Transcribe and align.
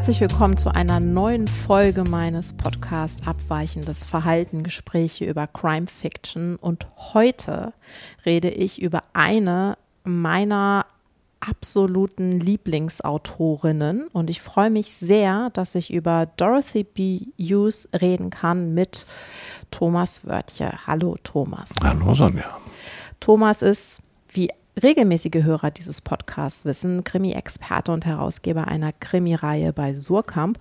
Herzlich 0.00 0.22
willkommen 0.22 0.56
zu 0.56 0.74
einer 0.74 0.98
neuen 0.98 1.46
Folge 1.46 2.04
meines 2.04 2.54
Podcasts 2.54 3.26
Abweichendes 3.26 4.02
Verhalten, 4.02 4.62
Gespräche 4.62 5.26
über 5.26 5.46
Crime 5.46 5.88
Fiction. 5.88 6.56
Und 6.56 6.86
heute 7.12 7.74
rede 8.24 8.48
ich 8.48 8.80
über 8.80 9.02
eine 9.12 9.76
meiner 10.02 10.86
absoluten 11.40 12.40
Lieblingsautorinnen 12.40 14.06
und 14.06 14.30
ich 14.30 14.40
freue 14.40 14.70
mich 14.70 14.94
sehr, 14.94 15.50
dass 15.50 15.74
ich 15.74 15.92
über 15.92 16.24
Dorothy 16.38 16.84
B. 16.84 17.26
Hughes 17.38 17.86
reden 18.00 18.30
kann 18.30 18.72
mit 18.72 19.04
Thomas 19.70 20.26
Wörtje. 20.26 20.72
Hallo 20.86 21.18
Thomas. 21.22 21.68
Hallo 21.84 22.14
Sonja. 22.14 22.58
Thomas 23.20 23.60
ist, 23.60 24.00
wie 24.32 24.48
regelmäßige 24.82 25.44
Hörer 25.44 25.70
dieses 25.70 26.00
Podcasts 26.00 26.64
wissen, 26.64 27.04
Krimi-Experte 27.04 27.92
und 27.92 28.06
Herausgeber 28.06 28.68
einer 28.68 28.92
Krimireihe 28.92 29.72
bei 29.72 29.94
Surkamp. 29.94 30.58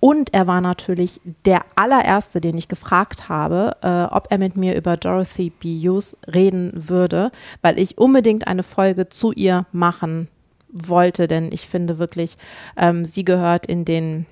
Und 0.00 0.32
er 0.32 0.46
war 0.46 0.60
natürlich 0.60 1.20
der 1.44 1.62
allererste, 1.76 2.40
den 2.40 2.56
ich 2.56 2.68
gefragt 2.68 3.28
habe, 3.28 3.76
äh, 3.82 4.14
ob 4.14 4.28
er 4.30 4.38
mit 4.38 4.56
mir 4.56 4.74
über 4.76 4.96
Dorothy 4.96 5.50
B. 5.50 5.78
Hughes 5.78 6.16
reden 6.32 6.72
würde, 6.74 7.30
weil 7.60 7.78
ich 7.78 7.98
unbedingt 7.98 8.46
eine 8.46 8.62
Folge 8.62 9.10
zu 9.10 9.32
ihr 9.32 9.66
machen 9.72 10.28
wollte, 10.72 11.28
denn 11.28 11.50
ich 11.52 11.66
finde 11.66 11.98
wirklich, 11.98 12.38
ähm, 12.76 13.04
sie 13.04 13.24
gehört 13.24 13.66
in 13.66 13.84
den, 13.84 14.26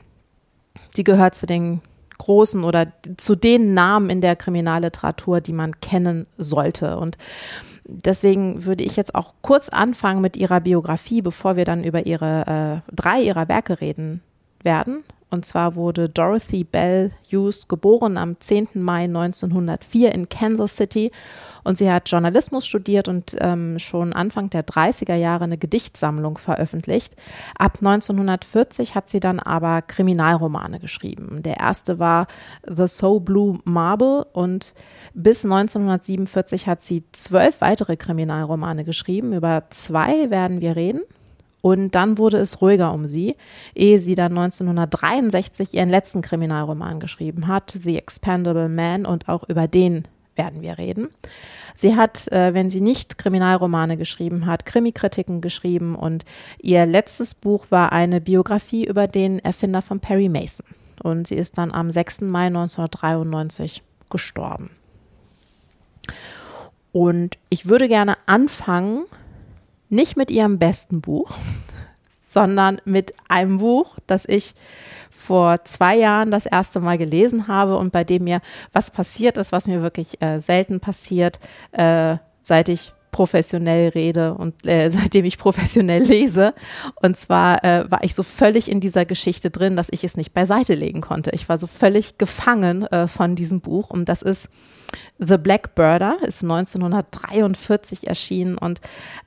sie 0.94 1.04
gehört 1.04 1.34
zu 1.34 1.46
den 1.46 1.82
großen 2.18 2.64
oder 2.64 2.92
zu 3.16 3.36
den 3.36 3.74
Namen 3.74 4.10
in 4.10 4.20
der 4.20 4.36
Kriminalliteratur, 4.36 5.40
die 5.40 5.52
man 5.52 5.80
kennen 5.80 6.26
sollte. 6.36 6.98
Und 6.98 7.16
deswegen 7.88 8.64
würde 8.64 8.84
ich 8.84 8.96
jetzt 8.96 9.14
auch 9.14 9.34
kurz 9.42 9.68
anfangen 9.68 10.20
mit 10.20 10.36
ihrer 10.36 10.60
Biografie, 10.60 11.22
bevor 11.22 11.56
wir 11.56 11.64
dann 11.64 11.82
über 11.82 12.06
ihre 12.06 12.82
äh, 12.86 12.94
drei 12.94 13.20
ihrer 13.20 13.48
Werke 13.48 13.80
reden 13.80 14.22
werden. 14.62 15.02
Und 15.30 15.44
zwar 15.44 15.74
wurde 15.74 16.08
Dorothy 16.08 16.64
Bell 16.64 17.12
Hughes 17.30 17.68
geboren 17.68 18.16
am 18.16 18.40
10. 18.40 18.68
Mai 18.74 19.04
1904 19.04 20.14
in 20.14 20.28
Kansas 20.28 20.76
City. 20.76 21.10
Und 21.68 21.76
sie 21.76 21.92
hat 21.92 22.08
Journalismus 22.08 22.64
studiert 22.64 23.08
und 23.08 23.36
ähm, 23.40 23.78
schon 23.78 24.14
Anfang 24.14 24.48
der 24.48 24.64
30er 24.64 25.16
Jahre 25.16 25.44
eine 25.44 25.58
Gedichtsammlung 25.58 26.38
veröffentlicht. 26.38 27.14
Ab 27.58 27.80
1940 27.82 28.94
hat 28.94 29.10
sie 29.10 29.20
dann 29.20 29.38
aber 29.38 29.82
Kriminalromane 29.82 30.80
geschrieben. 30.80 31.42
Der 31.42 31.58
erste 31.58 31.98
war 31.98 32.26
The 32.66 32.86
So 32.86 33.20
Blue 33.20 33.58
Marble 33.64 34.24
und 34.32 34.72
bis 35.12 35.44
1947 35.44 36.66
hat 36.66 36.80
sie 36.80 37.04
zwölf 37.12 37.60
weitere 37.60 37.98
Kriminalromane 37.98 38.84
geschrieben. 38.84 39.34
Über 39.34 39.64
zwei 39.68 40.30
werden 40.30 40.62
wir 40.62 40.74
reden. 40.74 41.02
Und 41.60 41.94
dann 41.94 42.16
wurde 42.16 42.38
es 42.38 42.62
ruhiger 42.62 42.94
um 42.94 43.06
sie, 43.06 43.36
ehe 43.74 44.00
sie 44.00 44.14
dann 44.14 44.38
1963 44.38 45.74
ihren 45.74 45.90
letzten 45.90 46.22
Kriminalroman 46.22 46.98
geschrieben 46.98 47.46
hat, 47.46 47.78
The 47.82 47.98
Expendable 47.98 48.70
Man, 48.70 49.04
und 49.04 49.28
auch 49.28 49.46
über 49.50 49.68
den 49.68 50.04
werden 50.38 50.62
wir 50.62 50.78
reden. 50.78 51.08
Sie 51.74 51.94
hat, 51.94 52.26
äh, 52.32 52.54
wenn 52.54 52.70
sie 52.70 52.80
nicht 52.80 53.18
Kriminalromane 53.18 53.96
geschrieben 53.96 54.46
hat, 54.46 54.64
Krimikritiken 54.64 55.40
geschrieben 55.40 55.94
und 55.94 56.24
ihr 56.60 56.86
letztes 56.86 57.34
Buch 57.34 57.66
war 57.70 57.92
eine 57.92 58.20
Biografie 58.20 58.86
über 58.86 59.06
den 59.06 59.38
Erfinder 59.40 59.82
von 59.82 60.00
Perry 60.00 60.28
Mason. 60.28 60.66
Und 61.02 61.28
sie 61.28 61.36
ist 61.36 61.58
dann 61.58 61.70
am 61.70 61.90
6. 61.90 62.22
Mai 62.22 62.46
1993 62.46 63.82
gestorben. 64.10 64.70
Und 66.92 67.38
ich 67.50 67.66
würde 67.66 67.86
gerne 67.86 68.16
anfangen 68.26 69.04
nicht 69.88 70.16
mit 70.16 70.30
ihrem 70.30 70.58
besten 70.58 71.00
Buch, 71.00 71.30
sondern 72.28 72.80
mit 72.84 73.14
einem 73.28 73.58
Buch, 73.58 73.96
das 74.06 74.24
ich 74.26 74.54
vor 75.10 75.64
zwei 75.64 75.96
Jahren 75.96 76.30
das 76.30 76.46
erste 76.46 76.80
Mal 76.80 76.98
gelesen 76.98 77.48
habe 77.48 77.76
und 77.78 77.92
bei 77.92 78.04
dem 78.04 78.24
mir 78.24 78.40
was 78.72 78.90
passiert 78.90 79.38
ist, 79.38 79.52
was 79.52 79.66
mir 79.66 79.82
wirklich 79.82 80.20
äh, 80.20 80.40
selten 80.40 80.80
passiert, 80.80 81.40
äh, 81.72 82.16
seit 82.42 82.68
ich 82.68 82.92
professionell 83.10 83.90
rede 83.90 84.34
und 84.34 84.66
äh, 84.66 84.90
seitdem 84.90 85.24
ich 85.24 85.38
professionell 85.38 86.02
lese. 86.02 86.54
Und 86.96 87.16
zwar 87.16 87.64
äh, 87.64 87.90
war 87.90 88.04
ich 88.04 88.14
so 88.14 88.22
völlig 88.22 88.70
in 88.70 88.80
dieser 88.80 89.04
Geschichte 89.04 89.50
drin, 89.50 89.76
dass 89.76 89.88
ich 89.90 90.04
es 90.04 90.16
nicht 90.16 90.32
beiseite 90.32 90.74
legen 90.74 91.00
konnte. 91.00 91.30
Ich 91.30 91.48
war 91.48 91.58
so 91.58 91.66
völlig 91.66 92.18
gefangen 92.18 92.86
äh, 92.86 93.08
von 93.08 93.34
diesem 93.34 93.60
Buch. 93.60 93.90
Und 93.90 94.08
das 94.08 94.22
ist 94.22 94.48
The 95.18 95.38
Blackbirder, 95.38 96.18
ist 96.22 96.42
1943 96.42 98.06
erschienen 98.06 98.56
und 98.56 98.80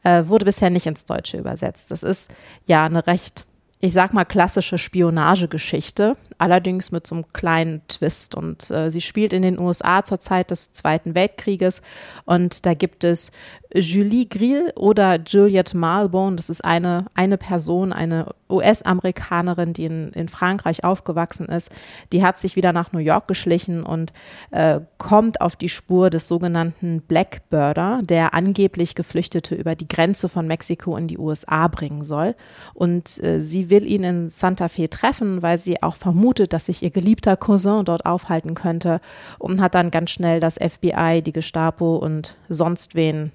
äh, 0.04 0.26
wurde 0.26 0.46
bisher 0.46 0.70
nicht 0.70 0.88
ins 0.88 1.06
Deutsche 1.06 1.38
übersetzt. 1.38 1.92
Das 1.92 2.04
ist 2.04 2.30
ja 2.66 2.86
eine 2.86 3.06
recht 3.06 3.46
ich 3.84 3.94
sag 3.94 4.14
mal, 4.14 4.26
klassische 4.26 4.78
Spionagegeschichte, 4.78 6.16
allerdings 6.38 6.92
mit 6.92 7.08
so 7.08 7.16
einem 7.16 7.34
kleinen 7.34 7.82
Twist. 7.88 8.36
Und 8.36 8.70
äh, 8.70 8.92
sie 8.92 9.02
spielt 9.02 9.34
in 9.34 9.42
den 9.42 9.60
USA 9.60 10.04
zur 10.04 10.20
Zeit 10.20 10.52
des 10.52 10.72
Zweiten 10.72 11.16
Weltkrieges. 11.16 11.82
Und 12.26 12.66
da 12.68 12.76
gibt 12.76 13.04
es 13.04 13.32
Julie 13.74 14.26
Grill 14.26 14.72
oder 14.76 15.20
Juliette 15.20 15.78
Malbone. 15.78 16.36
Das 16.36 16.50
ist 16.50 16.64
eine, 16.64 17.06
eine 17.14 17.38
Person, 17.38 17.94
eine 17.94 18.34
US-Amerikanerin, 18.50 19.74
die 19.74 19.86
in, 19.86 20.12
in 20.12 20.28
Frankreich 20.28 20.84
aufgewachsen 20.84 21.48
ist. 21.48 21.72
Die 22.12 22.24
hat 22.24 22.38
sich 22.38 22.56
wieder 22.56 22.74
nach 22.74 22.92
New 22.92 23.00
York 23.00 23.28
geschlichen 23.28 23.84
und 23.84 24.12
äh, 24.52 24.82
kommt 24.98 25.42
auf 25.42 25.56
die 25.56 25.70
Spur 25.70 26.10
des 26.10 26.28
sogenannten 26.28 27.02
Blackbirder, 27.02 28.02
der 28.04 28.34
angeblich 28.34 28.96
Geflüchtete 28.96 29.56
über 29.56 29.76
die 29.76 29.88
Grenze 29.88 30.28
von 30.28 30.48
Mexiko 30.48 30.98
in 30.98 31.08
die 31.08 31.18
USA 31.18 31.68
bringen 31.68 32.04
soll. 32.04 32.36
Und 32.74 33.24
äh, 33.24 33.40
sie 33.40 33.70
will 33.70 33.88
ihn 33.88 34.04
in 34.04 34.30
Santa 34.30 34.68
Fe 34.68 34.90
treffen, 34.90 35.42
weil 35.42 35.58
sie 35.58 35.82
auch 35.82 35.96
vermutet, 35.96 36.54
dass 36.54 36.66
sich 36.66 36.84
ihr 36.84 36.92
geliebter 36.92 37.38
Cousin 37.38 37.86
dort 37.86 38.06
aufhalten 38.06 38.54
könnte 38.54 39.00
und 39.40 39.62
hat 39.62 39.76
dann 39.76 39.92
ganz 39.92 40.12
schnell 40.12 40.40
das 40.40 40.56
FBI, 40.56 41.22
die 41.22 41.34
Gestapo 41.34 41.96
und 41.96 42.36
sonst 42.50 42.96
wen 42.96 43.32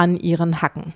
an 0.00 0.16
ihren 0.16 0.62
Hacken. 0.62 0.94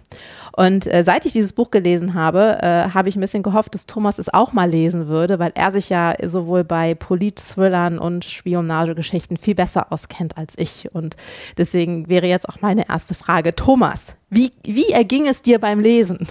Und 0.56 0.86
äh, 0.86 1.04
seit 1.04 1.26
ich 1.26 1.34
dieses 1.34 1.52
Buch 1.52 1.70
gelesen 1.70 2.14
habe, 2.14 2.58
äh, 2.62 2.90
habe 2.94 3.10
ich 3.10 3.16
ein 3.16 3.20
bisschen 3.20 3.42
gehofft, 3.42 3.74
dass 3.74 3.84
Thomas 3.84 4.18
es 4.18 4.32
auch 4.32 4.54
mal 4.54 4.70
lesen 4.70 5.08
würde, 5.08 5.38
weil 5.38 5.52
er 5.54 5.70
sich 5.70 5.90
ja 5.90 6.14
sowohl 6.24 6.64
bei 6.64 6.94
Polit-Thrillern 6.94 7.98
und 7.98 8.24
Spionagegeschichten 8.24 9.36
viel 9.36 9.54
besser 9.54 9.92
auskennt 9.92 10.38
als 10.38 10.54
ich. 10.56 10.88
Und 10.94 11.16
deswegen 11.58 12.08
wäre 12.08 12.26
jetzt 12.26 12.48
auch 12.48 12.62
meine 12.62 12.88
erste 12.88 13.14
Frage, 13.14 13.54
Thomas, 13.54 14.14
wie, 14.30 14.52
wie 14.64 14.88
erging 14.88 15.26
es 15.26 15.42
dir 15.42 15.58
beim 15.58 15.80
Lesen? 15.80 16.26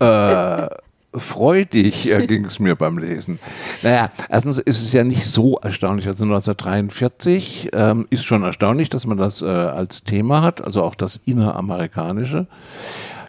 Äh, 0.00 0.66
freudig 1.14 2.10
ging 2.26 2.44
es 2.44 2.58
mir 2.58 2.76
beim 2.76 2.98
Lesen. 2.98 3.38
Naja, 3.82 4.10
erstens 4.28 4.58
ist 4.58 4.82
es 4.82 4.92
ja 4.92 5.04
nicht 5.04 5.26
so 5.26 5.56
erstaunlich. 5.58 6.06
Also 6.06 6.24
1943 6.24 7.70
ähm, 7.72 8.06
ist 8.10 8.24
schon 8.24 8.42
erstaunlich, 8.42 8.90
dass 8.90 9.06
man 9.06 9.16
das 9.16 9.42
äh, 9.42 9.46
als 9.46 10.04
Thema 10.04 10.42
hat, 10.42 10.64
also 10.64 10.82
auch 10.82 10.94
das 10.94 11.16
inneramerikanische. 11.16 12.46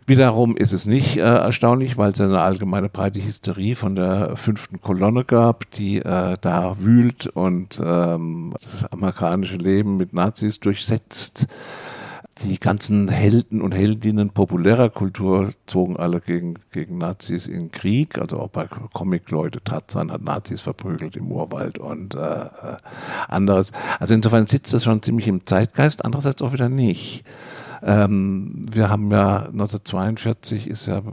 Wiederum 0.07 0.56
ist 0.56 0.72
es 0.72 0.85
nicht 0.85 1.18
äh, 1.18 1.22
erstaunlich, 1.22 1.97
weil 1.97 2.09
es 2.09 2.22
eine 2.22 2.41
allgemeine 2.41 2.90
breite 2.90 3.24
Hysterie 3.24 3.74
von 3.74 3.95
der 3.95 4.38
fünften 4.38 4.79
Kolonne 4.79 5.25
gab, 5.25 5.72
die 5.72 5.97
äh, 5.97 6.35
da 6.40 6.75
wühlt 6.79 7.25
und 7.25 7.81
ähm, 7.84 8.53
das 8.62 8.85
amerikanische 8.91 9.57
Leben 9.57 9.97
mit 9.97 10.13
Nazis 10.13 10.59
durchsetzt 10.59 11.47
die 12.44 12.59
ganzen 12.59 13.07
Helden 13.07 13.62
und 13.62 13.73
Heldinnen 13.73 14.31
populärer 14.31 14.90
Kultur 14.90 15.50
zogen 15.68 15.96
alle 15.96 16.19
gegen, 16.19 16.56
gegen 16.73 16.97
Nazis 16.97 17.47
in 17.47 17.72
Krieg. 17.72 18.19
Also 18.19 18.40
auch 18.40 18.50
bei 18.50 18.68
Comic-Leute, 18.94 19.63
Tarzan 19.63 20.12
hat 20.12 20.22
Nazis 20.22 20.59
verprügelt 20.59 21.15
im 21.15 21.31
Urwald 21.31 21.77
und 21.80 22.15
äh, 22.15 22.19
äh, 22.19 22.50
anderes. 23.30 23.71
Also 24.00 24.13
insofern 24.13 24.48
sitzt 24.48 24.74
das 24.74 24.83
schon 24.83 25.01
ziemlich 25.01 25.27
im 25.30 25.45
Zeitgeist, 25.45 26.04
andererseits 26.04 26.42
auch 26.42 26.51
wieder 26.51 26.68
nicht. 26.68 27.24
Ähm, 27.86 28.63
wir 28.69 28.89
haben 28.89 29.12
ja 29.12 29.44
1942 29.44 30.68
ist 30.68 30.88
ja 30.88 31.04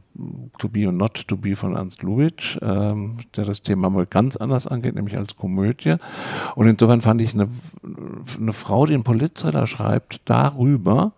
To 0.58 0.68
Be 0.68 0.86
or 0.86 0.92
Not 0.92 1.28
To 1.28 1.36
Be 1.36 1.54
von 1.54 1.76
Ernst 1.76 2.02
Lubitsch, 2.02 2.58
ähm, 2.62 3.18
der 3.36 3.44
das 3.44 3.62
Thema 3.62 3.90
mal 3.90 4.06
ganz 4.06 4.36
anders 4.36 4.66
angeht, 4.66 4.94
nämlich 4.94 5.18
als 5.18 5.36
Komödie. 5.36 5.96
Und 6.54 6.68
insofern 6.68 7.02
fand 7.02 7.20
ich 7.20 7.34
eine, 7.34 7.48
eine 8.40 8.52
Frau, 8.54 8.86
die 8.86 8.94
einen 8.94 9.04
Politthriller 9.04 9.66
schreibt, 9.66 10.22
darüber, 10.24 11.12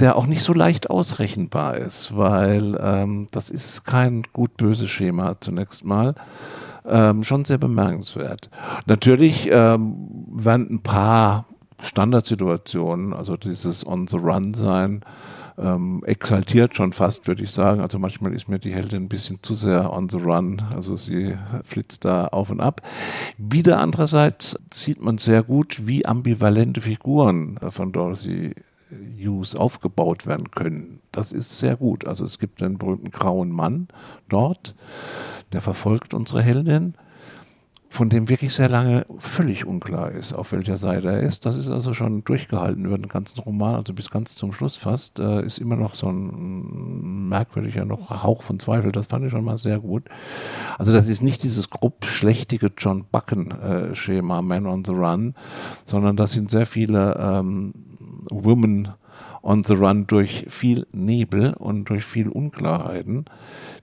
der 0.00 0.16
auch 0.16 0.26
nicht 0.26 0.42
so 0.42 0.52
leicht 0.52 0.90
ausrechenbar 0.90 1.76
ist, 1.76 2.16
weil 2.16 2.78
ähm, 2.80 3.28
das 3.30 3.50
ist 3.50 3.84
kein 3.84 4.22
gut-böse 4.32 4.88
Schema 4.88 5.40
zunächst 5.40 5.84
mal. 5.84 6.14
Ähm, 6.86 7.22
schon 7.22 7.44
sehr 7.44 7.58
bemerkenswert. 7.58 8.50
Natürlich 8.86 9.48
ähm, 9.50 10.26
werden 10.30 10.68
ein 10.70 10.82
paar 10.82 11.46
Standardsituationen, 11.80 13.14
also 13.14 13.36
dieses 13.36 13.86
On 13.86 14.06
the 14.06 14.16
Run 14.16 14.52
sein, 14.52 15.02
ähm, 15.56 16.02
exaltiert 16.04 16.74
schon 16.74 16.92
fast, 16.92 17.26
würde 17.26 17.44
ich 17.44 17.50
sagen. 17.50 17.80
Also 17.80 17.98
manchmal 17.98 18.34
ist 18.34 18.48
mir 18.48 18.58
die 18.58 18.74
Heldin 18.74 19.04
ein 19.04 19.08
bisschen 19.08 19.38
zu 19.42 19.54
sehr 19.54 19.92
on 19.92 20.08
the 20.08 20.16
run. 20.16 20.60
Also 20.74 20.96
sie 20.96 21.36
flitzt 21.62 22.04
da 22.04 22.26
auf 22.26 22.50
und 22.50 22.60
ab. 22.60 22.82
Wieder 23.38 23.80
andererseits 23.80 24.58
sieht 24.70 25.00
man 25.00 25.18
sehr 25.18 25.42
gut, 25.42 25.86
wie 25.86 26.06
ambivalente 26.06 26.80
Figuren 26.80 27.58
von 27.70 27.92
Dorothy 27.92 28.54
Hughes 28.90 29.54
aufgebaut 29.54 30.26
werden 30.26 30.50
können. 30.50 31.00
Das 31.12 31.32
ist 31.32 31.58
sehr 31.58 31.76
gut. 31.76 32.06
Also 32.06 32.24
es 32.24 32.38
gibt 32.38 32.62
einen 32.62 32.78
berühmten 32.78 33.10
grauen 33.10 33.50
Mann 33.50 33.88
dort, 34.28 34.74
der 35.52 35.60
verfolgt 35.60 36.14
unsere 36.14 36.42
Heldin 36.42 36.94
von 37.94 38.08
dem 38.08 38.28
wirklich 38.28 38.52
sehr 38.52 38.68
lange 38.68 39.06
völlig 39.18 39.66
unklar 39.66 40.10
ist, 40.10 40.32
auf 40.32 40.50
welcher 40.50 40.76
Seite 40.78 41.12
er 41.12 41.20
ist. 41.20 41.46
Das 41.46 41.56
ist 41.56 41.68
also 41.68 41.94
schon 41.94 42.24
durchgehalten 42.24 42.84
über 42.84 42.98
den 42.98 43.06
ganzen 43.06 43.38
Roman, 43.38 43.76
also 43.76 43.94
bis 43.94 44.10
ganz 44.10 44.34
zum 44.34 44.52
Schluss 44.52 44.76
fast, 44.76 45.20
äh, 45.20 45.46
ist 45.46 45.58
immer 45.58 45.76
noch 45.76 45.94
so 45.94 46.08
ein 46.08 47.28
merkwürdiger 47.28 47.84
noch 47.84 48.10
Hauch 48.24 48.42
von 48.42 48.58
Zweifel. 48.58 48.90
Das 48.90 49.06
fand 49.06 49.24
ich 49.24 49.30
schon 49.30 49.44
mal 49.44 49.56
sehr 49.56 49.78
gut. 49.78 50.08
Also 50.76 50.92
das 50.92 51.06
ist 51.06 51.22
nicht 51.22 51.44
dieses 51.44 51.70
grob 51.70 52.04
schlechtige 52.04 52.72
John 52.76 53.04
Bucken-Schema, 53.12 54.42
Man 54.42 54.66
on 54.66 54.84
the 54.84 54.90
Run, 54.90 55.34
sondern 55.84 56.16
das 56.16 56.32
sind 56.32 56.50
sehr 56.50 56.66
viele 56.66 57.16
ähm, 57.16 57.74
Women 58.28 58.88
on 59.44 59.62
the 59.62 59.74
Run 59.74 60.08
durch 60.08 60.46
viel 60.48 60.84
Nebel 60.90 61.54
und 61.54 61.88
durch 61.90 62.04
viel 62.04 62.28
Unklarheiten. 62.28 63.26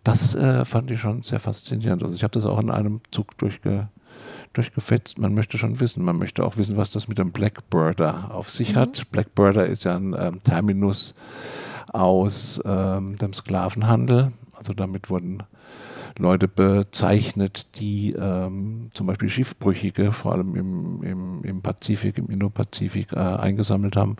Das 0.03 0.35
äh, 0.35 0.65
fand 0.65 0.91
ich 0.91 0.99
schon 0.99 1.21
sehr 1.21 1.39
faszinierend. 1.39 2.03
Also 2.03 2.13
ich 2.13 2.23
habe 2.23 2.33
das 2.33 2.45
auch 2.45 2.59
in 2.59 2.69
einem 2.69 2.99
Zug 3.11 3.37
durchge 3.37 3.87
durchgefetzt. 4.53 5.19
Man 5.19 5.33
möchte 5.33 5.57
schon 5.57 5.80
wissen, 5.80 6.03
man 6.03 6.18
möchte 6.18 6.44
auch 6.44 6.57
wissen, 6.57 6.77
was 6.77 6.89
das 6.89 7.07
mit 7.07 7.18
dem 7.18 7.31
Blackbirder 7.31 8.33
auf 8.33 8.50
sich 8.50 8.74
mhm. 8.74 8.80
hat. 8.80 9.12
Blackbirder 9.12 9.65
ist 9.65 9.86
ja 9.86 9.95
ein 9.95 10.15
ähm, 10.18 10.44
Terminus 10.44 11.15
aus 11.92 12.62
ähm, 12.65 13.15
dem 13.18 13.33
Sklavenhandel. 13.33 14.31
Also 14.53 14.74
damit 14.74 15.09
wurden 15.09 15.44
Leute 16.18 16.48
bezeichnet, 16.48 17.80
die 17.80 18.13
ähm, 18.13 18.92
zum 18.94 19.07
Beispiel 19.07 19.30
Schiffbrüchige, 19.30 20.12
vor 20.12 20.33
allem 20.33 20.56
im, 20.56 21.04
im, 21.04 21.44
im 21.44 21.62
Pazifik, 21.62 22.18
im 22.18 22.30
Indopazifik, 22.30 23.13
äh, 23.13 23.19
eingesammelt 23.19 23.95
haben 23.95 24.18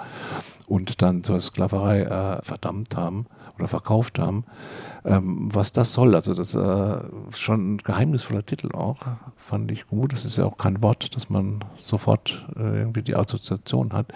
und 0.68 1.02
dann 1.02 1.22
zur 1.24 1.40
Sklaverei 1.40 2.02
äh, 2.04 2.44
verdammt 2.44 2.96
haben 2.96 3.26
oder 3.62 3.68
verkauft 3.68 4.20
haben. 4.20 4.44
Ähm, 5.06 5.50
was 5.54 5.72
das 5.72 5.94
soll, 5.94 6.16
also 6.16 6.34
das 6.34 6.54
ist 6.54 6.56
äh, 6.56 6.98
schon 7.32 7.74
ein 7.74 7.78
geheimnisvoller 7.78 8.46
Titel 8.46 8.72
auch, 8.74 8.98
fand 9.36 9.72
ich 9.72 9.88
gut. 9.88 10.14
Das 10.14 10.26
ist 10.26 10.38
ja 10.38 10.46
auch 10.46 10.58
kein 10.58 10.82
Wort, 10.82 11.16
dass 11.16 11.30
man 11.30 11.64
sofort 11.76 12.46
äh, 12.56 12.80
irgendwie 12.80 13.04
die 13.04 13.16
Assoziation 13.16 13.94
hat. 13.94 14.08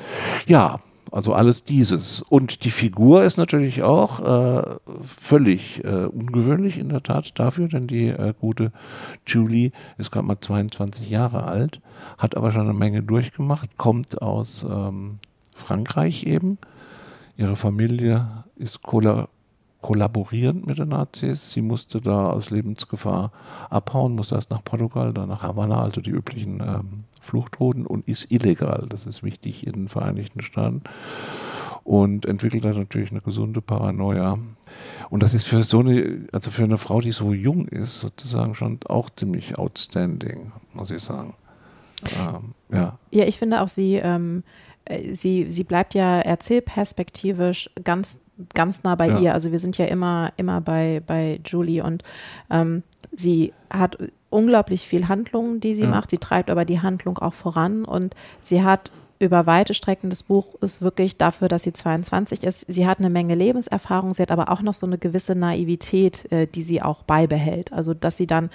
Ja, 0.48 0.80
also 1.12 1.34
alles 1.34 1.64
dieses. 1.64 2.22
Und 2.22 2.66
die 2.66 2.72
Figur 2.72 3.24
ist 3.24 3.38
natürlich 3.38 3.84
auch 3.84 4.20
äh, 4.20 4.76
völlig 5.04 5.84
äh, 5.84 6.06
ungewöhnlich 6.06 6.78
in 6.78 6.90
der 6.90 7.04
Tat 7.04 7.40
dafür, 7.40 7.68
denn 7.68 7.88
die 7.88 8.08
äh, 8.08 8.34
gute 8.40 8.72
Julie 9.26 9.72
ist 9.98 10.12
gerade 10.12 10.26
mal 10.26 10.40
22 10.40 11.10
Jahre 11.10 11.44
alt, 11.44 11.82
hat 12.18 12.36
aber 12.36 12.52
schon 12.52 12.64
eine 12.64 12.74
Menge 12.74 13.04
durchgemacht, 13.04 13.78
kommt 13.78 14.22
aus 14.22 14.66
ähm, 14.70 15.20
Frankreich 15.54 16.26
eben. 16.26 16.58
Ihre 17.38 17.56
Familie 17.56 18.44
ist 18.56 18.82
kollaborierend 19.86 20.66
mit 20.66 20.80
den 20.80 20.90
Nazis. 20.90 21.52
Sie 21.52 21.62
musste 21.62 22.02
da 22.02 22.32
aus 22.32 22.50
Lebensgefahr 22.50 23.32
abhauen, 23.70 24.16
musste 24.16 24.34
erst 24.34 24.50
nach 24.50 24.64
Portugal, 24.64 25.14
dann 25.14 25.30
nach 25.30 25.44
Havanna, 25.44 25.80
also 25.80 26.02
die 26.02 26.10
üblichen 26.10 26.60
ähm, 26.60 27.04
Fluchtrouten 27.22 27.86
und 27.86 28.08
ist 28.08 28.32
illegal. 28.32 28.88
Das 28.90 29.06
ist 29.06 29.22
wichtig 29.22 29.68
in 29.68 29.74
den 29.74 29.88
Vereinigten 29.88 30.42
Staaten. 30.42 30.82
Und 31.84 32.26
entwickelt 32.26 32.66
da 32.66 32.70
natürlich 32.70 33.12
eine 33.12 33.22
gesunde 33.22 33.62
Paranoia. 33.62 34.40
Und 35.12 35.22
das 35.22 35.36
ist 35.36 35.46
für 35.46 35.62
so 35.62 35.82
eine, 35.82 36.30
also 36.32 36.50
für 36.50 36.64
eine 36.64 36.80
Frau, 36.80 37.00
die 37.00 37.12
so 37.12 37.32
jung 37.32 37.68
ist, 37.68 38.00
sozusagen 38.00 38.56
schon 38.56 38.80
auch 38.88 39.12
ziemlich 39.12 39.60
outstanding, 39.60 40.52
muss 40.74 40.90
ich 40.90 41.04
sagen. 41.04 41.36
Ähm, 42.18 42.56
ja. 42.76 42.98
ja, 43.12 43.26
ich 43.26 43.38
finde 43.38 43.62
auch 43.62 43.68
sie, 43.68 43.98
ähm, 43.98 44.42
äh, 44.42 44.75
sie, 45.12 45.50
sie 45.50 45.64
bleibt 45.64 45.94
ja 45.94 46.20
erzählperspektivisch 46.20 47.70
ganz 47.84 48.20
ganz 48.54 48.84
nah 48.84 48.96
bei 48.96 49.08
ja. 49.08 49.20
ihr. 49.20 49.34
Also 49.34 49.52
wir 49.52 49.60
sind 49.60 49.78
ja 49.78 49.86
immer, 49.86 50.32
immer 50.38 50.62
bei, 50.62 51.02
bei 51.06 51.40
Julie 51.46 51.84
und 51.84 52.04
ähm, 52.50 52.84
sie 53.16 53.54
hat 53.70 53.98
unglaublich 54.30 54.88
viel 54.88 55.08
Handlung, 55.08 55.60
die 55.60 55.76
sie 55.76 55.84
ja. 55.84 55.90
macht. 55.90 56.10
Sie 56.10 56.18
treibt 56.18 56.50
aber 56.50 56.66
die 56.66 56.82
Handlung 56.82 57.18
auch 57.18 57.34
voran 57.34 57.86
und 57.86 58.16
sie 58.42 58.64
hat 58.64 58.92
über 59.18 59.48
weite 59.48 59.74
Strecken 59.74 60.10
des 60.10 60.24
Buches 60.24 60.82
wirklich 60.82 61.16
dafür, 61.16 61.48
dass 61.48 61.64
sie 61.64 61.72
22 61.72 62.44
ist. 62.44 62.66
Sie 62.68 62.86
hat 62.86 63.00
eine 63.00 63.10
Menge 63.10 63.36
Lebenserfahrung, 63.36 64.14
sie 64.14 64.22
hat 64.22 64.32
aber 64.32 64.52
auch 64.52 64.62
noch 64.62 64.74
so 64.74 64.86
eine 64.86 64.98
gewisse 64.98 65.36
Naivität, 65.36 66.30
äh, 66.34 66.48
die 66.48 66.62
sie 66.62 66.82
auch 66.82 67.04
beibehält. 67.04 67.72
Also 67.72 67.94
dass 67.94 68.18
sie 68.18 68.28
dann 68.28 68.50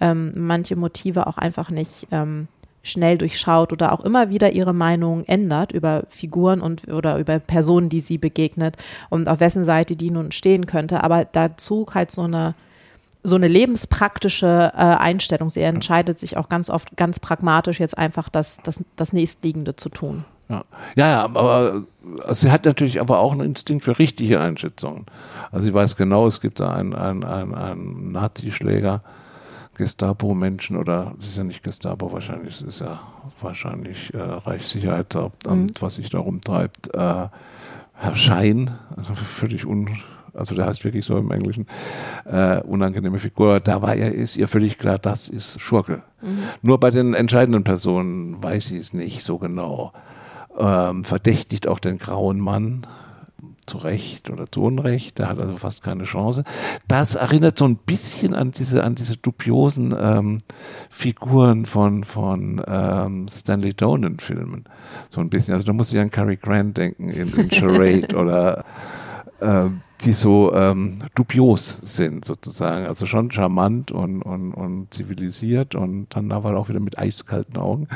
ähm, 0.00 0.32
manche 0.34 0.74
Motive 0.74 1.26
auch 1.26 1.36
einfach 1.36 1.70
nicht 1.70 2.08
ähm, 2.12 2.48
schnell 2.86 3.18
durchschaut 3.18 3.72
oder 3.72 3.92
auch 3.92 4.00
immer 4.00 4.30
wieder 4.30 4.52
ihre 4.52 4.72
Meinung 4.72 5.24
ändert 5.24 5.72
über 5.72 6.04
Figuren 6.08 6.60
und 6.60 6.88
oder 6.88 7.18
über 7.18 7.38
Personen, 7.38 7.88
die 7.88 8.00
sie 8.00 8.18
begegnet 8.18 8.76
und 9.10 9.28
auf 9.28 9.40
wessen 9.40 9.64
Seite 9.64 9.96
die 9.96 10.10
nun 10.10 10.32
stehen 10.32 10.66
könnte. 10.66 11.02
Aber 11.02 11.24
dazu 11.24 11.86
halt 11.92 12.10
so 12.10 12.22
eine 12.22 12.54
so 13.22 13.34
eine 13.34 13.48
lebenspraktische 13.48 14.72
äh, 14.72 14.78
Einstellung. 14.78 15.48
Sie 15.48 15.60
entscheidet 15.60 16.20
sich 16.20 16.36
auch 16.36 16.48
ganz 16.48 16.70
oft 16.70 16.96
ganz 16.96 17.18
pragmatisch 17.18 17.80
jetzt 17.80 17.98
einfach 17.98 18.28
das, 18.28 18.58
das, 18.62 18.84
das 18.94 19.12
nächstliegende 19.12 19.74
zu 19.74 19.88
tun. 19.88 20.24
Ja. 20.48 20.64
ja, 20.94 21.24
aber 21.24 21.82
also 22.20 22.46
sie 22.46 22.52
hat 22.52 22.64
natürlich 22.66 23.00
aber 23.00 23.18
auch 23.18 23.32
einen 23.32 23.40
Instinkt 23.40 23.84
für 23.84 23.98
richtige 23.98 24.40
Einschätzungen. 24.40 25.06
Also 25.50 25.66
sie 25.66 25.74
weiß 25.74 25.96
genau, 25.96 26.28
es 26.28 26.40
gibt 26.40 26.60
da 26.60 26.70
einen, 26.70 26.94
einen, 26.94 27.24
einen, 27.24 27.54
einen 27.54 28.12
Nazischläger, 28.12 29.02
Gestapo-Menschen 29.76 30.76
oder 30.76 31.14
es 31.18 31.28
ist 31.28 31.38
ja 31.38 31.44
nicht 31.44 31.62
Gestapo, 31.62 32.12
wahrscheinlich 32.12 32.56
es 32.56 32.62
ist 32.62 32.80
ja 32.80 33.00
wahrscheinlich 33.40 34.12
äh, 34.14 34.18
Reichssicherheitsamt, 34.18 35.46
mhm. 35.48 35.66
was 35.80 35.94
sich 35.94 36.10
da 36.10 36.18
rumtreibt. 36.18 36.94
Äh, 36.94 37.28
Herr 37.98 38.14
Schein, 38.14 38.70
völlig 39.14 39.66
un, 39.66 39.88
also 40.34 40.54
der 40.54 40.66
heißt 40.66 40.84
wirklich 40.84 41.04
so 41.04 41.16
im 41.16 41.30
Englischen, 41.30 41.66
äh, 42.24 42.60
unangenehme 42.60 43.18
Figur, 43.18 43.60
da 43.60 43.80
war 43.82 43.94
er, 43.94 44.12
ist 44.12 44.36
ihr 44.36 44.48
völlig 44.48 44.78
klar, 44.78 44.98
das 44.98 45.28
ist 45.28 45.60
Schurke. 45.60 46.02
Mhm. 46.20 46.38
Nur 46.62 46.78
bei 46.78 46.90
den 46.90 47.14
entscheidenden 47.14 47.64
Personen 47.64 48.42
weiß 48.42 48.66
sie 48.66 48.78
es 48.78 48.92
nicht 48.92 49.22
so 49.22 49.38
genau. 49.38 49.92
Ähm, 50.58 51.04
verdächtigt 51.04 51.68
auch 51.68 51.78
den 51.78 51.98
grauen 51.98 52.40
Mann, 52.40 52.86
zu 53.66 53.78
Recht 53.78 54.30
oder 54.30 54.50
zu 54.50 54.62
Unrecht, 54.62 55.18
der 55.18 55.28
hat 55.28 55.40
also 55.40 55.56
fast 55.56 55.82
keine 55.82 56.04
Chance. 56.04 56.44
Das 56.88 57.14
erinnert 57.14 57.58
so 57.58 57.64
ein 57.64 57.76
bisschen 57.76 58.34
an 58.34 58.52
diese, 58.52 58.84
an 58.84 58.94
diese 58.94 59.16
dubiosen 59.16 59.94
ähm, 59.98 60.38
Figuren 60.90 61.66
von, 61.66 62.04
von 62.04 62.62
ähm, 62.66 63.28
Stanley 63.28 63.74
Donen-Filmen. 63.74 64.64
So 65.10 65.20
ein 65.20 65.30
bisschen. 65.30 65.54
Also 65.54 65.66
da 65.66 65.72
muss 65.72 65.92
ich 65.92 65.98
an 65.98 66.10
Cary 66.10 66.36
Grant 66.36 66.76
denken 66.76 67.10
in, 67.10 67.32
in 67.34 67.50
Charade 67.50 68.16
oder 68.16 68.64
ähm, 69.40 69.82
die 70.04 70.12
so 70.12 70.52
ähm, 70.54 70.98
dubios 71.14 71.78
sind 71.82 72.24
sozusagen, 72.24 72.86
also 72.86 73.06
schon 73.06 73.30
charmant 73.30 73.90
und, 73.90 74.22
und, 74.22 74.52
und 74.52 74.92
zivilisiert 74.92 75.74
und 75.74 76.14
dann 76.14 76.32
aber 76.32 76.56
auch 76.56 76.68
wieder 76.68 76.80
mit 76.80 76.98
eiskalten 76.98 77.56
Augen. 77.56 77.88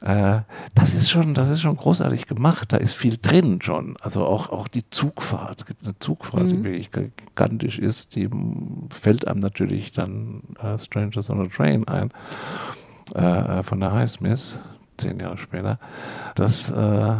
Äh, 0.00 0.40
das 0.74 0.94
ist 0.94 1.10
schon, 1.10 1.34
das 1.34 1.48
ist 1.48 1.60
schon 1.60 1.76
großartig 1.76 2.26
gemacht. 2.26 2.72
Da 2.72 2.76
ist 2.76 2.94
viel 2.94 3.16
drin 3.20 3.60
schon. 3.62 3.96
Also 4.00 4.26
auch, 4.26 4.50
auch 4.50 4.68
die 4.68 4.88
Zugfahrt. 4.90 5.60
Es 5.60 5.66
gibt 5.66 5.84
eine 5.84 5.98
Zugfahrt, 5.98 6.44
mhm. 6.44 6.48
die 6.48 6.64
wirklich 6.64 6.90
gigantisch 6.90 7.78
ist. 7.78 8.16
Die 8.16 8.28
fällt 8.90 9.26
einem 9.26 9.40
natürlich 9.40 9.92
dann 9.92 10.42
äh, 10.62 10.78
Strangers 10.78 11.30
on 11.30 11.40
a 11.40 11.46
Train 11.46 11.88
ein 11.88 12.10
äh, 13.14 13.62
von 13.62 13.80
der 13.80 13.92
Highsmith 13.92 14.58
zehn 14.98 15.18
Jahre 15.18 15.38
später. 15.38 15.78
Das 16.34 16.70
äh, 16.70 17.16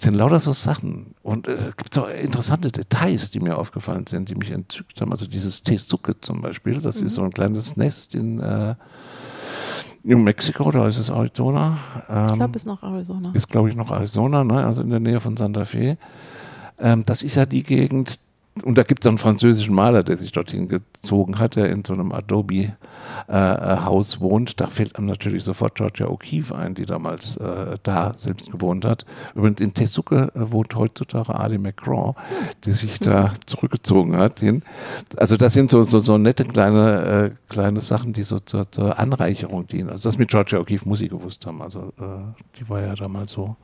sind 0.00 0.14
lauter 0.14 0.38
so 0.38 0.52
Sachen. 0.52 1.14
Und 1.22 1.48
es 1.48 1.60
äh, 1.60 1.72
gibt 1.76 1.92
so 1.92 2.06
interessante 2.06 2.70
Details, 2.70 3.32
die 3.32 3.40
mir 3.40 3.58
aufgefallen 3.58 4.06
sind, 4.06 4.30
die 4.30 4.36
mich 4.36 4.52
entzückt 4.52 5.00
haben. 5.00 5.10
Also 5.10 5.26
dieses 5.26 5.62
Tesuke 5.64 6.20
zum 6.20 6.40
Beispiel, 6.40 6.80
das 6.80 7.00
mhm. 7.00 7.08
ist 7.08 7.14
so 7.14 7.22
ein 7.22 7.30
kleines 7.30 7.76
Nest 7.76 8.14
in 8.14 8.38
äh, 8.38 8.76
New 10.04 10.18
Mexico, 10.18 10.70
da 10.70 10.86
ist 10.86 10.98
es 10.98 11.10
Arizona. 11.10 11.78
Ähm, 12.08 12.26
ich 12.26 12.32
glaube, 12.34 12.56
es 12.56 12.62
ist 12.62 12.66
noch 12.66 12.82
Arizona. 12.84 13.32
Ist, 13.34 13.48
glaube 13.48 13.70
ich, 13.70 13.74
noch 13.74 13.90
Arizona, 13.90 14.44
ne? 14.44 14.64
also 14.64 14.82
in 14.82 14.90
der 14.90 15.00
Nähe 15.00 15.18
von 15.18 15.36
Santa 15.36 15.64
Fe. 15.64 15.98
Ähm, 16.78 17.02
das 17.04 17.24
ist 17.24 17.34
ja 17.34 17.44
die 17.44 17.64
Gegend, 17.64 18.20
und 18.64 18.78
da 18.78 18.82
gibt 18.82 19.04
es 19.04 19.08
einen 19.08 19.18
französischen 19.18 19.74
Maler, 19.74 20.02
der 20.02 20.16
sich 20.16 20.32
dorthin 20.32 20.68
gezogen 20.68 21.38
hat, 21.38 21.56
der 21.56 21.70
in 21.70 21.84
so 21.84 21.92
einem 21.92 22.12
Adobe-Haus 22.12 24.16
äh, 24.16 24.20
wohnt. 24.20 24.60
Da 24.60 24.66
fällt 24.66 24.96
einem 24.96 25.06
natürlich 25.06 25.44
sofort 25.44 25.74
Georgia 25.74 26.06
O'Keeffe 26.06 26.54
ein, 26.54 26.74
die 26.74 26.86
damals 26.86 27.36
äh, 27.36 27.76
da 27.82 28.14
selbst 28.16 28.50
gewohnt 28.50 28.84
hat. 28.84 29.04
Übrigens 29.34 29.60
in 29.60 29.74
Tesuke 29.74 30.32
äh, 30.34 30.52
wohnt 30.52 30.74
heutzutage 30.74 31.34
Ali 31.34 31.58
McCraw, 31.58 32.14
die 32.64 32.72
sich 32.72 32.98
da 32.98 33.32
zurückgezogen 33.46 34.16
hat. 34.16 34.40
Hin. 34.40 34.62
Also 35.16 35.36
das 35.36 35.52
sind 35.52 35.70
so, 35.70 35.82
so, 35.84 35.98
so 35.98 36.18
nette 36.18 36.44
kleine, 36.44 37.30
äh, 37.30 37.34
kleine 37.48 37.80
Sachen, 37.80 38.12
die 38.12 38.22
so 38.22 38.38
zur, 38.38 38.70
zur, 38.70 38.98
Anreicherung 38.98 39.66
dienen. 39.66 39.90
Also 39.90 40.08
das 40.08 40.18
mit 40.18 40.30
Georgia 40.30 40.58
O'Keeffe 40.58 40.88
muss 40.88 41.00
ich 41.00 41.10
gewusst 41.10 41.46
haben. 41.46 41.62
Also 41.62 41.92
äh, 41.98 42.58
die 42.58 42.68
war 42.68 42.80
ja 42.80 42.94
damals 42.94 43.32
so 43.32 43.56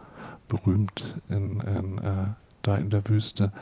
berühmt 0.49 1.21
in, 1.29 1.61
in, 1.61 1.99
äh, 1.99 2.27
da 2.63 2.77
in 2.77 2.91
der 2.91 3.09
Wüste 3.09 3.53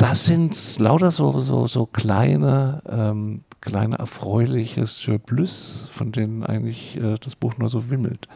das 0.00 0.24
sind 0.24 0.78
lauter 0.78 1.10
so, 1.10 1.40
so, 1.40 1.66
so 1.66 1.86
kleine, 1.86 2.82
ähm, 2.88 3.42
kleine 3.60 3.98
erfreuliche 3.98 4.86
Surplus, 4.86 5.86
von 5.90 6.10
denen 6.12 6.42
eigentlich 6.44 6.96
äh, 6.96 7.16
das 7.22 7.36
Buch 7.36 7.58
nur 7.58 7.68
so 7.68 7.90
wimmelt. 7.90 8.26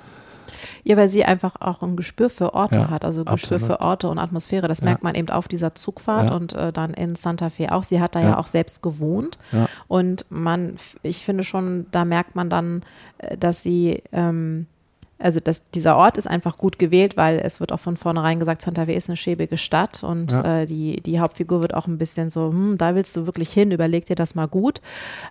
Ja, 0.85 0.97
weil 0.99 1.09
sie 1.09 1.25
einfach 1.25 1.57
auch 1.61 1.83
ein 1.83 1.97
Gespür 1.97 2.29
für 2.29 2.53
Orte 2.53 2.81
Ja, 2.81 2.91
hat, 2.91 3.05
also 3.05 3.25
Gespür 3.25 3.57
absolut. 3.57 3.63
für 3.63 3.81
Orte 3.81 4.09
und 4.09 4.19
Atmosphäre. 4.19 4.69
Das 4.69 4.81
Ja. 4.81 4.87
merkt 4.87 5.03
man 5.03 5.15
eben 5.15 5.31
auf 5.31 5.49
dieser 5.49 5.75
Zugfahrt 5.75 6.29
Ja. 6.31 6.37
und 6.37 6.53
äh, 6.53 6.73
dann 6.73 6.93
in 6.93 7.15
Santa 7.15 7.49
Fe 7.49 7.73
auch. 7.73 7.83
Sie 7.83 8.01
hat 8.01 8.15
da 8.15 8.21
ja, 8.21 8.39
auch 8.39 8.47
selbst 8.47 8.83
gewohnt 8.83 9.39
und 9.89 10.27
man, 10.31 10.77
ich 11.03 11.25
finde 11.25 11.43
schon, 11.45 11.87
da 11.91 12.05
merkt 12.05 12.37
man 12.37 12.51
dann, 12.51 12.83
äh, 13.19 13.37
dass 13.39 13.63
sie 13.63 14.03
ähm, 14.13 14.67
also 15.25 15.41
das, 15.41 15.71
dieser 15.71 15.97
Ort 15.97 16.19
ist 16.19 16.27
einfach 16.29 16.59
gut 16.59 16.79
gewählt, 16.79 17.17
weil 17.17 17.39
es 17.43 17.59
wird 17.59 17.73
auch 17.73 17.81
von 17.81 17.97
vornherein 17.97 18.39
gesagt, 18.39 18.61
Santa 18.63 18.85
Fe 18.85 18.93
ist 18.93 19.09
eine 19.09 19.17
schäbige 19.17 19.57
Stadt 19.57 20.05
und 20.05 20.33
Ja. 20.33 20.61
äh, 20.61 20.67
die, 20.67 20.97
die 21.01 21.19
Hauptfigur 21.19 21.63
wird 21.63 21.73
auch 21.73 21.87
ein 21.87 21.97
bisschen 21.99 22.29
so, 22.31 22.51
hm, 22.51 22.77
da 22.79 22.95
willst 22.95 23.17
du 23.17 23.25
wirklich 23.27 23.51
hin, 23.53 23.71
überleg 23.71 24.05
dir 24.05 24.17
das 24.17 24.35
mal 24.35 24.47
gut. 24.47 24.83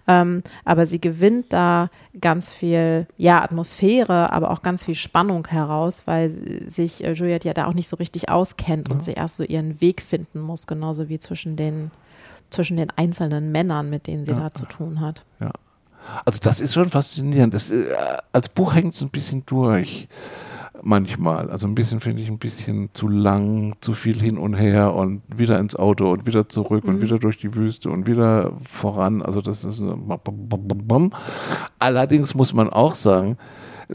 Ähm, 0.07 0.41
aber 0.65 0.85
sie 0.87 0.99
gewinnt 0.99 1.53
da 1.53 1.89
ganz 2.19 2.51
viel, 2.51 3.05
ja, 3.17 3.43
Atmosphäre, 3.43 4.33
aber 4.33 4.49
auch 4.51 4.63
ganz 4.63 4.83
viel 4.85 4.95
Spannung 4.95 5.47
heraus, 5.47 6.03
weil 6.05 6.29
sie- 6.31 6.67
sich 6.67 7.03
äh, 7.03 7.11
Juliette 7.13 7.47
ja 7.47 7.53
da 7.53 7.67
auch 7.67 7.73
nicht 7.73 7.87
so 7.87 7.95
richtig 7.97 8.29
auskennt 8.29 8.89
und 8.89 9.03
sie 9.03 9.13
erst 9.13 9.35
so 9.37 9.43
ihren 9.43 9.79
Weg 9.79 10.01
finden 10.01 10.39
muss, 10.41 10.65
genauso 10.67 11.07
wie 11.07 11.19
zwischen 11.19 11.55
den, 11.55 11.91
zwischen 12.49 12.77
den 12.77 12.89
einzelnen 12.95 13.51
Männern, 13.51 13.89
mit 13.89 14.07
denen 14.07 14.25
sie 14.25 14.31
Ja. 14.31 14.37
da 14.39 14.53
zu 14.53 14.65
tun 14.65 15.01
hat. 15.01 15.23
Ja. 15.39 15.51
Also 16.25 16.39
das 16.41 16.59
ist 16.59 16.73
schon 16.73 16.89
faszinierend. 16.89 17.53
Das, 17.53 17.71
äh, 17.71 17.85
als 18.31 18.49
Buch 18.49 18.73
hängt 18.73 18.93
es 18.93 19.01
ein 19.01 19.09
bisschen 19.09 19.45
durch 19.45 20.07
manchmal. 20.83 21.49
Also 21.49 21.67
ein 21.67 21.75
bisschen 21.75 21.99
finde 21.99 22.21
ich 22.21 22.29
ein 22.29 22.39
bisschen 22.39 22.89
zu 22.93 23.07
lang, 23.07 23.75
zu 23.81 23.93
viel 23.93 24.19
hin 24.19 24.37
und 24.37 24.53
her 24.53 24.93
und 24.93 25.21
wieder 25.35 25.59
ins 25.59 25.75
Auto 25.75 26.11
und 26.11 26.25
wieder 26.25 26.49
zurück 26.49 26.85
und 26.85 27.01
wieder 27.01 27.19
durch 27.19 27.37
die 27.37 27.53
Wüste 27.55 27.89
und 27.89 28.07
wieder 28.07 28.53
voran. 28.63 29.21
Also 29.21 29.41
das 29.41 29.63
ist 29.63 29.81
eine 29.81 29.97
Allerdings 31.79 32.35
muss 32.35 32.53
man 32.53 32.69
auch 32.69 32.95
sagen, 32.95 33.37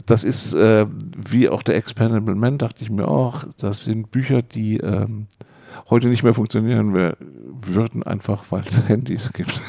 das 0.05 0.23
ist 0.23 0.53
äh, 0.53 0.85
wie 1.29 1.49
auch 1.49 1.63
der 1.63 1.75
Expendable 1.75 2.35
Man, 2.35 2.57
dachte 2.57 2.83
ich 2.83 2.89
mir 2.89 3.07
auch, 3.07 3.43
das 3.57 3.83
sind 3.83 4.11
Bücher, 4.11 4.41
die 4.41 4.77
ähm, 4.77 5.27
heute 5.89 6.07
nicht 6.07 6.23
mehr 6.23 6.33
funktionieren 6.33 6.93
würden, 6.93 8.03
einfach 8.03 8.45
weil 8.49 8.61
es 8.61 8.83
Handys 8.87 9.31
gibt. 9.33 9.61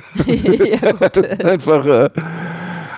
ja. 0.26 0.92
Das 0.92 1.32
ist 1.32 1.44
einfach, 1.44 1.86
äh, 1.86 2.10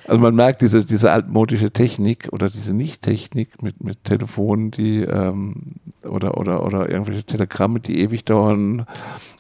also 0.07 0.21
man 0.21 0.35
merkt 0.35 0.63
diese, 0.63 0.85
diese 0.85 1.13
altmodische 1.13 1.71
Technik 1.71 2.29
oder 2.33 2.49
diese 2.49 2.75
Nicht-Technik 2.75 3.63
mit, 3.63 3.83
mit 3.83 4.05
Telefonen, 4.05 4.71
die 4.71 5.01
ähm, 5.01 5.77
oder, 6.05 6.37
oder, 6.37 6.65
oder 6.65 6.91
irgendwelche 6.91 7.25
Telegramme, 7.25 7.81
die 7.81 8.01
ewig 8.01 8.25
dauern 8.25 8.87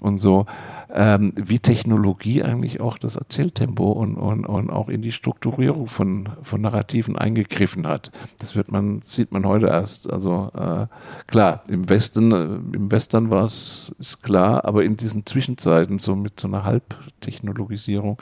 und 0.00 0.18
so, 0.18 0.46
ähm, 0.92 1.32
wie 1.36 1.58
Technologie 1.58 2.42
eigentlich 2.42 2.80
auch 2.80 2.98
das 2.98 3.16
Erzähltempo 3.16 3.92
und, 3.92 4.16
und, 4.16 4.46
und 4.46 4.70
auch 4.70 4.88
in 4.88 5.02
die 5.02 5.12
Strukturierung 5.12 5.86
von, 5.86 6.30
von 6.42 6.60
Narrativen 6.60 7.16
eingegriffen 7.16 7.86
hat. 7.86 8.10
Das 8.38 8.54
wird 8.54 8.70
man, 8.70 9.02
sieht 9.02 9.32
man 9.32 9.44
heute 9.44 9.66
erst. 9.66 10.10
Also 10.10 10.50
äh, 10.54 10.86
klar, 11.26 11.64
im 11.68 11.88
Westen, 11.88 12.32
äh, 12.32 12.76
im 12.76 12.90
Western 12.90 13.30
war 13.30 13.44
es, 13.44 13.94
ist 13.98 14.22
klar, 14.22 14.64
aber 14.64 14.84
in 14.84 14.96
diesen 14.96 15.26
Zwischenzeiten, 15.26 15.98
so 15.98 16.14
mit 16.16 16.38
so 16.38 16.48
einer 16.48 16.64
Halbtechnologisierung, 16.64 18.18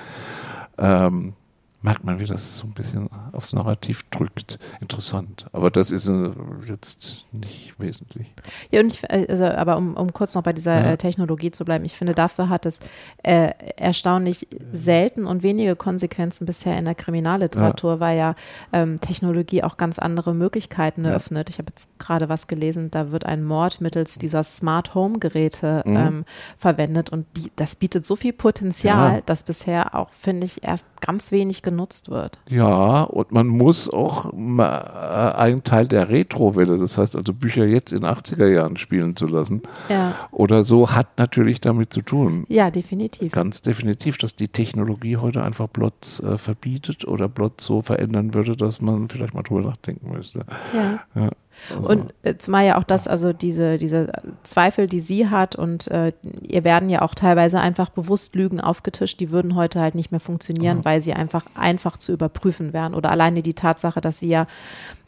ähm, 0.78 1.34
merkt 1.82 2.04
man, 2.04 2.20
wie 2.20 2.24
das 2.24 2.58
so 2.58 2.66
ein 2.66 2.72
bisschen 2.72 3.08
aufs 3.32 3.52
Narrativ 3.52 4.04
drückt. 4.10 4.58
Interessant. 4.80 5.46
Aber 5.52 5.70
das 5.70 5.90
ist 5.90 6.06
äh, 6.08 6.30
jetzt 6.66 7.26
nicht 7.32 7.74
wesentlich. 7.78 8.32
Ja, 8.70 8.80
und 8.80 8.92
ich, 8.92 9.02
äh, 9.04 9.26
also, 9.28 9.44
aber 9.46 9.76
um, 9.76 9.94
um 9.96 10.12
kurz 10.12 10.34
noch 10.34 10.42
bei 10.42 10.52
dieser 10.52 10.80
Ja. 10.80 10.92
äh, 10.92 10.96
Technologie 10.96 11.50
zu 11.50 11.64
bleiben, 11.64 11.84
ich 11.84 11.94
finde, 11.96 12.14
dafür 12.14 12.48
hat 12.48 12.66
es 12.66 12.80
äh, 13.24 13.50
erstaunlich 13.76 14.46
selten 14.72 15.26
und 15.26 15.42
wenige 15.42 15.74
Konsequenzen 15.76 16.46
bisher 16.46 16.78
in 16.78 16.84
der 16.84 16.94
Kriminalliteratur, 16.94 17.98
weil 18.00 18.16
ja 18.16 18.34
ähm, 18.72 19.00
Technologie 19.00 19.62
auch 19.64 19.76
ganz 19.76 19.98
andere 19.98 20.34
Möglichkeiten 20.34 21.04
Ja. 21.04 21.10
eröffnet. 21.10 21.50
Ich 21.50 21.58
habe 21.58 21.70
jetzt 21.70 21.88
gerade 21.98 22.28
was 22.28 22.46
gelesen, 22.46 22.90
da 22.92 23.10
wird 23.10 23.26
ein 23.26 23.42
Mord 23.44 23.80
mittels 23.80 24.18
dieser 24.18 24.42
Smart 24.44 24.94
Home 24.94 25.18
Geräte 25.18 25.82
Mhm. 25.84 25.96
ähm, 25.96 26.24
verwendet 26.56 27.10
und 27.10 27.26
die, 27.36 27.50
das 27.56 27.74
bietet 27.74 28.06
so 28.06 28.14
viel 28.14 28.32
Potenzial, 28.32 29.14
Ja. 29.16 29.20
das 29.26 29.42
bisher 29.42 29.94
auch, 29.96 30.10
finde 30.10 30.46
ich, 30.46 30.62
erst 30.62 30.86
ganz 31.00 31.32
wenig 31.32 31.62
genutzt 31.62 31.71
wird. 32.10 32.38
Ja, 32.48 33.02
und 33.02 33.32
man 33.32 33.46
muss 33.46 33.88
auch 33.92 34.32
äh, 34.32 34.62
einen 34.62 35.64
Teil 35.64 35.86
der 35.88 36.08
Retro-Welle, 36.08 36.76
das 36.78 36.98
heißt 36.98 37.16
also 37.16 37.32
Bücher 37.32 37.64
jetzt 37.64 37.92
in 37.92 38.02
80er 38.04 38.46
Jahren 38.46 38.76
spielen 38.76 39.16
zu 39.16 39.26
lassen 39.26 39.62
Ja, 39.88 40.14
oder 40.30 40.64
so, 40.64 40.90
hat 40.90 41.18
natürlich 41.18 41.60
damit 41.60 41.92
zu 41.92 42.02
tun. 42.02 42.44
ja 42.48 42.70
definitiv. 42.70 43.32
Ganz 43.32 43.62
definitiv, 43.62 44.18
dass 44.18 44.36
die 44.36 44.48
Technologie 44.48 45.16
heute 45.16 45.42
einfach 45.42 45.68
Plot 45.72 46.20
äh, 46.20 46.36
verbietet 46.38 47.06
oder 47.06 47.28
Plot 47.28 47.60
so 47.60 47.82
verändern 47.82 48.34
würde, 48.34 48.56
dass 48.56 48.80
man 48.80 49.08
vielleicht 49.08 49.34
mal 49.34 49.42
drüber 49.42 49.62
nachdenken 49.62 50.10
müsste. 50.10 50.40
Ja. 50.74 51.00
Ja, 51.14 51.30
also, 51.70 51.88
Und 51.88 52.14
äh, 52.22 52.36
zumal 52.36 52.66
ja 52.66 52.78
auch 52.78 52.84
das, 52.84 53.06
also 53.06 53.32
diese, 53.32 53.78
diese 53.78 54.12
Zweifel, 54.42 54.86
die 54.86 55.00
sie 55.00 55.28
hat 55.28 55.56
und 55.56 55.88
äh, 55.88 56.12
ihr 56.42 56.64
werden 56.64 56.88
ja 56.88 57.02
auch 57.02 57.14
teilweise 57.14 57.60
einfach 57.60 57.90
bewusst 57.90 58.34
Lügen 58.34 58.60
aufgetischt, 58.60 59.20
die 59.20 59.30
würden 59.30 59.54
heute 59.54 59.80
halt 59.80 59.94
nicht 59.94 60.10
mehr 60.10 60.20
funktionieren, 60.20 60.84
weil 60.84 61.00
sie 61.00 61.12
einfach 61.12 61.44
einfach 61.54 61.96
zu 61.96 62.12
überprüfen 62.12 62.72
wären. 62.72 62.94
Oder 62.94 63.10
alleine 63.10 63.42
die 63.42 63.54
Tatsache, 63.54 64.00
dass 64.00 64.18
sie 64.18 64.28
ja 64.28 64.46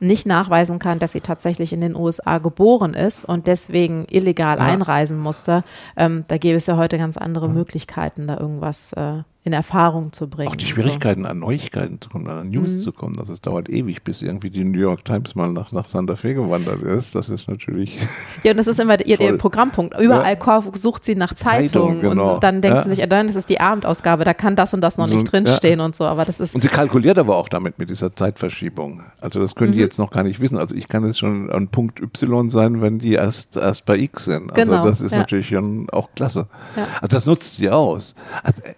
nicht 0.01 0.27
nachweisen 0.27 0.79
kann, 0.79 0.99
dass 0.99 1.13
sie 1.13 1.21
tatsächlich 1.21 1.73
in 1.73 1.81
den 1.81 1.95
USA 1.97 2.39
geboren 2.39 2.95
ist 2.95 3.25
und 3.25 3.47
deswegen 3.47 4.07
illegal 4.11 4.59
Ja. 4.59 4.65
einreisen 4.65 5.19
musste. 5.19 5.65
Ähm, 5.97 6.25
da 6.29 6.37
gäbe 6.39 6.57
es 6.57 6.67
ja 6.67 6.77
heute 6.77 6.99
ganz 6.99 7.17
andere 7.17 7.49
Möglichkeiten, 7.49 8.27
da 8.27 8.39
irgendwas 8.39 8.93
äh, 8.95 9.23
in 9.47 9.53
Erfahrung 9.53 10.11
zu 10.11 10.27
bringen. 10.27 10.49
auch 10.49 10.57
die 10.57 10.65
und 10.65 10.69
so. 10.71 10.81
Schwierigkeiten, 10.81 11.27
an 11.27 11.39
Neuigkeiten 11.39 12.01
zu 12.01 12.09
kommen, 12.09 12.27
an 12.29 12.47
Mhm. 12.47 12.53
News 12.55 12.83
zu 12.83 12.93
kommen. 12.93 13.19
Also 13.19 13.35
es 13.35 13.43
dauert 13.43 13.69
ewig, 13.69 14.03
bis 14.03 14.23
irgendwie 14.23 14.49
die 14.49 14.65
New 14.65 14.79
York 14.79 15.05
Times 15.05 15.35
mal 15.35 15.51
nach, 15.53 15.71
nach 15.71 15.87
Santa 15.87 16.17
Fe 16.17 16.33
gewandert 16.35 16.81
ist. 16.81 17.15
Das 17.15 17.29
ist 17.29 17.47
natürlich 17.49 17.99
Ja, 18.43 18.53
und 18.53 18.57
das 18.57 18.67
ist 18.69 18.81
immer 18.81 18.99
ihr, 19.05 19.21
ihr. 19.21 19.37
Programmpunkt. 19.37 20.01
Überall 20.01 20.39
sucht 20.73 21.05
sie 21.05 21.15
nach 21.15 21.35
Zeitungen 21.35 21.97
Zeitung, 22.01 22.01
genau. 22.01 22.35
und 22.37 22.43
dann 22.43 22.63
denkt 22.63 22.79
Ja. 22.79 22.83
sie 22.85 22.95
sich, 22.95 23.07
dann 23.07 23.29
ist 23.29 23.37
es 23.37 23.45
die 23.45 23.61
Abendausgabe, 23.61 24.25
da 24.25 24.33
kann 24.33 24.57
das 24.57 24.73
und 24.73 24.81
das 24.81 24.97
noch 24.97 25.09
So, 25.09 25.15
nicht 25.15 25.31
drinstehen 25.31 25.81
und 25.81 25.95
so, 25.95 26.05
aber 26.05 26.25
das 26.25 26.41
ist, 26.41 26.55
Und 26.55 26.63
sie 26.63 26.69
kalkuliert 26.69 27.19
aber 27.19 27.37
auch 27.37 27.51
damit 27.51 27.79
mit 27.79 27.91
dieser 27.91 28.17
Zeitverschiebung. 28.17 29.03
Also 29.21 29.41
das 29.41 29.55
können 29.55 29.73
die 29.73 29.79
Mhm. 29.79 29.84
Jetzt 29.85 29.99
noch 29.99 30.11
gar 30.11 30.23
nicht 30.25 30.41
wissen. 30.41 30.59
Also 30.59 30.75
ich 30.75 30.89
kann 30.89 31.05
jetzt 31.07 31.19
schon 31.19 31.51
an 31.51 31.69
Punkt 31.69 32.01
Y 32.01 32.49
sein, 32.51 32.83
wenn 32.83 32.99
die 32.99 33.13
erst, 33.13 33.57
erst 33.57 33.85
bei 33.85 33.97
X 33.99 34.25
sind. 34.25 34.51
Also 34.53 34.73
Genau, 34.73 34.85
das 34.85 35.01
ist 35.01 35.13
ja. 35.13 35.19
natürlich 35.19 35.49
schon 35.49 35.89
auch 35.91 36.09
klasse. 36.15 36.47
Ja. 36.77 36.87
Also 37.01 37.17
das 37.17 37.27
nutzt 37.27 37.55
sie 37.55 37.71
aus. 37.71 38.15
Also, 38.43 38.63
äh, 38.63 38.73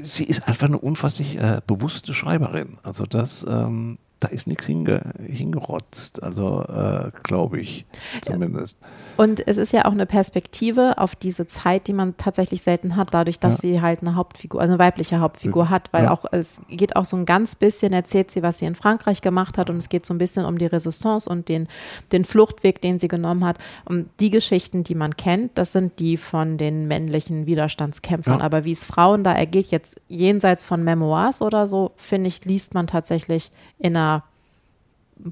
sie 0.00 0.24
ist 0.24 0.46
einfach 0.48 0.68
eine 0.68 0.78
unfasslich 0.78 1.36
äh, 1.36 1.60
bewusste 1.66 2.14
Schreiberin. 2.14 2.78
Also 2.82 3.04
das, 3.06 3.44
ähm, 3.48 3.98
da 4.22 4.28
ist 4.28 4.46
nichts 4.46 4.66
hinge 4.66 5.12
hingerotzt. 5.26 6.22
Also 6.22 6.62
äh, 6.62 7.10
glaube 7.22 7.60
ich 7.60 7.84
zumindest. 8.20 8.78
Und 9.16 9.46
es 9.46 9.56
ist 9.56 9.72
ja 9.72 9.84
auch 9.84 9.92
eine 9.92 10.06
Perspektive 10.06 10.98
auf 10.98 11.14
diese 11.16 11.46
Zeit, 11.46 11.86
die 11.88 11.92
man 11.92 12.16
tatsächlich 12.16 12.62
selten 12.62 12.96
hat, 12.96 13.08
dadurch, 13.12 13.38
dass 13.38 13.56
Ja. 13.62 13.68
sie 13.68 13.82
halt 13.82 14.00
eine 14.02 14.14
Hauptfigur, 14.14 14.60
also 14.60 14.72
eine 14.74 14.78
weibliche 14.78 15.20
Hauptfigur 15.20 15.70
hat, 15.70 15.92
weil 15.92 16.04
Ja. 16.04 16.10
auch 16.12 16.24
es 16.32 16.60
geht 16.68 16.96
auch 16.96 17.04
so 17.04 17.16
ein 17.16 17.26
ganz 17.26 17.56
bisschen, 17.56 17.92
erzählt 17.92 18.30
sie, 18.30 18.42
was 18.42 18.58
sie 18.58 18.66
in 18.66 18.74
Frankreich 18.74 19.20
gemacht 19.22 19.58
hat 19.58 19.70
und 19.70 19.76
es 19.78 19.88
geht 19.88 20.06
so 20.06 20.14
ein 20.14 20.18
bisschen 20.18 20.44
um 20.46 20.58
die 20.58 20.66
Resistance 20.66 21.28
und 21.28 21.48
den, 21.48 21.68
den 22.12 22.24
Fluchtweg, 22.24 22.80
den 22.80 22.98
sie 22.98 23.08
genommen 23.08 23.44
hat. 23.44 23.58
Und 23.84 24.08
die 24.20 24.30
Geschichten, 24.30 24.84
die 24.84 24.94
man 24.94 25.16
kennt, 25.16 25.58
das 25.58 25.72
sind 25.72 25.98
die 25.98 26.16
von 26.16 26.58
den 26.58 26.86
männlichen 26.86 27.46
Widerstandskämpfern. 27.46 28.38
Ja. 28.38 28.44
Aber 28.44 28.64
wie 28.64 28.72
es 28.72 28.84
Frauen 28.84 29.24
da 29.24 29.32
ergeht, 29.32 29.66
jetzt 29.70 30.00
jenseits 30.08 30.64
von 30.64 30.84
Memoirs 30.84 31.42
oder 31.42 31.66
so, 31.66 31.92
finde 31.96 32.28
ich, 32.28 32.44
liest 32.44 32.74
man 32.74 32.86
tatsächlich 32.86 33.50
in 33.78 33.96
einer 33.96 34.11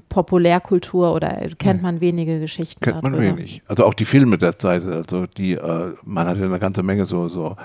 Populärkultur 0.09 1.13
oder 1.13 1.47
kennt 1.59 1.81
man 1.81 2.01
wenige 2.01 2.39
Geschichten. 2.39 2.79
Kennt 2.81 3.03
man 3.03 3.13
darüber. 3.13 3.37
wenig. 3.37 3.61
Also 3.67 3.85
auch 3.85 3.93
die 3.93 4.05
Filme 4.05 4.37
der 4.37 4.57
Zeit, 4.59 4.83
also 4.85 5.25
die, 5.25 5.53
äh, 5.53 5.93
man 6.03 6.27
hat 6.27 6.37
ja 6.37 6.45
eine 6.45 6.59
ganze 6.59 6.83
Menge 6.83 7.05
so, 7.05 7.29
so 7.29 7.55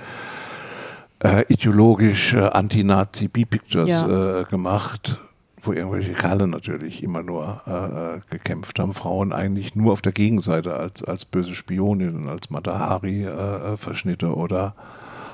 äh, 1.20 1.44
ideologisch 1.48 2.34
äh, 2.34 2.40
anti-Nazi 2.40 3.28
B-Pictures 3.28 3.88
Ja. 3.90 4.40
äh, 4.40 4.44
gemacht, 4.44 5.18
wo 5.62 5.72
irgendwelche 5.72 6.12
Kerle 6.12 6.46
natürlich 6.46 7.02
immer 7.02 7.22
nur 7.22 7.62
äh, 7.66 8.16
äh, 8.16 8.20
gekämpft 8.30 8.78
haben, 8.78 8.92
Frauen 8.94 9.32
eigentlich 9.32 9.74
nur 9.74 9.92
auf 9.92 10.02
der 10.02 10.12
Gegenseite 10.12 10.74
als, 10.74 11.02
als 11.02 11.24
böse 11.24 11.54
Spioninnen, 11.54 12.28
als 12.28 12.50
Matahari-Verschnitte 12.50 14.34
oder 14.34 14.74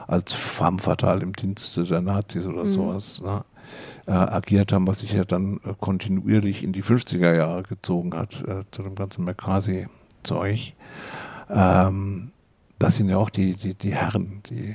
als 0.07 0.33
femme 0.33 0.79
fatale 0.79 1.23
im 1.23 1.33
Dienste 1.33 1.85
der 1.85 2.01
Nazis 2.01 2.45
oder 2.47 2.67
sowas. 2.67 3.21
Ne? 3.23 3.45
Äh, 4.07 4.13
agiert 4.13 4.73
haben, 4.73 4.87
was 4.87 5.01
sich 5.01 5.13
ja 5.13 5.25
dann 5.25 5.61
äh, 5.65 5.75
kontinuierlich 5.79 6.63
in 6.63 6.73
die 6.73 6.83
50er 6.83 7.35
Jahre 7.35 7.63
gezogen 7.63 8.15
hat, 8.15 8.43
äh, 8.47 8.63
zu 8.71 8.83
dem 8.83 8.95
ganzen 8.95 9.25
McCarthy-Zeug. 9.25 10.75
Ähm, 11.51 12.33
das 12.79 12.97
sind 12.97 13.09
ja 13.09 13.19
auch 13.19 13.31
die, 13.31 13.55
die, 13.55 13.75
die 13.75 13.95
Herren, 13.95 14.43
die, 14.51 14.75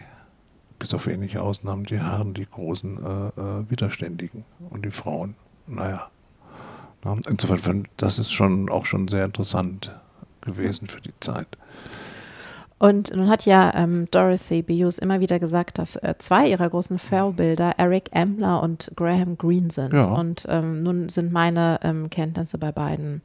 bis 0.79 0.93
auf 0.93 1.07
wenige 1.07 1.41
Ausnahmen, 1.41 1.85
die 1.85 1.99
Herren, 1.99 2.33
die 2.33 2.45
großen 2.45 2.97
äh, 3.03 3.27
äh, 3.27 3.69
Widerständigen 3.69 4.45
und 4.69 4.85
die 4.85 4.91
Frauen. 4.91 5.35
Naja. 5.65 6.09
Ja, 7.03 7.15
insofern, 7.29 7.87
das 7.97 8.19
ist 8.19 8.31
schon 8.31 8.69
auch 8.69 8.85
schon 8.85 9.07
sehr 9.07 9.25
interessant 9.25 9.91
gewesen 10.41 10.87
für 10.87 11.01
die 11.01 11.13
Zeit. 11.19 11.47
Und 12.79 13.15
nun 13.15 13.27
hat 13.27 13.45
ja 13.47 13.73
ähm, 13.75 14.07
Dorothy 14.11 14.61
Beus 14.61 14.99
immer 14.99 15.19
wieder 15.19 15.39
gesagt, 15.39 15.79
dass 15.79 15.95
äh, 15.95 16.13
zwei 16.19 16.47
ihrer 16.47 16.69
großen 16.69 16.99
Vorbilder 16.99 17.71
Eric 17.77 18.11
Ambler 18.15 18.61
und 18.61 18.91
Graham 18.95 19.35
Greene 19.37 19.71
sind. 19.71 19.93
Ja. 19.93 20.05
Und 20.05 20.45
ähm, 20.47 20.83
nun 20.83 21.09
sind 21.09 21.31
meine 21.33 21.79
ähm, 21.83 22.09
Kenntnisse 22.11 22.59
bei 22.59 22.71
beiden 22.71 23.21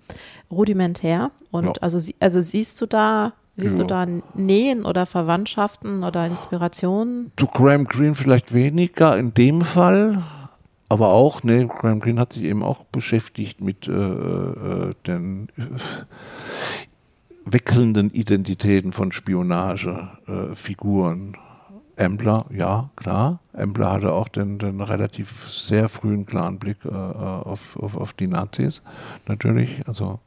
rudimentär. 0.50 1.30
Und 1.50 1.64
Ja. 1.66 1.72
also, 1.82 1.98
sie- 1.98 2.16
also 2.18 2.40
siehst 2.40 2.80
du 2.80 2.86
da, 2.86 3.34
siehst 3.56 3.76
Ja. 3.76 3.84
du 3.84 3.88
da 3.88 4.06
Nähen 4.34 4.86
oder 4.86 5.04
Verwandtschaften 5.04 6.02
oder 6.02 6.26
Inspirationen? 6.26 7.30
Zu 7.36 7.46
Graham 7.46 7.84
Greene 7.84 8.14
vielleicht 8.14 8.54
weniger 8.54 9.18
in 9.18 9.34
dem 9.34 9.60
Fall, 9.60 10.22
aber 10.88 11.08
auch, 11.08 11.42
ne, 11.42 11.66
Graham 11.66 12.00
Greene 12.00 12.18
hat 12.22 12.32
sich 12.32 12.44
eben 12.44 12.62
auch 12.62 12.84
beschäftigt 12.84 13.60
mit 13.60 13.86
äh, 13.86 13.92
äh, 13.92 14.94
den 15.06 15.48
äh, 15.58 15.62
wechselnden 17.44 18.10
Identitäten 18.10 18.92
von 18.92 19.12
Spionagefiguren. 19.12 21.34
Äh, 21.34 21.38
Ambler, 21.96 22.46
ja, 22.50 22.90
klar. 22.96 23.40
Ambler 23.52 23.92
hatte 23.92 24.12
auch 24.12 24.28
den, 24.28 24.58
den 24.58 24.80
relativ 24.80 25.30
sehr 25.50 25.88
frühen 25.88 26.24
klaren 26.24 26.58
Blick 26.58 26.78
äh, 26.84 26.88
äh, 26.88 26.92
auf, 26.92 27.76
auf, 27.76 27.96
auf 27.96 28.12
die 28.14 28.26
Nazis, 28.26 28.82
natürlich. 29.26 29.86
Also, 29.86 30.20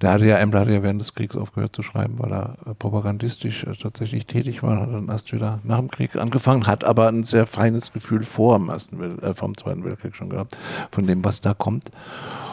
der 0.00 0.12
hatte 0.12 0.24
ja, 0.24 0.38
Ambler 0.38 0.60
hatte 0.60 0.72
ja 0.72 0.82
während 0.82 1.00
des 1.00 1.14
Kriegs 1.14 1.36
aufgehört 1.36 1.76
zu 1.76 1.82
schreiben, 1.82 2.14
weil 2.18 2.32
er 2.32 2.56
äh, 2.66 2.74
propagandistisch 2.74 3.64
äh, 3.64 3.72
tatsächlich 3.72 4.24
tätig 4.24 4.62
war, 4.62 4.80
hat 4.80 4.92
dann 4.92 5.08
erst 5.08 5.32
wieder 5.32 5.60
nach 5.62 5.78
dem 5.78 5.90
Krieg 5.90 6.16
angefangen, 6.16 6.66
hat 6.66 6.84
aber 6.84 7.08
ein 7.08 7.22
sehr 7.22 7.44
feines 7.44 7.92
Gefühl 7.92 8.22
vor 8.22 8.58
dem, 8.58 8.70
ersten 8.70 8.98
Wel 8.98 9.34
vom 9.34 9.56
Zweiten 9.56 9.84
Weltkrieg 9.84 10.16
schon 10.16 10.30
gehabt, 10.30 10.56
von 10.90 11.06
dem, 11.06 11.22
was 11.22 11.42
da 11.42 11.52
kommt. 11.52 11.90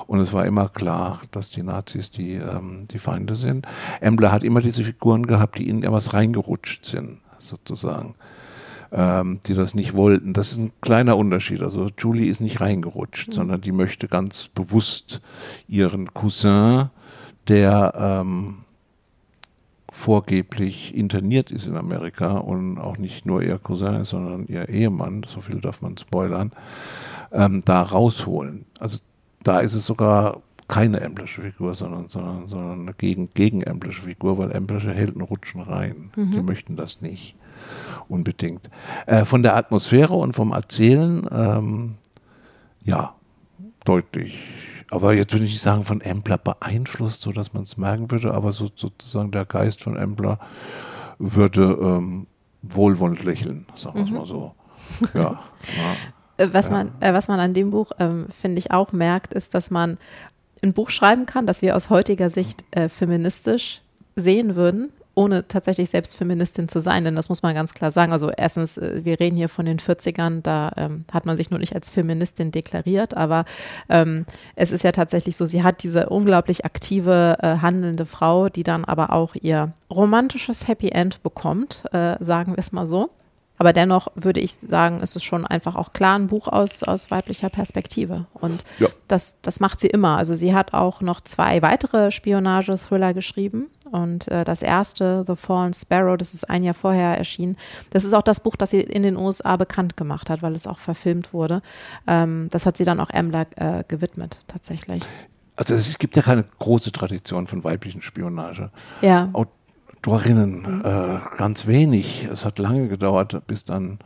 Und 0.07 0.19
es 0.19 0.33
war 0.33 0.45
immer 0.45 0.69
klar, 0.69 1.21
dass 1.31 1.51
die 1.51 1.63
Nazis 1.63 2.11
die, 2.11 2.33
ähm, 2.33 2.87
die 2.89 2.97
Feinde 2.97 3.35
sind. 3.35 3.65
Ambler 4.01 4.31
hat 4.31 4.43
immer 4.43 4.61
diese 4.61 4.83
Figuren 4.83 5.25
gehabt, 5.25 5.57
die 5.57 5.69
in 5.69 5.83
etwas 5.83 6.13
reingerutscht 6.13 6.85
sind, 6.85 7.19
sozusagen 7.39 8.15
ähm, 8.91 9.39
die 9.45 9.53
das 9.53 9.75
nicht 9.75 9.93
wollten. 9.93 10.33
Das 10.33 10.51
ist 10.51 10.59
ein 10.59 10.71
kleiner 10.81 11.17
Unterschied. 11.17 11.61
Also 11.61 11.89
Julie 11.97 12.29
ist 12.29 12.41
nicht 12.41 12.61
reingerutscht, 12.61 13.33
sondern 13.33 13.61
die 13.61 13.71
möchte 13.71 14.07
ganz 14.07 14.47
bewusst 14.47 15.21
ihren 15.67 16.13
Cousin, 16.13 16.89
der 17.47 17.93
ähm, 17.97 18.59
vorgeblich 19.89 20.95
interniert 20.95 21.51
ist 21.51 21.65
in 21.65 21.75
Amerika 21.75 22.37
und 22.37 22.77
auch 22.77 22.97
nicht 22.97 23.25
nur 23.25 23.41
ihr 23.41 23.57
Cousin 23.57 23.95
ist, 23.95 24.09
sondern 24.09 24.45
ihr 24.47 24.69
Ehemann, 24.69 25.23
so 25.25 25.41
viel 25.41 25.59
darf 25.59 25.81
man 25.81 25.97
spoilern, 25.97 26.51
ähm, 27.31 27.63
da 27.65 27.81
rausholen. 27.81 28.65
Also 28.79 28.99
da 29.43 29.59
ist 29.59 29.73
es 29.73 29.85
sogar 29.85 30.41
keine 30.67 30.99
Emblische 30.99 31.41
Figur, 31.41 31.73
sondern, 31.75 32.09
sondern, 32.09 32.47
sondern 32.47 32.81
eine 32.81 32.93
gegen, 32.93 33.29
gegen 33.33 33.63
Emblische 33.63 34.01
Figur, 34.01 34.37
weil 34.37 34.51
Emblische 34.51 34.93
Helden 34.93 35.21
rutschen 35.21 35.61
rein. 35.61 36.11
Die 36.17 36.41
möchten 36.41 36.75
das 36.75 37.01
nicht 37.01 37.35
unbedingt. 38.07 38.69
Äh, 39.05 39.25
von 39.25 39.43
der 39.43 39.55
Atmosphäre 39.55 40.13
und 40.13 40.33
vom 40.33 40.51
Erzählen, 40.51 41.27
ähm, 41.31 41.95
ja, 42.83 43.15
deutlich. 43.85 44.39
Aber 44.89 45.13
jetzt 45.13 45.33
würde 45.33 45.45
ich 45.45 45.51
nicht 45.51 45.61
sagen, 45.61 45.83
von 45.83 46.01
Embler 46.01 46.37
beeinflusst, 46.37 47.21
so 47.21 47.31
dass 47.31 47.53
man 47.53 47.63
es 47.63 47.77
merken 47.77 48.09
würde, 48.09 48.33
aber 48.33 48.51
so, 48.51 48.69
sozusagen 48.73 49.31
der 49.31 49.45
Geist 49.45 49.83
von 49.83 49.97
Embler 49.97 50.39
würde 51.19 51.77
ähm, 51.81 52.27
wohlwollend 52.61 53.23
lächeln, 53.23 53.65
sagen 53.75 53.99
wir 53.99 54.05
es 54.05 54.11
mal 54.11 54.25
so. 54.25 54.53
Ja, 55.13 55.21
ja. 56.37 56.45
Äh, 56.45 56.53
Was, 56.53 56.69
man, 56.69 56.91
äh, 57.01 57.13
was 57.13 57.27
man 57.27 57.39
an 57.39 57.53
dem 57.53 57.71
Buch, 57.71 57.91
ähm, 57.99 58.27
finde 58.29 58.59
ich, 58.59 58.71
auch 58.71 58.93
merkt, 58.93 59.33
ist, 59.33 59.53
dass 59.53 59.71
man 59.71 59.97
ein 60.63 60.73
Buch 60.73 60.89
schreiben 60.89 61.25
kann, 61.25 61.45
das 61.45 61.61
wir 61.61 61.75
aus 61.75 61.89
heutiger 61.89 62.29
Sicht 62.29 62.63
äh, 62.71 62.89
feministisch 62.89 63.81
sehen 64.15 64.55
würden, 64.55 64.91
ohne 65.17 65.47
tatsächlich 65.47 65.89
selbst 65.89 66.15
Feministin 66.15 66.69
zu 66.69 66.79
sein. 66.79 67.03
Denn 67.03 67.15
das 67.15 67.27
muss 67.27 67.41
man 67.41 67.55
ganz 67.55 67.73
klar 67.73 67.89
sagen. 67.89 68.13
Also 68.13 68.29
erstens, 68.29 68.77
äh, 68.77 69.03
wir 69.03 69.19
reden 69.19 69.35
hier 69.35 69.49
von 69.49 69.65
den 69.65 69.79
40ern, 69.79 70.41
da 70.43 70.71
ähm, 70.77 71.05
hat 71.11 71.25
man 71.25 71.35
sich 71.35 71.49
nur 71.49 71.59
nicht 71.59 71.73
als 71.73 71.89
Feministin 71.89 72.51
deklariert, 72.51 73.17
aber 73.17 73.45
ähm, 73.89 74.25
es 74.55 74.71
ist 74.71 74.83
ja 74.83 74.91
tatsächlich 74.91 75.35
so, 75.35 75.45
sie 75.45 75.63
hat 75.63 75.81
diese 75.81 76.09
unglaublich 76.09 76.65
aktive, 76.65 77.37
äh, 77.41 77.57
handelnde 77.57 78.05
Frau, 78.05 78.49
die 78.49 78.63
dann 78.63 78.85
aber 78.85 79.11
auch 79.11 79.33
ihr 79.35 79.73
romantisches 79.89 80.67
Happy 80.67 80.89
End 80.89 81.23
bekommt, 81.23 81.83
äh, 81.91 82.15
sagen 82.23 82.53
wir 82.53 82.59
es 82.59 82.71
mal 82.71 82.85
so. 82.85 83.09
Aber 83.57 83.73
dennoch 83.73 84.07
würde 84.15 84.39
ich 84.39 84.55
sagen, 84.67 85.01
ist 85.01 85.15
es 85.15 85.23
schon 85.23 85.45
einfach 85.45 85.75
auch 85.75 85.91
klar 85.93 86.17
ein 86.17 86.27
Buch 86.27 86.47
aus, 86.47 86.83
aus 86.83 87.09
weiblicher 87.09 87.49
Perspektive. 87.49 88.25
Und 88.33 88.63
Ja. 88.79 88.87
das, 89.07 89.37
das 89.41 89.59
macht 89.59 89.79
sie 89.79 89.87
immer. 89.87 90.17
Also 90.17 90.35
sie 90.35 90.53
hat 90.53 90.73
auch 90.73 91.01
noch 91.01 91.21
zwei 91.21 91.61
weitere 91.61 92.11
Spionage-Thriller 92.11 93.13
geschrieben. 93.13 93.67
Und 93.91 94.27
äh, 94.27 94.43
das 94.43 94.61
erste, 94.61 95.23
The 95.27 95.35
Fallen 95.35 95.73
Sparrow, 95.73 96.17
das 96.17 96.33
ist 96.33 96.49
ein 96.49 96.63
Jahr 96.63 96.73
vorher 96.73 97.17
erschienen. 97.17 97.55
Das 97.89 98.03
ist 98.03 98.13
auch 98.13 98.21
das 98.21 98.41
Buch, 98.41 98.55
das 98.55 98.71
sie 98.71 98.81
in 98.81 99.01
den 99.03 99.17
USA 99.17 99.55
bekannt 99.57 99.97
gemacht 99.97 100.29
hat, 100.29 100.41
weil 100.41 100.55
es 100.55 100.67
auch 100.67 100.77
verfilmt 100.79 101.33
wurde. 101.33 101.61
Ähm, 102.05 102.49
das 102.51 102.65
hat 102.65 102.77
sie 102.77 102.83
dann 102.83 102.99
auch 102.99 103.09
Embler 103.09 103.45
äh, 103.55 103.83
gewidmet, 103.87 104.39
tatsächlich. 104.47 105.01
Also 105.55 105.73
es 105.73 105.97
gibt 105.97 106.15
ja 106.15 106.21
keine 106.21 106.43
große 106.59 106.91
Tradition 106.91 107.47
von 107.47 107.63
weiblichen 107.63 108.01
Spionage. 108.03 108.69
Ja. 109.01 109.29
Autorinnen 109.97 110.83
äh, 110.85 111.19
ganz 111.37 111.67
wenig. 111.67 112.27
Es 112.31 112.45
hat 112.45 112.59
lange 112.59 112.87
gedauert, 112.87 113.45
bis 113.47 113.65
dann, 113.65 113.99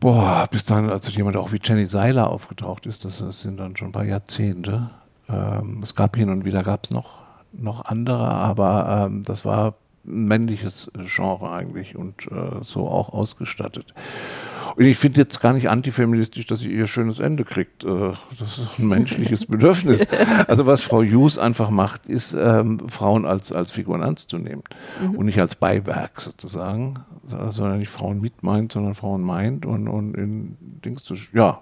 boah, 0.00 0.46
bis 0.50 0.64
dann, 0.64 0.90
also 0.90 1.10
jemand 1.10 1.36
auch 1.36 1.52
wie 1.52 1.60
Jenny 1.62 1.86
Seiler 1.86 2.30
aufgetaucht 2.30 2.86
ist. 2.86 3.04
Das, 3.04 3.18
das 3.18 3.40
sind 3.40 3.58
dann 3.58 3.76
schon 3.76 3.88
ein 3.88 3.92
paar 3.92 4.04
Jahrzehnte. 4.04 4.90
Ähm, 5.28 5.80
es 5.82 5.94
gab 5.94 6.16
hin 6.16 6.28
und 6.30 6.44
wieder 6.44 6.62
gab 6.62 6.84
es 6.84 6.90
noch, 6.90 7.24
noch 7.52 7.84
andere, 7.86 8.28
aber 8.28 9.06
ähm, 9.06 9.22
das 9.22 9.44
war 9.44 9.74
ein 10.04 10.26
männliches 10.26 10.90
Genre 11.04 11.50
eigentlich 11.50 11.96
und 11.96 12.26
äh, 12.30 12.62
so 12.62 12.88
auch 12.88 13.10
ausgestattet. 13.10 13.94
Und 14.76 14.84
ich 14.84 14.98
finde 14.98 15.22
jetzt 15.22 15.40
gar 15.40 15.54
nicht 15.54 15.70
antifeministisch, 15.70 16.46
dass 16.46 16.60
sie 16.60 16.70
ihr 16.70 16.86
schönes 16.86 17.18
Ende 17.18 17.44
kriegt. 17.44 17.84
Äh, 17.84 18.12
Das 18.38 18.58
ist 18.58 18.78
ein 18.78 18.88
menschliches 18.88 19.46
Bedürfnis. 19.48 20.06
Also 20.48 20.66
was 20.66 20.82
Frau 20.82 21.02
Hughes 21.02 21.38
einfach 21.38 21.70
macht, 21.70 22.06
ist 22.06 22.36
ähm, 22.38 22.80
Frauen 22.88 23.24
als, 23.24 23.52
als 23.52 23.70
Figuren 23.70 24.02
ernst 24.02 24.30
zu 24.30 24.38
nehmen 24.38 24.62
und 25.16 25.26
nicht 25.26 25.40
als 25.40 25.54
Beiwerk 25.54 26.20
sozusagen, 26.20 26.98
sondern 27.50 27.78
nicht 27.78 27.88
Frauen 27.88 28.20
mit 28.20 28.42
meint, 28.42 28.72
sondern 28.72 28.94
Frauen 28.94 29.22
meint 29.22 29.64
und, 29.64 29.88
und 29.88 30.14
in 30.14 30.56
Dings 30.60 31.04
zu, 31.04 31.14
ja, 31.32 31.60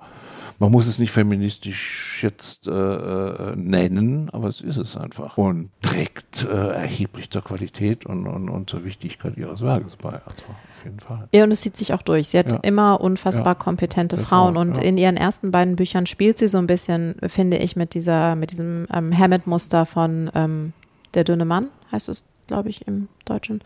man 0.59 0.70
muss 0.70 0.87
es 0.87 0.98
nicht 0.98 1.11
feministisch 1.11 2.22
jetzt 2.22 2.68
äh, 2.68 2.70
äh, 2.72 3.57
nennen, 3.57 4.31
aber 4.31 4.48
es 4.48 4.61
ist 4.61 4.77
es 4.77 4.96
einfach. 4.96 5.37
Und 5.37 5.70
trägt 5.83 6.44
äh, 6.44 6.68
erheblich 6.72 7.31
zur 7.31 7.42
Qualität 7.42 8.07
und, 8.07 8.27
und, 8.27 8.48
und 8.48 8.70
zur 8.70 8.85
Wichtigkeit 8.85 9.37
ihres 9.37 9.62
Werkes 9.62 9.96
bei. 9.96 10.12
Also 10.12 10.44
auf 10.85 10.87
jeden 10.87 11.01
Fall. 11.01 11.29
Ja, 11.33 11.44
und 11.44 11.51
es 11.53 11.62
zieht 11.62 11.77
sich 11.77 11.92
auch 11.94 12.03
durch. 12.03 12.29
Sie 12.29 12.38
hat 12.38 12.51
Ja. 12.53 12.59
immer 12.59 13.01
unfassbar 13.01 13.47
Ja. 13.47 13.55
kompetente 13.55 14.16
Ja, 14.16 14.23
Frauen 14.23 14.55
Frauen, 14.55 14.68
und 14.68 14.79
in 14.79 14.99
ihren 14.99 15.16
ersten 15.16 15.51
beiden 15.51 15.77
Büchern 15.77 16.07
spielt 16.07 16.38
sie 16.38 16.49
so 16.49 16.59
ein 16.59 16.66
bisschen, 16.66 17.16
finde 17.27 17.57
ich, 17.59 17.77
mit 17.77 17.94
dieser, 17.94 18.35
mit 18.37 18.51
diesem 18.51 18.87
ähm, 18.92 19.16
Hammett-Muster 19.16 19.87
von 19.87 20.31
ähm, 20.35 20.73
Der 21.14 21.25
dünne 21.25 21.44
Mann, 21.44 21.68
heißt 21.92 22.09
es, 22.09 22.25
glaube 22.49 22.68
ich, 22.68 22.87
im 22.88 23.09
Deutschen, 23.25 23.62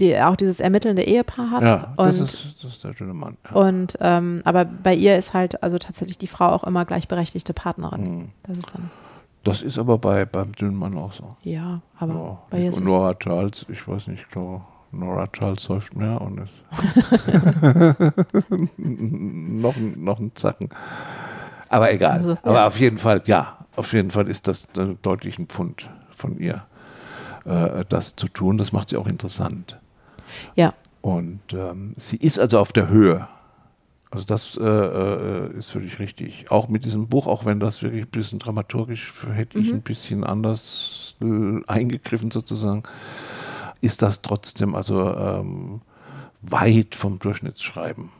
die 0.00 0.18
auch 0.20 0.36
dieses 0.36 0.60
ermittelnde 0.60 1.02
Ehepaar 1.04 1.50
hat. 1.52 1.62
Ja, 1.62 1.94
das 1.96 2.18
und, 2.20 2.26
ist, 2.26 2.62
das 2.62 2.72
ist 2.72 2.84
der 2.84 2.92
schöne 2.92 3.14
Mann. 3.14 3.36
Und 3.54 3.96
ähm, 4.00 4.42
aber 4.44 4.64
bei 4.66 4.94
ihr 4.94 5.16
ist 5.16 5.32
halt 5.32 5.62
also 5.62 5.78
tatsächlich 5.78 6.18
die 6.18 6.26
Frau 6.26 6.48
auch 6.48 6.64
immer 6.64 6.84
gleichberechtigte 6.84 7.54
Partnerin. 7.54 8.00
Mhm. 8.18 8.28
Das 8.42 8.58
ist 8.58 8.74
dann, 8.74 8.90
Das 9.44 9.62
ist 9.62 9.78
aber 9.78 9.96
bei, 9.96 10.24
beim 10.26 10.52
dünnen 10.52 10.74
Mann 10.76 10.98
auch 10.98 11.12
so. 11.12 11.36
ja, 11.44 11.80
aber 11.98 12.12
Ja. 12.14 12.38
bei 12.50 12.58
ihr 12.62 12.68
ist 12.70 12.76
Und 12.76 12.82
es, 12.82 12.86
Nora 12.88 13.14
Charles, 13.14 13.64
ich 13.68 13.86
weiß 13.88 14.08
nicht, 14.08 14.22
ich 14.22 14.28
glaube, 14.28 14.62
Nora 14.98 15.26
Charles 15.28 15.62
säuft 15.62 15.96
mehr 15.96 16.20
und 16.20 16.40
ist 16.40 16.62
noch, 18.78 19.76
ein- 19.76 20.04
noch 20.04 20.18
ein 20.18 20.32
Zacken. 20.34 20.68
Aber 21.68 21.92
egal. 21.92 22.18
Also, 22.18 22.36
Aber 22.42 22.54
ja. 22.54 22.66
auf 22.66 22.78
jeden 22.78 22.98
Fall, 22.98 23.22
ja, 23.26 23.58
auf 23.76 23.92
jeden 23.92 24.10
Fall 24.10 24.28
ist 24.28 24.48
das 24.48 24.68
deutlich 25.02 25.38
ein 25.38 25.46
Pfund 25.46 25.90
von 26.10 26.38
ihr, 26.38 26.64
äh, 27.44 27.84
das 27.88 28.16
zu 28.16 28.28
tun. 28.28 28.58
Das 28.58 28.72
macht 28.72 28.90
sie 28.90 28.96
auch 28.96 29.06
interessant. 29.06 29.78
ja, 30.54 30.72
Und 31.00 31.40
ähm, 31.52 31.94
sie 31.96 32.16
ist 32.16 32.38
also 32.38 32.58
auf 32.58 32.72
der 32.72 32.88
Höhe. 32.88 33.26
Also 34.10 34.24
das 34.24 34.56
äh, 34.56 34.62
äh, 34.64 35.58
ist 35.58 35.70
völlig 35.70 35.98
richtig. 35.98 36.50
Auch 36.50 36.68
mit 36.68 36.84
diesem 36.84 37.08
Buch, 37.08 37.26
auch 37.26 37.44
wenn 37.44 37.58
das 37.58 37.82
wirklich 37.82 38.04
ein 38.04 38.10
bisschen 38.10 38.38
dramaturgisch, 38.38 39.12
hätte 39.34 39.58
ich 39.58 39.72
ein 39.72 39.82
bisschen 39.82 40.22
anders 40.24 41.16
äh, 41.20 41.60
eingegriffen 41.66 42.30
sozusagen, 42.30 42.84
ist 43.86 44.02
das 44.02 44.22
trotzdem 44.22 44.74
also 44.74 45.14
ähm, 45.16 45.80
weit 46.42 46.94
vom 46.94 47.18
Durchschnittsschreiben 47.18 48.10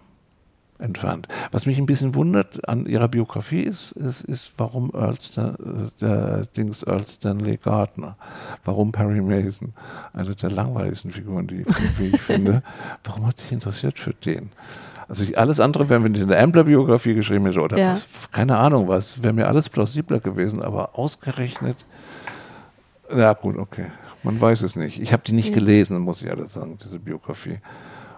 entfernt. 0.79 1.27
Was 1.53 1.65
mich 1.65 1.79
ein 1.79 1.87
bisschen 1.87 2.15
wundert 2.15 2.69
an 2.69 2.85
ihrer 2.87 3.09
Biografie 3.09 3.63
ist, 3.63 3.93
ist, 3.93 4.23
ist 4.23 4.53
warum 4.59 4.91
Earl 4.95 5.19
Stan 5.21 5.55
äh, 5.55 6.01
der 6.01 6.47
Dings 6.57 6.83
Earl 6.83 7.07
Stanley 7.07 7.57
Gardner, 7.57 8.17
warum 8.65 8.93
Perry 8.93 9.23
Mason, 9.23 9.73
eine 10.13 10.35
der 10.35 10.51
langweiligsten 10.51 11.11
Figuren, 11.11 11.47
die 11.47 11.65
ich 12.07 12.21
finde, 12.21 12.63
warum 13.05 13.27
hat 13.27 13.39
sich 13.39 13.53
interessiert 13.53 13.99
für 13.99 14.13
den? 14.13 14.51
Also 15.09 15.23
ich, 15.25 15.39
alles 15.39 15.61
andere, 15.61 15.89
wenn 15.89 16.03
wir 16.03 16.21
in 16.21 16.29
der 16.29 16.43
Ambler-Biografie 16.43 17.15
geschrieben 17.15 17.47
hätte 17.47 17.61
oder 17.61 17.79
Ja. 17.79 17.93
was, 17.93 18.07
keine 18.33 18.57
Ahnung 18.59 18.89
was, 18.89 19.23
wäre 19.23 19.33
mir 19.33 19.47
alles 19.49 19.69
plausibler 19.69 20.21
gewesen, 20.21 20.63
aber 20.63 20.99
ausgerechnet 20.99 21.87
Ja, 23.17 23.33
gut, 23.35 23.57
okay. 23.57 23.87
Man 24.27 24.41
weiß 24.41 24.63
es 24.63 24.77
nicht. 24.77 25.01
Ich 25.01 25.13
habe 25.13 25.23
die 25.27 25.33
nicht 25.33 25.55
gelesen, 25.55 25.99
muss 26.01 26.21
ich 26.23 26.31
alles 26.31 26.53
sagen, 26.53 26.77
diese 26.83 26.99
Biografie. 26.99 27.59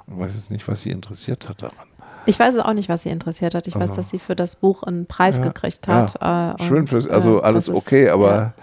Und 0.07 0.19
weiß 0.19 0.35
jetzt 0.35 0.51
nicht, 0.51 0.67
was 0.67 0.81
sie 0.81 0.91
interessiert 0.91 1.49
hat 1.49 1.63
daran. 1.63 1.87
Ich 2.27 2.39
weiß 2.39 2.57
auch 2.59 2.73
nicht, 2.73 2.89
was 2.89 3.03
sie 3.03 3.11
interessiert 3.11 3.55
hat. 3.55 3.67
Ich 3.69 3.75
weiß, 3.75 3.95
dass 3.95 4.11
sie 4.11 4.19
für 4.19 4.35
das 4.35 4.57
Buch 4.57 4.83
einen 4.83 5.07
Preis 5.07 5.37
Ja, 5.37 5.45
gekriegt 5.45 5.87
hat. 5.89 6.21
Ja. 6.21 6.55
äh, 6.59 6.63
Schön, 6.63 6.87
fürs, 6.87 7.07
also 7.07 7.39
äh, 7.39 7.43
alles 7.43 7.67
das 7.67 7.75
ist- 7.75 7.81
okay, 7.83 8.09
aber 8.09 8.35
ja. 8.35 8.55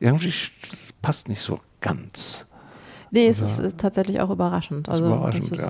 irgendwie 0.00 0.32
passt 1.02 1.28
nicht 1.28 1.42
so 1.42 1.56
ganz. 1.80 2.46
Nee, 3.10 3.26
es 3.28 3.40
ist, 3.40 3.58
ist 3.58 3.78
tatsächlich 3.78 4.20
auch 4.20 4.30
überraschend. 4.30 4.88
Also, 4.88 5.06
überraschend, 5.06 5.52
ist- 5.52 5.60
ja. 5.60 5.66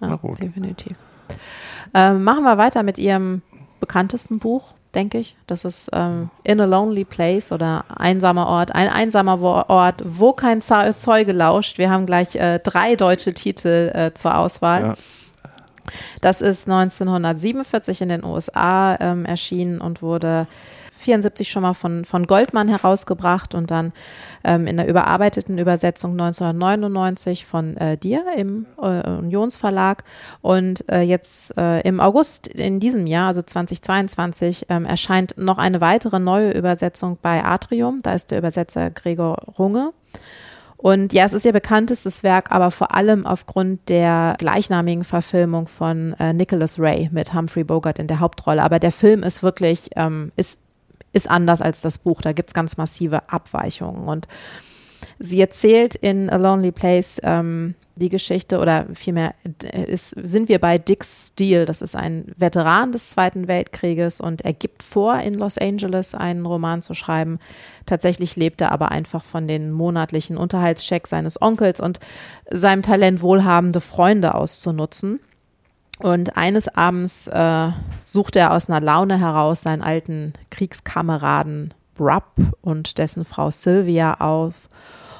Ja, 0.00 0.08
Na 0.08 0.16
gut. 0.16 0.40
definitiv. 0.40 0.96
Ähm, 1.94 2.22
machen 2.24 2.44
wir 2.44 2.58
weiter 2.58 2.82
mit 2.82 2.98
ihrem 2.98 3.42
bekanntesten 3.80 4.38
Buch, 4.38 4.74
denke 4.96 5.18
ich. 5.18 5.36
Das 5.46 5.64
ist 5.64 5.90
ähm, 5.92 6.30
In 6.42 6.60
a 6.60 6.64
Lonely 6.64 7.04
Place 7.04 7.52
oder 7.52 7.84
Einsamer 7.96 8.48
Ort. 8.48 8.74
Ein 8.74 8.88
einsamer 8.88 9.40
Ort, 9.40 10.02
wo 10.04 10.32
kein 10.32 10.62
Zeu- 10.62 10.92
Zeuge 10.94 11.32
lauscht. 11.32 11.78
Wir 11.78 11.90
haben 11.90 12.06
gleich 12.06 12.34
äh, 12.34 12.58
drei 12.58 12.96
deutsche 12.96 13.32
Titel 13.34 13.92
äh, 13.94 14.12
zur 14.14 14.36
Auswahl. 14.36 14.82
Ja. 14.82 14.94
Das 16.20 16.40
ist 16.40 16.66
1947 16.68 18.00
in 18.00 18.08
den 18.08 18.24
USA 18.24 18.96
ähm, 18.98 19.24
erschienen 19.24 19.80
und 19.80 20.02
wurde 20.02 20.48
74 21.06 21.48
schon 21.48 21.62
mal 21.62 21.74
von, 21.74 22.04
von 22.04 22.26
Goldmann 22.26 22.68
herausgebracht 22.68 23.54
und 23.54 23.70
dann 23.70 23.92
ähm, 24.42 24.66
in 24.66 24.76
der 24.76 24.88
überarbeiteten 24.88 25.56
Übersetzung 25.56 26.12
1999 26.12 27.46
von 27.46 27.76
äh, 27.76 27.96
dir 27.96 28.24
im 28.36 28.66
äh, 28.82 29.08
Unionsverlag. 29.08 30.02
Und 30.42 30.84
äh, 30.90 31.02
jetzt 31.02 31.56
äh, 31.56 31.80
im 31.82 32.00
August 32.00 32.48
in 32.48 32.80
diesem 32.80 33.06
Jahr, 33.06 33.28
also 33.28 33.40
2022, 33.40 34.66
ähm, 34.68 34.84
erscheint 34.84 35.38
noch 35.38 35.58
eine 35.58 35.80
weitere 35.80 36.18
neue 36.18 36.50
Übersetzung 36.50 37.18
bei 37.22 37.44
Atrium. 37.44 38.00
Da 38.02 38.12
ist 38.12 38.32
der 38.32 38.38
Übersetzer 38.38 38.90
Gregor 38.90 39.36
Runge. 39.58 39.92
Und 40.76 41.12
ja, 41.12 41.24
es 41.24 41.32
ist 41.32 41.44
ihr 41.46 41.52
bekanntestes 41.52 42.22
Werk, 42.22 42.50
aber 42.50 42.70
vor 42.70 42.94
allem 42.94 43.26
aufgrund 43.26 43.88
der 43.88 44.34
gleichnamigen 44.38 45.04
Verfilmung 45.04 45.66
von 45.68 46.14
äh, 46.18 46.32
Nicholas 46.32 46.78
Ray 46.78 47.08
mit 47.12 47.32
Humphrey 47.32 47.64
Bogart 47.64 47.98
in 47.98 48.08
der 48.08 48.20
Hauptrolle. 48.20 48.62
Aber 48.62 48.78
der 48.78 48.92
Film 48.92 49.22
ist 49.22 49.42
wirklich, 49.42 49.90
ähm, 49.96 50.32
ist, 50.36 50.60
ist 51.16 51.30
anders 51.30 51.62
als 51.62 51.80
das 51.80 51.98
Buch. 51.98 52.20
Da 52.20 52.32
gibt 52.32 52.50
es 52.50 52.54
ganz 52.54 52.76
massive 52.76 53.30
Abweichungen. 53.30 54.06
Und 54.06 54.28
sie 55.18 55.40
erzählt 55.40 55.94
in 55.94 56.28
A 56.30 56.36
Lonely 56.36 56.72
Place 56.72 57.20
ähm, 57.24 57.74
die 57.98 58.10
Geschichte 58.10 58.58
oder 58.58 58.84
vielmehr 58.92 59.32
d- 59.44 59.68
ist, 59.84 60.10
sind 60.10 60.50
wir 60.50 60.58
bei 60.58 60.76
Dick 60.76 61.02
Steele. 61.02 61.64
Das 61.64 61.80
ist 61.80 61.96
ein 61.96 62.34
Veteran 62.36 62.92
des 62.92 63.08
Zweiten 63.08 63.48
Weltkrieges 63.48 64.20
und 64.20 64.42
er 64.42 64.52
gibt 64.52 64.82
vor, 64.82 65.18
in 65.20 65.32
Los 65.32 65.56
Angeles 65.56 66.14
einen 66.14 66.44
Roman 66.44 66.82
zu 66.82 66.92
schreiben. 66.92 67.38
Tatsächlich 67.86 68.36
lebt 68.36 68.60
er 68.60 68.72
aber 68.72 68.90
einfach 68.92 69.24
von 69.24 69.48
den 69.48 69.72
monatlichen 69.72 70.36
Unterhaltschecks 70.36 71.08
seines 71.08 71.40
Onkels 71.40 71.80
und 71.80 71.98
seinem 72.50 72.82
Talent, 72.82 73.22
wohlhabende 73.22 73.80
Freunde 73.80 74.34
auszunutzen. 74.34 75.20
Und 75.98 76.36
eines 76.36 76.68
Abends 76.68 77.26
äh, 77.26 77.70
sucht 78.04 78.36
er 78.36 78.52
aus 78.52 78.68
einer 78.68 78.80
Laune 78.80 79.18
heraus 79.18 79.62
seinen 79.62 79.82
alten 79.82 80.34
Kriegskameraden 80.50 81.72
Brupp 81.94 82.34
und 82.60 82.98
dessen 82.98 83.24
Frau 83.24 83.50
Sylvia 83.50 84.20
auf 84.20 84.68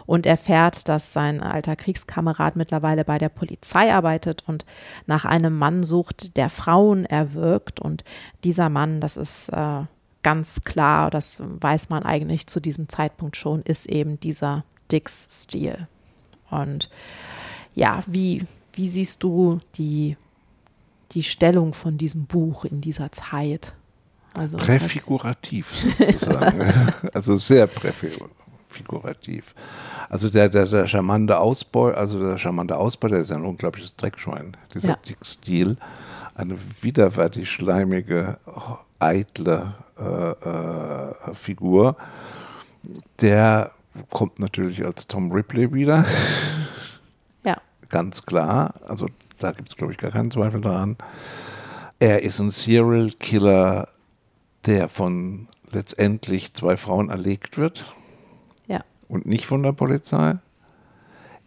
und 0.07 0.25
erfährt, 0.25 0.89
dass 0.89 1.13
sein 1.13 1.43
alter 1.43 1.75
Kriegskamerad 1.75 2.57
mittlerweile 2.57 3.05
bei 3.05 3.19
der 3.19 3.29
Polizei 3.29 3.93
arbeitet 3.93 4.45
und 4.47 4.65
nach 5.07 5.25
einem 5.25 5.59
Mann 5.59 5.83
sucht, 5.83 6.37
der 6.37 6.49
Frauen 6.49 7.05
erwürgt. 7.05 7.81
Und 7.81 8.05
dieser 8.45 8.69
Mann, 8.69 9.01
das 9.01 9.17
ist 9.17 9.49
äh, 9.49 9.83
ganz 10.23 10.63
klar, 10.63 11.11
das 11.11 11.43
weiß 11.45 11.89
man 11.89 12.05
eigentlich 12.05 12.47
zu 12.47 12.61
diesem 12.61 12.89
Zeitpunkt 12.89 13.37
schon, 13.37 13.63
ist 13.63 13.87
eben 13.87 14.21
dieser 14.21 14.65
Dix 14.93 15.45
Steele. 15.45 15.89
Und 16.51 16.89
ja, 17.75 18.01
wie, 18.07 18.45
wie 18.73 18.89
siehst 18.89 19.23
du 19.25 19.61
die, 19.77 20.17
die 21.17 21.23
Stellung 21.23 21.73
von 21.73 21.97
diesem 21.97 22.27
Buch 22.27 22.67
in 22.67 22.83
dieser 22.83 23.11
Zeit? 23.11 23.73
Also, 24.35 24.59
Präfigurativ 24.59 25.73
sozusagen. 25.99 26.61
also 27.15 27.39
sehr 27.39 27.67
präfigurativ. 27.67 29.55
Also 30.11 30.29
der, 30.29 30.51
der, 30.51 30.67
der 30.67 30.87
charmante 30.87 31.39
Ausbeuter, 31.39 31.97
also 31.97 32.21
der 32.21 32.37
charmante 32.37 32.77
Ausbeuter 32.77 33.17
ist 33.17 33.33
ein 33.33 33.47
unglaubliches 33.47 33.97
Dreckschwein, 33.97 34.59
dieser 34.75 34.91
Ja. 34.91 34.97
Dick 35.09 35.17
Steele. 35.23 35.79
Eine 36.35 36.59
widerwärtig 36.83 37.51
schleimige, 37.51 38.37
eitle 38.99 39.75
äh, 39.99 40.03
äh, 40.03 41.35
Figur. 41.35 41.97
Der 43.23 43.71
kommt 44.11 44.39
natürlich 44.39 44.85
als 44.85 45.07
Tom 45.07 45.33
Ripley 45.33 45.73
wieder, 45.73 46.05
ja, 47.43 47.57
ganz 47.89 48.27
klar. 48.27 48.75
Also 48.87 49.07
da 49.39 49.53
gibt 49.53 49.69
es, 49.69 49.77
glaube 49.77 49.93
ich, 49.93 49.99
gar 49.99 50.11
keinen 50.11 50.31
Zweifel 50.31 50.61
daran. 50.61 50.97
Er 51.99 52.23
ist 52.23 52.39
ein 52.41 52.51
Serial 52.51 53.11
Killer, 53.19 53.89
der 54.67 54.89
von 54.89 55.49
letztendlich 55.71 56.53
zwei 56.55 56.77
Frauen 56.77 57.11
erlegt 57.11 57.59
wird 57.59 57.87
ja, 58.67 58.85
und 59.09 59.27
nicht 59.27 59.47
von 59.47 59.63
der 59.63 59.73
Polizei. 59.73 60.37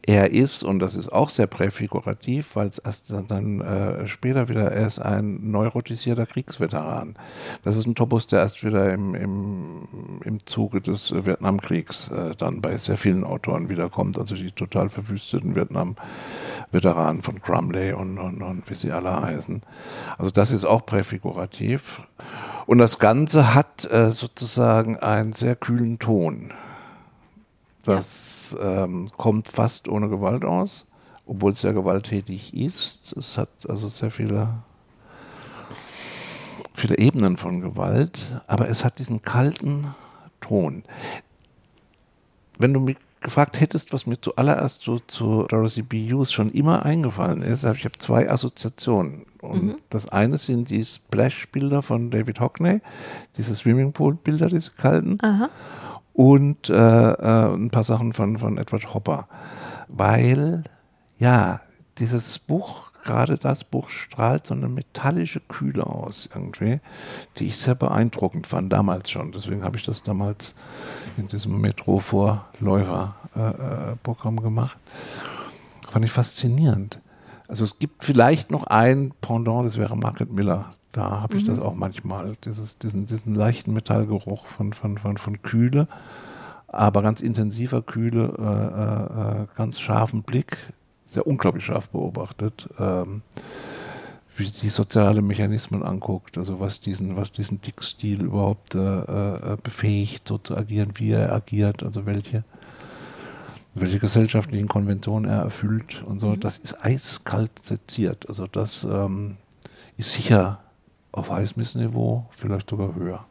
Er 0.06 0.32
ist, 0.32 0.64
und 0.64 0.80
das 0.80 0.96
ist 0.96 1.10
auch 1.10 1.30
sehr 1.30 1.46
präfigurativ, 1.46 2.56
weil 2.56 2.68
es 2.68 2.78
erst 2.78 3.14
dann, 3.28 3.62
äh, 3.62 4.08
später 4.08 4.50
wieder, 4.50 4.72
er 4.72 4.88
ist 4.88 5.00
ein 5.00 5.52
neurotisierter 5.52 6.26
Kriegsveteran. 6.26 7.16
Das 7.64 7.78
ist 7.78 7.86
ein 7.86 7.96
Topos, 7.96 8.26
der 8.26 8.40
erst 8.40 8.64
wieder 8.64 8.94
im, 8.94 9.14
im, 9.14 10.22
im 10.24 10.46
Zuge 10.46 10.82
des 10.82 11.12
Vietnamkriegs 11.12 12.10
äh, 12.10 12.34
dann 12.38 12.62
bei 12.62 12.78
sehr 12.78 12.98
vielen 12.98 13.24
Autoren 13.24 13.70
wiederkommt. 13.70 14.18
Also 14.18 14.36
die 14.36 14.52
total 14.52 14.90
verwüsteten 14.90 15.56
Vietnam-Veteranen 15.56 17.22
von 17.22 17.42
Crumley 17.42 17.94
und, 17.94 18.18
und, 18.18 18.42
und 18.42 18.70
wie 18.70 18.76
sie 18.76 18.92
alle 18.92 19.22
heißen. 19.22 19.62
Also 20.18 20.32
das 20.32 20.52
ist 20.52 20.66
auch 20.66 20.86
präfigurativ. 20.86 22.02
Und 22.66 22.78
das 22.78 23.00
Ganze 23.00 23.54
hat 23.54 23.86
äh, 23.92 24.12
sozusagen 24.12 24.98
einen 24.98 25.34
sehr 25.34 25.56
kühlen 25.56 26.00
Ton. 26.00 26.52
Das 27.84 28.58
ähm, 28.60 29.08
kommt 29.18 29.48
fast 29.48 29.88
ohne 29.88 30.10
Gewalt 30.10 30.44
aus, 30.44 30.86
obwohl 31.26 31.52
es 31.52 31.62
sehr 31.62 31.74
gewalttätig 31.74 32.54
ist. 32.54 33.16
Es 33.16 33.38
hat 33.38 33.50
also 33.68 33.88
sehr 33.88 34.12
viele, 34.12 34.64
viele 36.74 36.98
Ebenen 36.98 37.38
von 37.38 37.62
Gewalt, 37.62 38.20
aber 38.48 38.70
es 38.70 38.84
hat 38.84 39.00
diesen 39.00 39.22
kalten 39.22 39.96
Ton. 40.42 40.84
Wenn 42.58 42.74
du 42.74 42.82
mich 42.82 42.98
gefragt 43.22 43.60
hättest, 43.60 43.92
was 43.92 44.08
mir 44.08 44.20
zuallererst 44.20 44.82
so 44.82 45.00
zu 45.00 45.44
Dorothy 45.44 45.82
B. 45.82 46.12
Hughes 46.12 46.32
schon 46.32 46.52
immer 46.52 46.86
eingefallen 46.86 47.42
ist, 47.42 47.64
habe 47.64 47.78
ich 47.78 47.86
habe 47.86 47.98
zwei 47.98 48.30
Assoziationen. 48.30 49.26
Und 49.42 49.76
das 49.90 50.08
eine 50.10 50.38
sind 50.38 50.70
die 50.70 50.84
Splash-Bilder 50.84 51.82
von 51.82 52.12
David 52.12 52.40
Hockney, 52.40 52.82
diese 53.36 53.56
Swimmingpool-Bilder, 53.56 54.48
diese 54.48 54.72
kalten 54.72 55.18
aha, 55.22 55.50
und 56.20 56.70
äh, 56.70 56.74
äh, 56.74 57.54
ein 57.54 57.70
paar 57.70 57.86
Sachen 57.86 58.12
von, 58.12 58.40
von 58.40 58.58
Edward 58.58 58.94
Hopper. 58.94 59.30
Weil, 59.88 60.66
ja, 61.18 61.62
dieses 61.98 62.40
Buch, 62.40 62.92
gerade 63.06 63.38
das 63.38 63.64
Buch 63.64 63.88
strahlt 63.88 64.46
so 64.46 64.54
eine 64.54 64.68
metallische 64.68 65.40
Kühle 65.40 65.88
aus 65.88 66.28
irgendwie, 66.36 66.82
die 67.38 67.48
ich 67.48 67.58
sehr 67.58 67.76
beeindruckend 67.76 68.48
fand, 68.48 68.74
damals 68.74 69.10
schon. 69.10 69.32
Deswegen 69.32 69.64
habe 69.64 69.78
ich 69.78 69.86
das 69.86 70.04
damals 70.04 70.56
in 71.16 71.30
diesem 71.30 71.62
Metro-Vorläufer-Programm 71.62 74.42
gemacht. 74.42 74.78
Fand 75.90 76.04
ich 76.04 76.12
faszinierend. 76.12 77.00
Also 77.48 77.64
es 77.64 77.80
gibt 77.80 78.04
vielleicht 78.04 78.52
noch 78.52 78.68
ein 78.68 79.14
Pendant, 79.22 79.66
das 79.66 79.78
wäre 79.78 79.96
Margaret 79.96 80.34
Miller. 80.34 80.74
Da 80.92 81.22
habe 81.22 81.38
ich 81.38 81.44
das 81.44 81.60
auch 81.60 81.76
manchmal, 81.76 82.36
dieses, 82.44 82.80
diesen, 82.80 83.06
diesen 83.06 83.36
leichten 83.36 83.74
Metallgeruch 83.74 84.48
von, 84.48 84.74
von, 84.74 84.98
von, 84.98 85.18
von 85.18 85.42
Kühle, 85.42 85.88
aber 86.68 87.02
ganz 87.02 87.22
intensiver 87.22 87.82
Kühle, 87.82 88.34
äh, 88.40 89.44
äh, 89.44 89.48
ganz 89.56 89.80
scharfen 89.80 90.24
Blick, 90.24 90.58
sehr 91.04 91.28
unglaublich 91.28 91.66
scharf 91.66 91.90
beobachtet, 91.90 92.70
ähm, 92.80 93.22
wie 94.36 94.46
die 94.46 94.70
soziale 94.70 95.22
Mechanismen 95.22 95.84
anguckt, 95.84 96.38
also 96.38 96.60
was 96.60 96.80
diesen, 96.80 97.16
was 97.16 97.32
diesen 97.32 97.62
Dickstil 97.62 98.24
überhaupt 98.24 98.74
äh, 98.74 98.80
äh, 98.80 99.58
befähigt, 99.62 100.28
so 100.28 100.38
zu 100.38 100.58
agieren, 100.58 100.94
wie 100.96 101.12
er 101.12 101.34
agiert, 101.34 101.84
also 101.84 102.06
welche 102.06 102.44
welche 103.76 104.00
gesellschaftlichen 104.00 104.68
Konventionen 104.68 105.30
er 105.30 105.42
erfüllt 105.42 106.04
und 106.04 106.20
so, 106.20 106.36
das 106.36 106.58
ist 106.58 106.84
eiskalt 106.84 107.52
seziert. 107.64 108.28
Also 108.28 108.48
das 108.48 108.84
ähm, 108.84 109.38
ist 109.96 110.12
sicher 110.12 110.60
auf 111.12 111.30
Highsmith-Niveau, 111.32 112.26
vielleicht 112.30 112.70
sogar 112.70 112.96
höher, 112.96 113.26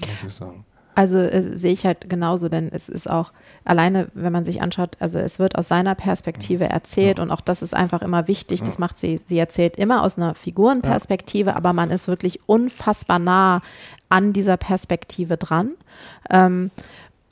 muss 0.00 0.22
ich 0.26 0.34
sagen. 0.34 0.64
Also 0.96 1.18
äh, 1.18 1.54
sehe 1.54 1.72
ich 1.72 1.84
halt 1.84 2.08
genauso, 2.08 2.48
denn 2.48 2.70
es 2.72 2.88
ist 2.88 3.08
auch 3.08 3.30
alleine, 3.66 4.08
wenn 4.14 4.32
man 4.32 4.46
sich 4.46 4.62
anschaut, 4.62 4.96
also 4.98 5.18
es 5.18 5.38
wird 5.38 5.56
aus 5.56 5.68
seiner 5.68 5.94
Perspektive 5.94 6.70
erzählt 6.70 7.20
und 7.20 7.30
auch 7.30 7.42
das 7.42 7.60
ist 7.60 7.74
einfach 7.74 8.00
immer 8.00 8.28
wichtig. 8.28 8.62
Das 8.62 8.78
macht 8.78 8.98
sie, 8.98 9.20
sie 9.26 9.38
erzählt 9.38 9.76
immer 9.76 10.02
aus 10.02 10.16
einer 10.16 10.34
Figurenperspektive, 10.34 11.54
aber 11.54 11.74
man 11.74 11.90
ist 11.90 12.08
wirklich 12.08 12.48
unfassbar 12.48 13.18
nah 13.18 13.60
an 14.08 14.32
dieser 14.32 14.56
Perspektive 14.56 15.36
dran. 15.36 15.72
Ähm, 16.30 16.70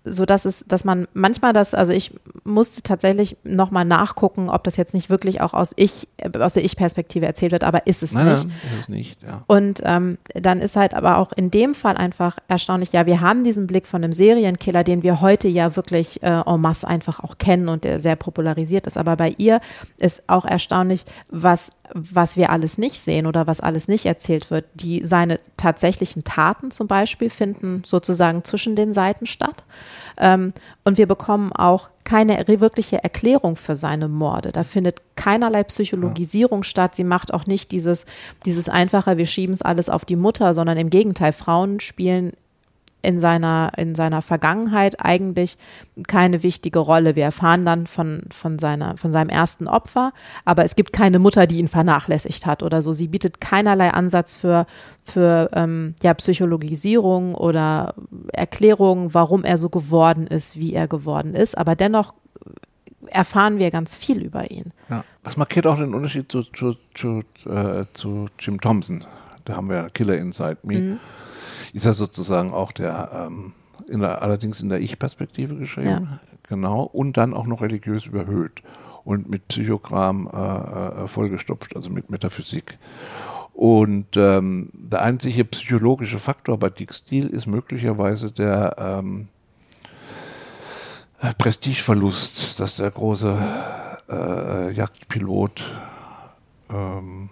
so 0.04 0.26
dass 0.26 0.44
es, 0.44 0.64
dass 0.68 0.84
man 0.84 1.08
manchmal 1.14 1.54
das, 1.54 1.72
also 1.72 1.92
ich 1.92 2.12
musste 2.44 2.82
tatsächlich 2.82 3.38
nochmal 3.42 3.86
nachgucken, 3.86 4.50
ob 4.50 4.64
das 4.64 4.76
jetzt 4.76 4.92
nicht 4.92 5.08
wirklich 5.08 5.40
auch 5.40 5.54
aus 5.54 5.72
ich, 5.76 6.08
aus 6.38 6.52
der 6.52 6.64
Ich-Perspektive 6.64 7.24
erzählt 7.24 7.52
wird, 7.52 7.64
aber 7.64 7.86
ist 7.86 8.02
es 8.02 8.12
Nein, 8.12 8.28
nicht. 8.28 8.44
nein, 8.44 8.56
ist 8.74 8.80
es 8.80 8.88
nicht, 8.88 9.22
ja. 9.22 9.44
Und 9.46 9.80
ähm, 9.84 10.18
dann 10.34 10.60
ist 10.60 10.76
halt 10.76 10.92
aber 10.92 11.16
auch 11.16 11.32
in 11.32 11.50
dem 11.50 11.74
Fall 11.74 11.96
einfach 11.96 12.38
erstaunlich, 12.48 12.92
ja, 12.92 13.06
wir 13.06 13.22
haben 13.22 13.44
diesen 13.44 13.66
Blick 13.66 13.86
von 13.86 14.04
einem 14.04 14.12
Serienkiller, 14.12 14.84
den 14.84 15.02
wir 15.02 15.22
heute 15.22 15.48
ja 15.48 15.74
wirklich 15.74 16.22
äh, 16.22 16.42
en 16.46 16.60
masse 16.60 16.86
einfach 16.86 17.20
auch 17.20 17.38
kennen 17.38 17.68
und 17.68 17.84
der 17.84 17.98
sehr 17.98 18.16
popularisiert 18.16 18.86
ist. 18.86 18.98
Aber 18.98 19.16
bei 19.16 19.34
ihr 19.38 19.60
ist 19.96 20.24
auch 20.26 20.44
erstaunlich, 20.44 21.06
was, 21.30 21.72
was 21.94 22.36
wir 22.36 22.50
alles 22.50 22.76
nicht 22.76 23.00
sehen 23.00 23.26
oder 23.26 23.46
was 23.46 23.60
alles 23.60 23.88
nicht 23.88 24.04
erzählt 24.04 24.50
wird. 24.50 24.66
Die 24.74 25.02
seine 25.04 25.40
tatsächlichen 25.56 26.24
Taten 26.24 26.70
zum 26.70 26.88
Beispiel 26.88 27.30
finden 27.30 27.82
sozusagen 27.86 28.44
zwischen 28.44 28.76
den 28.76 28.92
Seiten 28.92 29.24
statt. 29.26 29.64
Ähm, 30.18 30.52
und 30.84 30.98
wir 30.98 31.06
bekommen 31.06 31.52
auch 31.52 31.90
keine 32.04 32.46
wirkliche 32.46 33.02
Erklärung 33.02 33.56
für 33.56 33.74
seine 33.74 34.08
Morde. 34.08 34.52
Da 34.52 34.62
findet 34.62 35.00
keinerlei 35.16 35.64
Psychologisierung 35.64 36.62
statt. 36.62 36.94
Sie 36.94 37.04
macht 37.04 37.32
auch 37.32 37.46
nicht 37.46 37.72
dieses, 37.72 38.04
dieses 38.44 38.68
einfache, 38.68 39.16
wir 39.16 39.26
schieben 39.26 39.54
es 39.54 39.62
alles 39.62 39.88
auf 39.88 40.04
die 40.04 40.16
Mutter, 40.16 40.52
sondern 40.52 40.76
im 40.76 40.90
Gegenteil, 40.90 41.32
Frauen 41.32 41.80
spielen 41.80 42.32
in 43.04 43.18
seiner, 43.18 43.72
in 43.76 43.94
seiner 43.94 44.22
Vergangenheit 44.22 45.04
eigentlich 45.04 45.58
keine 46.06 46.42
wichtige 46.42 46.78
Rolle. 46.78 47.16
Wir 47.16 47.24
erfahren 47.24 47.64
dann 47.64 47.86
von, 47.86 48.22
von, 48.30 48.58
seiner, 48.58 48.96
von 48.96 49.10
seinem 49.10 49.28
ersten 49.28 49.68
Opfer, 49.68 50.12
aber 50.44 50.64
es 50.64 50.76
gibt 50.76 50.92
keine 50.92 51.18
Mutter, 51.18 51.46
die 51.46 51.58
ihn 51.58 51.68
vernachlässigt 51.68 52.46
hat 52.46 52.62
oder 52.62 52.82
so. 52.82 52.92
Sie 52.92 53.08
bietet 53.08 53.40
keinerlei 53.40 53.90
Ansatz 53.90 54.34
für, 54.34 54.66
für 55.02 55.50
ähm, 55.52 55.94
ja, 56.02 56.14
Psychologisierung 56.14 57.34
oder 57.34 57.94
Erklärung, 58.32 59.14
warum 59.14 59.44
er 59.44 59.58
so 59.58 59.68
geworden 59.68 60.26
ist, 60.26 60.56
wie 60.58 60.74
er 60.74 60.88
geworden 60.88 61.34
ist. 61.34 61.56
Aber 61.56 61.76
dennoch 61.76 62.14
erfahren 63.06 63.58
wir 63.58 63.70
ganz 63.70 63.94
viel 63.94 64.22
über 64.22 64.50
ihn. 64.50 64.72
Ja. 64.90 65.04
Das 65.22 65.36
markiert 65.36 65.66
auch 65.66 65.76
den 65.76 65.94
Unterschied 65.94 66.30
zu, 66.30 66.42
zu, 66.42 66.74
zu, 66.94 67.22
äh, 67.46 67.84
zu 67.92 68.28
Jim 68.38 68.60
Thompson. 68.60 69.04
Da 69.44 69.56
haben 69.56 69.68
wir 69.68 69.90
Killer 69.90 70.16
Inside 70.16 70.58
Me. 70.62 70.98
Ist 71.74 71.84
ja 71.84 71.92
sozusagen 71.92 72.54
auch 72.54 72.72
der, 72.72 73.10
ähm, 73.26 73.52
in 73.88 74.00
der 74.00 74.22
allerdings 74.22 74.60
in 74.60 74.70
der 74.70 74.80
Ich-Perspektive 74.80 75.56
geschrieben. 75.56 76.08
Ja. 76.10 76.20
Genau. 76.48 76.84
Und 76.84 77.16
dann 77.16 77.34
auch 77.34 77.46
noch 77.46 77.60
religiös 77.60 78.06
überhöht 78.06 78.62
und 79.04 79.28
mit 79.28 79.48
Psychogramm 79.48 80.30
äh, 80.32 81.04
äh, 81.04 81.08
vollgestopft, 81.08 81.76
also 81.76 81.90
mit 81.90 82.10
Metaphysik. 82.10 82.78
Und 83.52 84.16
ähm, 84.16 84.70
der 84.72 85.02
einzige 85.02 85.44
psychologische 85.44 86.18
Faktor 86.18 86.58
bei 86.58 86.70
Dick 86.70 86.94
Steele 86.94 87.28
ist 87.28 87.46
möglicherweise 87.46 88.30
der 88.30 88.76
ähm, 88.78 89.28
Prestigeverlust, 91.38 92.60
dass 92.60 92.76
der 92.76 92.90
große 92.90 93.38
äh, 94.08 94.72
Jagdpilot, 94.72 95.62
ähm, 96.70 97.30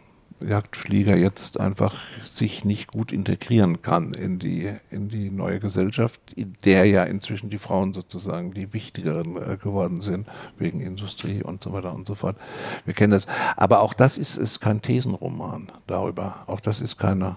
Jagdflieger 0.49 1.17
jetzt 1.17 1.59
einfach 1.59 1.95
sich 2.25 2.65
nicht 2.65 2.89
gut 2.89 3.13
integrieren 3.13 3.83
kann 3.83 4.15
in 4.15 4.39
die, 4.39 4.73
in 4.91 5.09
die 5.09 5.31
neue 5.31 5.61
Gesellschaft, 5.61 6.21
in 6.35 6.55
der 6.65 6.87
ja 6.87 7.05
inzwischen 7.05 7.51
die 7.51 7.59
Frauen 7.59 7.93
sozusagen 7.93 8.53
die 8.53 8.73
wichtigeren 8.73 9.37
äh, 9.37 9.57
geworden 9.57 10.01
sind, 10.01 10.27
wegen 10.59 10.81
Industrie 10.81 11.43
und 11.43 11.63
so 11.63 11.73
weiter 11.73 11.95
und 11.95 12.07
so 12.07 12.15
fort. 12.15 12.37
Wir 12.85 12.95
kennen 12.95 13.13
das. 13.13 13.27
Aber 13.57 13.81
auch 13.81 13.95
das 13.95 14.19
ist, 14.19 14.37
ist 14.37 14.61
kein 14.61 14.83
Thesenroman 14.83 15.71
darüber. 15.87 16.45
Auch 16.47 16.61
das 16.61 16.81
ist 16.81 16.99
keine 16.99 17.37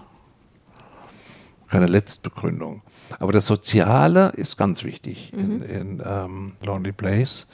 keine 1.68 1.86
Letztbegründung. 1.86 2.82
Aber 3.18 3.32
das 3.32 3.46
Soziale 3.46 4.30
ist 4.36 4.56
ganz 4.56 4.84
wichtig 4.84 5.32
in, 5.32 5.62
in 5.62 6.02
ähm, 6.04 6.52
Lonely 6.64 6.92
Place. 6.92 7.48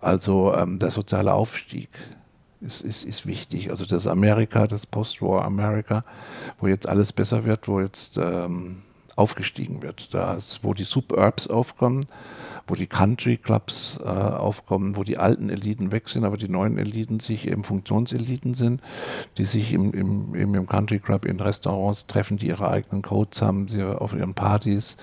Also 0.00 0.54
ähm, 0.54 0.78
der 0.78 0.90
soziale 0.90 1.32
Aufstieg 1.32 1.88
ist, 2.60 2.82
ist, 2.82 3.04
ist 3.04 3.26
wichtig. 3.26 3.70
Also 3.70 3.84
das 3.84 4.06
Amerika, 4.06 4.66
das 4.66 4.86
Post-War 4.86 5.44
Amerika, 5.44 6.04
wo 6.60 6.66
jetzt 6.66 6.88
alles 6.88 7.12
besser 7.12 7.44
wird, 7.44 7.68
wo 7.68 7.80
jetzt 7.80 8.18
ähm, 8.18 8.82
aufgestiegen 9.16 9.82
wird. 9.82 10.14
Da 10.14 10.34
ist, 10.34 10.60
wo 10.62 10.74
die 10.74 10.84
Suburbs 10.84 11.48
aufkommen, 11.48 12.04
wo 12.66 12.74
die 12.74 12.86
Country 12.86 13.36
Clubs 13.36 13.98
äh, 14.02 14.08
aufkommen, 14.08 14.96
wo 14.96 15.02
die 15.02 15.18
alten 15.18 15.50
Eliten 15.50 15.90
weg 15.90 16.08
sind, 16.08 16.24
aber 16.24 16.36
die 16.36 16.48
neuen 16.48 16.78
Eliten 16.78 17.18
sich 17.18 17.48
eben 17.48 17.64
Funktionseliten 17.64 18.54
sind, 18.54 18.80
die 19.38 19.44
sich 19.44 19.72
im, 19.72 19.92
im, 19.92 20.34
im, 20.34 20.54
im 20.54 20.66
Country 20.66 20.98
Club 20.98 21.24
in 21.24 21.40
Restaurants 21.40 22.06
treffen, 22.06 22.36
die 22.36 22.48
ihre 22.48 22.70
eigenen 22.70 23.02
Codes 23.02 23.42
haben, 23.42 23.68
sie 23.68 23.82
auf 23.82 24.12
ihren 24.12 24.34
Partys, 24.34 24.96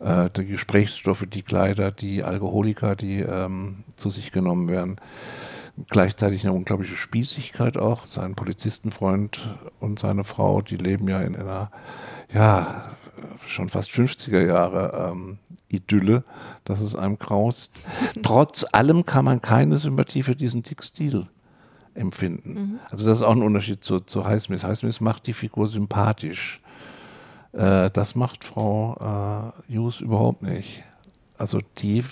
äh, 0.00 0.30
die 0.36 0.46
Gesprächsstoffe, 0.46 1.26
die 1.26 1.42
Kleider, 1.42 1.90
die 1.90 2.22
Alkoholiker, 2.22 2.94
die 2.94 3.20
ähm, 3.20 3.84
zu 3.96 4.10
sich 4.10 4.30
genommen 4.32 4.68
werden. 4.68 4.96
Gleichzeitig 5.88 6.44
eine 6.44 6.52
unglaubliche 6.52 6.96
Spießigkeit 6.96 7.78
auch. 7.78 8.04
Sein 8.04 8.34
Polizistenfreund 8.34 9.56
und 9.80 9.98
seine 9.98 10.24
Frau, 10.24 10.60
die 10.60 10.76
leben 10.76 11.08
ja 11.08 11.20
in 11.20 11.34
einer, 11.34 11.70
ja, 12.32 12.94
schon 13.46 13.68
fast 13.68 13.90
50er 13.90 14.44
Jahre 14.44 15.10
ähm, 15.12 15.38
Idylle, 15.68 16.24
dass 16.64 16.80
es 16.80 16.94
einem 16.94 17.18
graust. 17.18 17.86
Trotz 18.22 18.66
allem 18.72 19.06
kann 19.06 19.24
man 19.24 19.40
keine 19.40 19.78
Sympathie 19.78 20.22
für 20.22 20.36
diesen 20.36 20.62
Textil 20.62 21.26
empfinden. 21.94 22.80
Also 22.90 23.06
das 23.06 23.18
ist 23.18 23.22
auch 23.22 23.34
ein 23.36 23.42
Unterschied 23.42 23.82
zu, 23.84 24.00
zu 24.00 24.24
Highsmith. 24.24 24.64
Highsmith 24.64 25.00
macht 25.00 25.26
die 25.26 25.32
Figur 25.32 25.68
sympathisch. 25.68 26.60
Äh, 27.52 27.90
das 27.90 28.14
macht 28.14 28.44
Frau 28.44 29.52
äh, 29.68 29.74
Hughes 29.74 30.00
überhaupt 30.00 30.42
nicht. 30.42 30.82
Also 31.36 31.58
die 31.78 32.04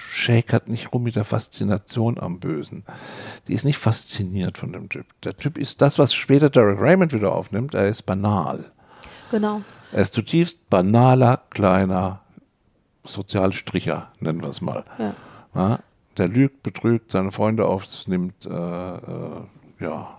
schäkert 0.00 0.68
nicht 0.68 0.92
rum 0.92 1.02
mit 1.02 1.16
der 1.16 1.24
Faszination 1.24 2.18
am 2.18 2.40
Bösen. 2.40 2.84
Die 3.48 3.54
ist 3.54 3.64
nicht 3.64 3.78
fasziniert 3.78 4.58
von 4.58 4.72
dem 4.72 4.88
Typ. 4.88 5.06
Der 5.22 5.36
Typ 5.36 5.58
ist 5.58 5.80
das, 5.82 5.98
was 5.98 6.14
später 6.14 6.50
Derek 6.50 6.80
Raymond 6.80 7.12
wieder 7.12 7.32
aufnimmt. 7.32 7.74
Er 7.74 7.88
ist 7.88 8.02
banal. 8.02 8.72
Genau. 9.30 9.62
Er 9.92 10.02
ist 10.02 10.14
zutiefst 10.14 10.70
banaler, 10.70 11.42
kleiner 11.50 12.20
Sozialstricher, 13.04 14.10
nennen 14.20 14.42
wir 14.42 14.48
es 14.48 14.60
mal. 14.60 14.84
Ja. 14.98 15.14
Ja, 15.54 15.78
der 16.16 16.28
lügt, 16.28 16.62
betrügt, 16.62 17.10
seine 17.10 17.32
Freunde 17.32 17.66
aufnimmt, 17.66 18.46
äh, 18.46 18.50
äh, 18.50 19.42
ja, 19.80 20.18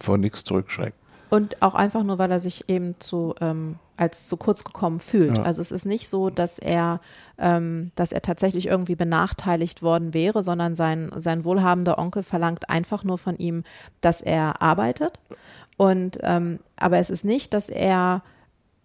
vor 0.00 0.18
nichts 0.18 0.44
zurückschreckt. 0.44 0.98
Und 1.28 1.62
auch 1.62 1.74
einfach 1.74 2.02
nur, 2.02 2.18
weil 2.18 2.30
er 2.30 2.40
sich 2.40 2.68
eben 2.68 2.94
zu, 3.00 3.34
ähm, 3.40 3.76
als 3.96 4.28
zu 4.28 4.36
kurz 4.36 4.62
gekommen 4.64 5.00
fühlt. 5.00 5.38
Ja. 5.38 5.42
Also 5.44 5.60
es 5.60 5.72
ist 5.72 5.84
nicht 5.84 6.08
so, 6.08 6.30
dass 6.30 6.58
er, 6.58 7.00
ähm, 7.38 7.90
dass 7.94 8.12
er 8.12 8.22
tatsächlich 8.22 8.66
irgendwie 8.66 8.94
benachteiligt 8.94 9.82
worden 9.82 10.14
wäre, 10.14 10.42
sondern 10.42 10.74
sein, 10.74 11.10
sein 11.16 11.44
wohlhabender 11.44 11.98
Onkel 11.98 12.22
verlangt 12.22 12.70
einfach 12.70 13.02
nur 13.02 13.18
von 13.18 13.36
ihm, 13.36 13.64
dass 14.00 14.20
er 14.20 14.62
arbeitet. 14.62 15.18
Und 15.76 16.18
ähm, 16.22 16.60
aber 16.76 16.98
es 16.98 17.10
ist 17.10 17.24
nicht, 17.24 17.54
dass 17.54 17.68
er 17.68 18.22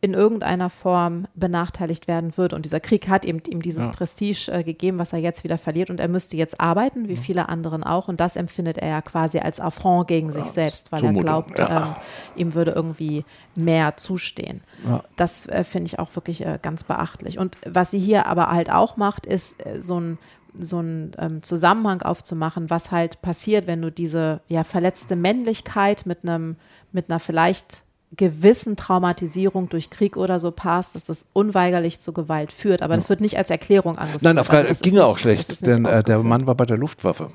in 0.04 0.16
irgendeiner 0.16 0.72
Form 0.72 1.28
benachteiligt 1.36 2.08
werden 2.08 2.36
wird. 2.36 2.54
Und 2.54 2.66
dieser 2.66 2.80
Krieg 2.80 3.08
hat 3.08 3.24
ihm, 3.24 3.40
ihm 3.48 3.62
dieses 3.62 3.86
Ja. 3.86 3.92
Prestige 3.92 4.52
äh, 4.52 4.64
gegeben, 4.64 4.98
was 4.98 5.14
er 5.14 5.20
jetzt 5.20 5.44
wieder 5.44 5.60
verliert. 5.60 5.92
Und 5.92 6.00
er 6.00 6.08
müsste 6.08 6.36
jetzt 6.38 6.60
arbeiten, 6.60 7.08
wie 7.08 7.16
viele 7.16 7.50
anderen 7.50 7.84
auch. 7.84 8.08
Und 8.08 8.20
das 8.20 8.36
empfindet 8.36 8.80
er 8.80 8.90
ja 8.90 9.02
quasi 9.04 9.38
als 9.38 9.60
Affront 9.60 10.08
gegen 10.08 10.32
sich 10.32 10.46
Ja, 10.46 10.52
selbst, 10.52 10.92
weil 10.92 11.06
er 11.06 11.14
glaubt, 11.14 11.60
ja. 11.60 11.84
ähm, 11.84 11.96
ihm 12.36 12.54
würde 12.56 12.72
irgendwie 12.72 13.26
mehr 13.54 13.96
zustehen. 13.96 14.62
Ja. 14.88 15.04
Das 15.18 15.46
äh, 15.48 15.64
finde 15.64 15.86
ich 15.86 16.00
auch 16.00 16.16
wirklich 16.16 16.44
äh, 16.44 16.58
ganz 16.60 16.84
beachtlich. 16.84 17.38
Und 17.38 17.58
was 17.64 17.92
sie 17.92 18.00
hier 18.00 18.26
aber 18.26 18.50
halt 18.50 18.72
auch 18.72 18.98
macht, 18.98 19.28
ist 19.28 19.64
äh, 19.64 19.82
so 19.82 20.00
ein 20.00 20.18
so 20.60 20.80
einen 20.80 21.14
ähm, 21.18 21.44
Zusammenhang 21.44 22.02
aufzumachen, 22.02 22.70
was 22.70 22.92
halt 22.92 23.22
passiert, 23.22 23.68
wenn 23.68 23.82
du 23.82 23.90
diese 23.90 24.42
ja 24.50 24.66
verletzte 24.66 25.16
Männlichkeit 25.16 26.06
mit 26.06 26.24
einem 26.24 26.58
mit 26.92 27.10
einer 27.10 27.20
vielleicht 27.22 27.84
gewissen 28.17 28.76
Traumatisierung 28.76 29.69
durch 29.69 29.89
Krieg 29.89 30.17
oder 30.17 30.39
so 30.39 30.52
passt, 30.52 30.95
dass 30.95 31.06
das 31.06 31.28
unweigerlich 31.34 32.00
zu 32.00 32.12
Gewalt 32.13 32.52
führt. 32.52 32.82
Aber 32.82 32.95
das 32.95 33.10
wird 33.10 33.21
nicht 33.21 33.38
als 33.38 33.50
Erklärung 33.50 33.97
angeführt. 33.97 34.24
Nein, 34.24 34.38
auf 34.38 34.50
Also 34.50 34.67
es 34.67 34.82
ging 34.82 34.95
ja 34.95 35.06
auch 35.06 35.13
nicht- 35.13 35.21
schlecht, 35.21 35.50
nicht 35.50 35.65
denn 35.65 35.86
äh, 35.86 36.04
der. 36.04 36.19
Mann 36.19 36.45
war 36.47 36.56
bei 36.56 36.65
der 36.65 36.78
Luftwaffe. 36.78 37.32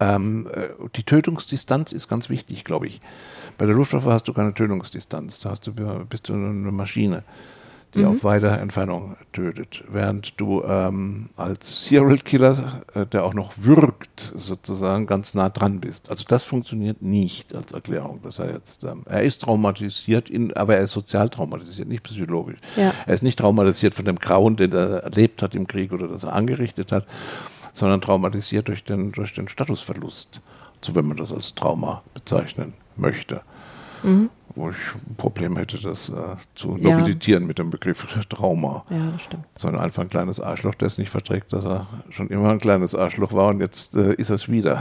Ähm, 0.00 0.48
äh, 0.52 0.68
die 0.96 1.04
Tötungsdistanz 1.04 1.92
ist 1.92 2.08
ganz 2.08 2.28
wichtig, 2.28 2.64
glaube 2.64 2.86
ich. 2.88 3.00
Bei 3.58 3.66
der 3.66 3.74
Luftwaffe 3.76 4.10
hast 4.10 4.26
du 4.26 4.32
keine 4.32 4.52
Tötungsdistanz, 4.54 5.38
da 5.40 5.50
hast 5.50 5.66
du, 5.66 5.72
bist 6.08 6.28
du 6.28 6.32
eine 6.34 6.72
Maschine, 6.72 7.22
die 7.94 8.00
Mhm. 8.00 8.06
auf 8.06 8.24
weiter 8.24 8.58
Entfernung 8.58 9.16
tötet. 9.32 9.84
Während 9.88 10.40
du 10.40 10.62
ähm, 10.64 11.28
als 11.36 11.84
Serial 11.86 12.18
Killer, 12.18 12.82
äh, 12.94 13.06
der 13.06 13.24
auch 13.24 13.34
noch 13.34 13.52
würgt, 13.56 14.32
sozusagen 14.34 15.06
ganz 15.06 15.34
nah 15.34 15.50
dran 15.50 15.80
bist. 15.80 16.10
Also 16.10 16.24
das 16.26 16.44
funktioniert 16.44 17.02
nicht 17.02 17.54
als 17.54 17.72
Erklärung, 17.72 18.20
dass 18.22 18.38
er 18.38 18.50
jetzt, 18.52 18.84
ähm, 18.84 19.02
er 19.06 19.22
ist 19.22 19.42
traumatisiert, 19.42 20.30
in, 20.30 20.54
aber 20.54 20.76
er 20.76 20.82
ist 20.82 20.92
sozial 20.92 21.28
traumatisiert, 21.28 21.88
nicht 21.88 22.02
psychologisch. 22.04 22.58
Ja. 22.76 22.94
Er 23.06 23.14
ist 23.14 23.22
nicht 23.22 23.38
traumatisiert 23.38 23.94
von 23.94 24.04
dem 24.04 24.16
Grauen, 24.16 24.56
den 24.56 24.72
er 24.72 25.02
erlebt 25.02 25.42
hat 25.42 25.54
im 25.54 25.66
Krieg 25.66 25.92
oder 25.92 26.08
das 26.08 26.22
er 26.22 26.32
angerichtet 26.32 26.92
hat, 26.92 27.06
sondern 27.72 28.00
traumatisiert 28.00 28.68
durch 28.68 28.84
den, 28.84 29.12
durch 29.12 29.34
den 29.34 29.48
Statusverlust, 29.48 30.40
so 30.80 30.94
wenn 30.94 31.06
man 31.06 31.16
das 31.16 31.32
als 31.32 31.54
Trauma 31.54 32.02
bezeichnen 32.14 32.74
möchte. 32.96 33.42
Wo 34.54 34.70
ich 34.70 34.76
ein 35.08 35.16
Problem 35.16 35.56
hätte, 35.56 35.80
das 35.80 36.08
äh, 36.08 36.12
zu 36.54 36.76
nobilitieren 36.76 37.42
ja. 37.42 37.46
mit 37.48 37.58
dem 37.58 37.70
Begriff 37.70 38.06
Trauma. 38.28 38.84
Ja, 38.90 39.10
das 39.12 39.22
stimmt. 39.22 39.44
Sondern 39.56 39.82
einfach 39.82 40.02
ein 40.02 40.08
kleines 40.08 40.40
Arschloch, 40.40 40.74
der 40.74 40.86
es 40.86 40.98
nicht 40.98 41.10
verträgt, 41.10 41.52
dass 41.52 41.64
er 41.64 41.86
schon 42.10 42.28
immer 42.28 42.50
ein 42.50 42.58
kleines 42.58 42.94
Arschloch 42.94 43.32
war 43.32 43.48
und 43.48 43.60
jetzt 43.60 43.96
äh, 43.96 44.14
ist 44.14 44.30
er 44.30 44.36
es 44.36 44.48
wieder. 44.48 44.80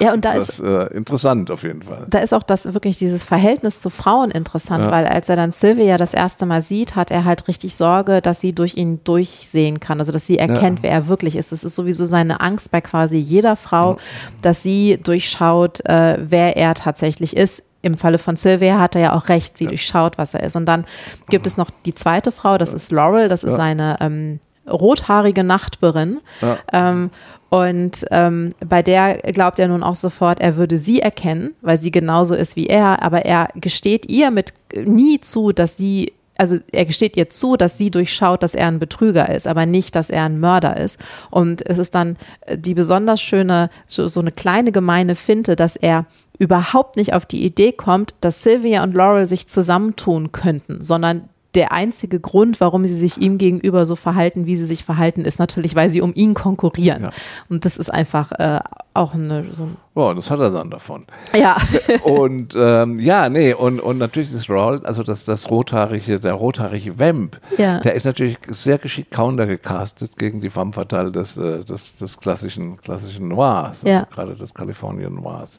Ja, 0.00 0.12
und 0.12 0.24
da 0.24 0.32
das 0.32 0.48
ist 0.48 0.60
äh, 0.60 0.86
interessant 0.88 1.50
auf 1.50 1.62
jeden 1.62 1.82
Fall. 1.82 2.06
Da 2.08 2.20
ist 2.20 2.32
auch 2.32 2.42
das 2.42 2.72
wirklich 2.72 2.98
dieses 2.98 3.24
Verhältnis 3.24 3.80
zu 3.80 3.90
Frauen 3.90 4.30
interessant, 4.30 4.84
ja. 4.84 4.90
weil 4.90 5.06
als 5.06 5.28
er 5.28 5.36
dann 5.36 5.52
Sylvia 5.52 5.96
das 5.96 6.14
erste 6.14 6.46
Mal 6.46 6.62
sieht, 6.62 6.96
hat 6.96 7.10
er 7.10 7.24
halt 7.24 7.46
richtig 7.48 7.74
Sorge, 7.74 8.20
dass 8.20 8.40
sie 8.40 8.52
durch 8.52 8.76
ihn 8.76 9.00
durchsehen 9.04 9.80
kann, 9.80 9.98
also 9.98 10.12
dass 10.12 10.26
sie 10.26 10.38
erkennt, 10.38 10.78
ja. 10.78 10.82
wer 10.84 10.90
er 10.92 11.08
wirklich 11.08 11.36
ist. 11.36 11.52
Das 11.52 11.64
ist 11.64 11.76
sowieso 11.76 12.04
seine 12.04 12.40
Angst 12.40 12.70
bei 12.70 12.80
quasi 12.80 13.16
jeder 13.16 13.56
Frau, 13.56 13.98
dass 14.42 14.62
sie 14.62 14.98
durchschaut, 15.02 15.84
äh, 15.86 16.18
wer 16.20 16.56
er 16.56 16.74
tatsächlich 16.74 17.36
ist 17.36 17.62
im 17.82 17.96
Falle 17.96 18.18
von 18.18 18.36
Sylvia 18.36 18.78
hat 18.78 18.94
er 18.94 19.00
ja 19.00 19.12
auch 19.14 19.28
recht, 19.28 19.56
sie 19.56 19.64
ja. 19.64 19.70
durchschaut, 19.70 20.18
was 20.18 20.34
er 20.34 20.42
ist. 20.42 20.56
Und 20.56 20.66
dann 20.66 20.84
gibt 21.28 21.46
es 21.46 21.56
noch 21.56 21.70
die 21.84 21.94
zweite 21.94 22.32
Frau, 22.32 22.58
das 22.58 22.74
ist 22.74 22.92
Laurel, 22.92 23.28
das 23.28 23.44
ist 23.44 23.54
seine 23.54 23.96
ähm, 24.00 24.40
rothaarige 24.68 25.44
Nachbarin. 25.44 26.20
Ja. 26.40 26.58
Ähm, 26.72 27.10
und 27.48 28.06
ähm, 28.12 28.54
bei 28.64 28.82
der 28.82 29.16
glaubt 29.32 29.58
er 29.58 29.66
nun 29.66 29.82
auch 29.82 29.96
sofort, 29.96 30.40
er 30.40 30.56
würde 30.56 30.78
sie 30.78 31.00
erkennen, 31.00 31.54
weil 31.62 31.78
sie 31.78 31.90
genauso 31.90 32.34
ist 32.34 32.54
wie 32.54 32.68
er, 32.68 33.02
aber 33.02 33.24
er 33.24 33.48
gesteht 33.56 34.10
ihr 34.10 34.30
mit 34.30 34.52
nie 34.76 35.20
zu, 35.20 35.52
dass 35.52 35.76
sie 35.76 36.12
also 36.38 36.56
er 36.72 36.86
gesteht 36.86 37.18
ihr 37.18 37.28
zu, 37.28 37.58
dass 37.58 37.76
sie 37.76 37.90
durchschaut, 37.90 38.42
dass 38.42 38.54
er 38.54 38.68
ein 38.68 38.78
Betrüger 38.78 39.28
ist, 39.28 39.46
aber 39.46 39.66
nicht, 39.66 39.94
dass 39.94 40.08
er 40.08 40.24
ein 40.24 40.40
Mörder 40.40 40.78
ist. 40.78 40.98
Und 41.30 41.68
es 41.68 41.76
ist 41.76 41.94
dann 41.94 42.16
äh, 42.46 42.56
die 42.56 42.72
besonders 42.72 43.20
schöne, 43.20 43.68
so, 43.86 44.06
so 44.06 44.20
eine 44.20 44.32
kleine 44.32 44.72
gemeine 44.72 45.16
Finte, 45.16 45.54
dass 45.54 45.76
er 45.76 46.06
überhaupt 46.40 46.96
nicht 46.96 47.12
auf 47.12 47.26
die 47.26 47.44
Idee 47.44 47.70
kommt, 47.70 48.14
dass 48.22 48.42
Sylvia 48.42 48.82
und 48.82 48.94
Laurel 48.94 49.26
sich 49.26 49.46
zusammentun 49.46 50.32
könnten, 50.32 50.82
sondern 50.82 51.28
der 51.54 51.72
einzige 51.72 52.20
Grund, 52.20 52.60
warum 52.60 52.86
sie 52.86 52.94
sich 52.94 53.20
ihm 53.20 53.38
gegenüber 53.38 53.84
so 53.86 53.96
verhalten, 53.96 54.46
wie 54.46 54.56
sie 54.56 54.64
sich 54.64 54.84
verhalten, 54.84 55.22
ist 55.22 55.38
natürlich, 55.38 55.74
weil 55.74 55.90
sie 55.90 56.00
um 56.00 56.12
ihn 56.14 56.34
konkurrieren. 56.34 57.04
Ja. 57.04 57.10
Und 57.48 57.64
das 57.64 57.76
ist 57.76 57.90
einfach 57.90 58.32
äh, 58.32 58.60
auch 58.94 59.14
eine 59.14 59.52
so 59.52 59.68
Oh, 59.94 60.14
das 60.14 60.30
hat 60.30 60.38
er 60.38 60.50
dann 60.50 60.70
davon. 60.70 61.04
Ja. 61.36 61.56
und 62.04 62.54
ähm, 62.56 63.00
ja, 63.00 63.28
nee, 63.28 63.52
und, 63.52 63.80
und 63.80 63.98
natürlich 63.98 64.32
das 64.32 64.48
Rawl, 64.48 64.80
also 64.84 65.02
das, 65.02 65.24
das 65.24 65.50
rothaarige, 65.50 66.20
der 66.20 66.34
rothaarige 66.34 66.98
Vamp, 66.98 67.40
ja. 67.58 67.80
der 67.80 67.94
ist 67.94 68.04
natürlich 68.04 68.38
sehr 68.48 68.78
geschickt 68.78 69.10
countergecastet 69.10 70.16
gegen 70.16 70.40
die 70.40 70.48
femme 70.48 70.72
fatale 70.72 71.10
des, 71.10 71.36
äh, 71.36 71.64
des, 71.64 71.96
des 71.96 72.18
klassischen, 72.18 72.80
klassischen 72.80 73.28
Noirs, 73.28 73.84
also 73.84 73.88
ja. 73.88 74.06
gerade 74.10 74.34
des 74.34 74.54
Kalifornien 74.54 75.14
Noirs. 75.14 75.58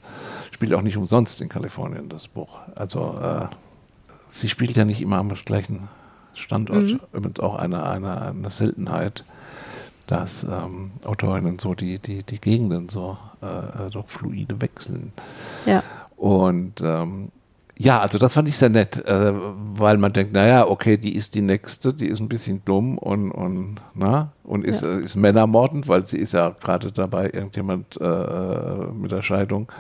Spielt 0.52 0.74
auch 0.74 0.82
nicht 0.82 0.96
umsonst 0.96 1.42
in 1.42 1.50
Kalifornien, 1.50 2.08
das 2.08 2.30
Buch. 2.30 2.58
Also 2.76 3.20
äh, 3.22 3.46
sie 4.32 4.50
spielt 4.50 4.78
ja 4.78 4.86
nicht 4.86 5.02
immer 5.02 5.18
am 5.18 5.30
gleichen 5.30 5.88
Standort. 6.34 6.92
Mhm. 6.92 7.00
Übrigens 7.14 7.40
auch 7.40 7.56
eine, 7.56 7.84
eine, 7.84 8.22
eine 8.22 8.50
Seltenheit, 8.50 9.26
dass 10.08 10.44
ähm, 10.44 10.92
Autorinnen 11.04 11.60
so 11.60 11.76
die, 11.76 12.00
die, 12.00 12.24
die 12.24 12.40
Gegenden 12.40 12.90
so 12.90 13.18
äh, 13.42 13.90
doch 13.92 14.08
fluide 14.08 14.62
wechseln. 14.62 15.14
Ja. 15.66 15.84
Und 16.16 16.82
ähm, 16.82 17.30
ja, 17.78 18.00
also 18.00 18.20
das 18.20 18.34
fand 18.34 18.48
ich 18.48 18.58
sehr 18.58 18.70
nett, 18.70 19.04
äh, 19.06 19.34
weil 19.34 19.98
man 19.98 20.14
denkt, 20.14 20.34
naja, 20.34 20.68
okay, 20.68 20.98
die 20.98 21.16
ist 21.16 21.34
die 21.34 21.42
nächste, 21.42 21.94
die 21.94 22.08
ist 22.08 22.20
ein 22.20 22.30
bisschen 22.30 22.62
dumm 22.64 22.98
und, 22.98 23.32
und, 23.32 23.78
na, 23.96 24.32
und 24.44 24.64
ist, 24.66 24.84
ja. 24.84 25.00
äh, 25.00 25.02
ist 25.02 25.16
männermordend, 25.16 25.88
weil 25.88 26.06
sie 26.06 26.20
ist 26.20 26.34
ja 26.34 26.50
gerade 26.50 26.92
dabei, 26.92 27.32
irgendjemand 27.32 28.00
äh, 28.00 28.06
äh 28.06 28.92
mit 28.94 29.12
der 29.12 29.24
Scheidung 29.24 29.72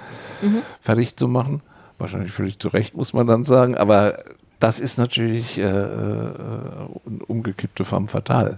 mhm. 0.41 0.63
fertig 0.79 1.15
zu 1.15 1.27
machen. 1.27 1.61
Wahrscheinlich 1.99 2.31
völlig 2.31 2.57
zu 2.57 2.69
Recht, 2.69 2.95
muss 2.97 3.13
man 3.13 3.27
dann 3.27 3.43
sagen, 3.43 3.75
aber 3.77 4.17
das 4.62 4.80
ist 4.80 4.97
natürlich 4.97 5.58
äh, 5.58 5.63
äh, 5.63 5.65
eine 5.65 7.26
umgekippte 7.28 7.84
femme 7.84 8.08
fatale. 8.08 8.58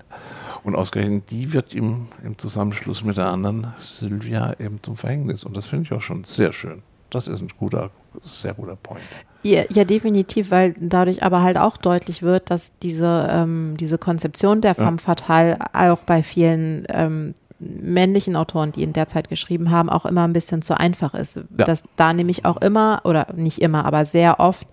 Und 0.63 0.75
ausgerechnet 0.75 1.31
die 1.31 1.51
wird 1.51 1.73
ihm 1.73 2.07
im 2.23 2.37
Zusammenschluss 2.37 3.03
mit 3.03 3.17
der 3.17 3.27
anderen 3.27 3.73
Sylvia 3.77 4.55
eben 4.59 4.81
zum 4.83 4.95
Verhängnis. 4.95 5.43
Und 5.43 5.57
das 5.57 5.65
finde 5.65 5.85
ich 5.85 5.93
auch 5.93 6.01
schon 6.01 6.23
sehr 6.23 6.53
schön. 6.53 6.83
Das 7.09 7.27
ist 7.27 7.41
ein 7.41 7.49
guter, 7.57 7.89
sehr 8.23 8.53
guter 8.53 8.75
Point. 8.75 9.01
Ja, 9.43 9.63
ja, 9.69 9.83
definitiv, 9.83 10.51
weil 10.51 10.73
dadurch 10.79 11.21
aber 11.23 11.41
halt 11.41 11.57
auch 11.57 11.75
deutlich 11.75 12.21
wird, 12.21 12.49
dass 12.49 12.77
diese, 12.79 13.27
ähm, 13.29 13.75
diese 13.77 13.97
Konzeption 13.97 14.61
der 14.61 14.73
femme 14.73 14.97
ja. 14.97 15.03
fatale 15.03 15.57
auch 15.73 15.99
bei 15.99 16.23
vielen 16.23 16.85
ähm, 16.89 17.33
männlichen 17.59 18.35
Autoren, 18.35 18.71
die 18.71 18.83
in 18.83 18.93
der 18.93 19.07
Zeit 19.07 19.29
geschrieben 19.29 19.69
haben, 19.69 19.89
auch 19.89 20.05
immer 20.05 20.25
ein 20.25 20.33
bisschen 20.33 20.61
zu 20.61 20.77
einfach 20.77 21.13
ist. 21.13 21.37
Ja. 21.37 21.65
Dass 21.65 21.83
da 21.97 22.13
nämlich 22.13 22.45
auch 22.45 22.57
immer, 22.57 23.01
oder 23.03 23.27
nicht 23.35 23.59
immer, 23.59 23.85
aber 23.85 24.05
sehr 24.05 24.39
oft 24.39 24.67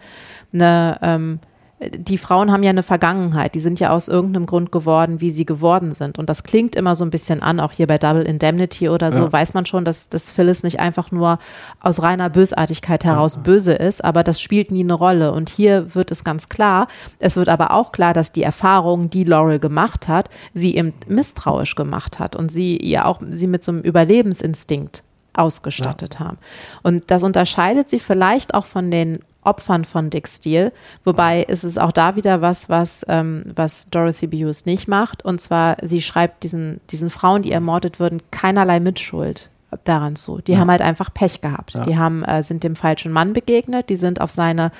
eine 0.52 0.98
ähm, 1.02 1.40
die 1.82 2.18
Frauen 2.18 2.52
haben 2.52 2.62
ja 2.62 2.70
eine 2.70 2.82
Vergangenheit, 2.82 3.54
die 3.54 3.60
sind 3.60 3.80
ja 3.80 3.90
aus 3.90 4.08
irgendeinem 4.08 4.44
Grund 4.44 4.70
geworden, 4.70 5.22
wie 5.22 5.30
sie 5.30 5.46
geworden 5.46 5.94
sind. 5.94 6.18
Und 6.18 6.28
das 6.28 6.42
klingt 6.42 6.76
immer 6.76 6.94
so 6.94 7.04
ein 7.06 7.10
bisschen 7.10 7.42
an, 7.42 7.58
auch 7.58 7.72
hier 7.72 7.86
bei 7.86 7.96
Double 7.96 8.22
Indemnity 8.22 8.90
oder 8.90 9.10
so, 9.10 9.20
ja. 9.22 9.32
weiß 9.32 9.54
man 9.54 9.64
schon, 9.64 9.86
dass, 9.86 10.10
dass 10.10 10.30
Phyllis 10.30 10.62
nicht 10.62 10.78
einfach 10.78 11.10
nur 11.10 11.38
aus 11.80 12.02
reiner 12.02 12.28
Bösartigkeit 12.28 13.04
heraus 13.04 13.36
ja. 13.36 13.40
böse 13.40 13.72
ist, 13.72 14.04
aber 14.04 14.22
das 14.22 14.42
spielt 14.42 14.70
nie 14.70 14.84
eine 14.84 14.92
Rolle. 14.92 15.32
Und 15.32 15.48
hier 15.48 15.94
wird 15.94 16.10
es 16.10 16.22
ganz 16.22 16.50
klar, 16.50 16.86
es 17.18 17.36
wird 17.36 17.48
aber 17.48 17.70
auch 17.70 17.92
klar, 17.92 18.12
dass 18.12 18.30
die 18.30 18.42
Erfahrung, 18.42 19.08
die 19.08 19.24
Laurel 19.24 19.58
gemacht 19.58 20.06
hat, 20.06 20.28
sie 20.52 20.76
eben 20.76 20.92
misstrauisch 21.08 21.76
gemacht 21.76 22.18
hat 22.18 22.36
und 22.36 22.52
sie 22.52 22.76
ihr 22.76 23.06
auch, 23.06 23.20
sie 23.30 23.46
mit 23.46 23.64
so 23.64 23.72
einem 23.72 23.80
Überlebensinstinkt 23.80 25.02
ausgestattet 25.32 26.16
ja. 26.18 26.26
haben. 26.26 26.38
Und 26.82 27.10
das 27.10 27.22
unterscheidet 27.22 27.88
sie 27.88 28.00
vielleicht 28.00 28.52
auch 28.52 28.66
von 28.66 28.90
den 28.90 29.20
Opfern 29.42 29.84
von 29.84 30.10
Dick 30.10 30.28
Steele, 30.28 30.72
wobei 31.04 31.42
ist 31.42 31.64
es 31.64 31.78
auch 31.78 31.92
da 31.92 32.16
wieder 32.16 32.42
was, 32.42 32.68
was, 32.68 33.06
ähm, 33.08 33.42
was 33.54 33.88
Dorothy 33.88 34.26
Bewes 34.26 34.66
nicht 34.66 34.86
macht. 34.86 35.24
Und 35.24 35.40
zwar, 35.40 35.76
sie 35.82 36.02
schreibt 36.02 36.42
diesen, 36.42 36.80
diesen 36.90 37.10
Frauen, 37.10 37.42
die 37.42 37.52
ermordet 37.52 38.00
würden, 38.00 38.20
keinerlei 38.30 38.80
Mitschuld 38.80 39.50
daran 39.84 40.16
zu. 40.16 40.40
Die 40.40 40.52
ja. 40.52 40.58
haben 40.58 40.70
halt 40.70 40.82
einfach 40.82 41.12
Pech 41.14 41.40
gehabt. 41.40 41.74
Ja. 41.74 41.84
Die 41.84 41.96
haben, 41.96 42.24
äh, 42.24 42.42
sind 42.42 42.64
dem 42.64 42.76
falschen 42.76 43.12
Mann 43.12 43.32
begegnet, 43.32 43.88
die 43.88 43.96
sind 43.96 44.20
auf 44.20 44.30
seine 44.30 44.72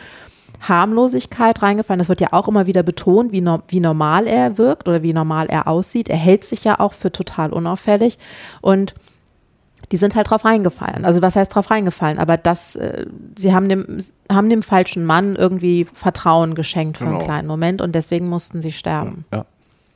Harmlosigkeit 0.61 1.63
reingefallen. 1.63 1.99
Das 1.99 2.09
wird 2.09 2.21
ja 2.21 2.33
auch 2.33 2.49
immer 2.49 2.67
wieder 2.67 2.83
betont, 2.83 3.33
wie, 3.33 3.41
no 3.41 3.63
wie 3.69 3.81
normal 3.81 4.27
er 4.27 4.59
wirkt 4.59 4.89
oder 4.89 5.03
wie 5.03 5.13
normal 5.13 5.47
er 5.47 5.69
aussieht. 5.69 6.09
Er 6.09 6.17
hält 6.17 6.45
sich 6.45 6.65
ja 6.65 6.81
auch 6.81 6.93
für 6.93 7.11
total 7.11 7.53
unauffällig. 7.53 8.19
Und 8.61 8.95
die 9.93 9.97
sind 9.97 10.15
halt 10.15 10.31
drauf 10.31 10.45
reingefallen. 10.45 11.05
Also 11.05 11.21
was 11.23 11.37
heißt 11.37 11.55
drauf 11.55 11.71
reingefallen? 11.71 12.19
Aber 12.19 12.37
das, 12.37 12.77
äh, 12.77 13.07
sie 13.37 13.53
haben 13.53 13.69
dem, 13.69 13.99
haben 14.31 14.49
dem 14.49 14.63
falschen 14.63 15.05
Mann 15.05 15.37
irgendwie 15.37 15.85
Vertrauen 15.85 16.55
geschenkt 16.55 16.99
für 16.99 17.05
genau. 17.05 17.19
einen 17.19 17.27
kleinen 17.27 17.49
Moment 17.49 17.83
und 17.83 17.95
deswegen 17.95 18.29
mussten 18.29 18.63
sie 18.63 18.73
sterben. 18.73 19.25
Ja. 19.33 19.45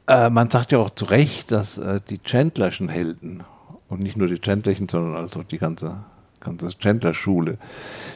Äh, 0.06 0.30
man 0.30 0.50
sagt 0.50 0.72
ja 0.72 0.78
auch 0.78 0.90
zu 0.90 1.04
Recht, 1.04 1.52
dass 1.52 1.78
äh, 1.78 2.00
die 2.08 2.18
Chandlerschen 2.22 2.88
Helden 2.88 3.44
und 3.88 4.00
nicht 4.00 4.16
nur 4.16 4.26
die 4.26 4.40
Chandlerchen, 4.40 4.88
sondern 4.88 5.16
also 5.16 5.42
die 5.42 5.58
ganze 5.58 6.04
ganze 6.44 6.68
Chandler-Schule, 6.78 7.58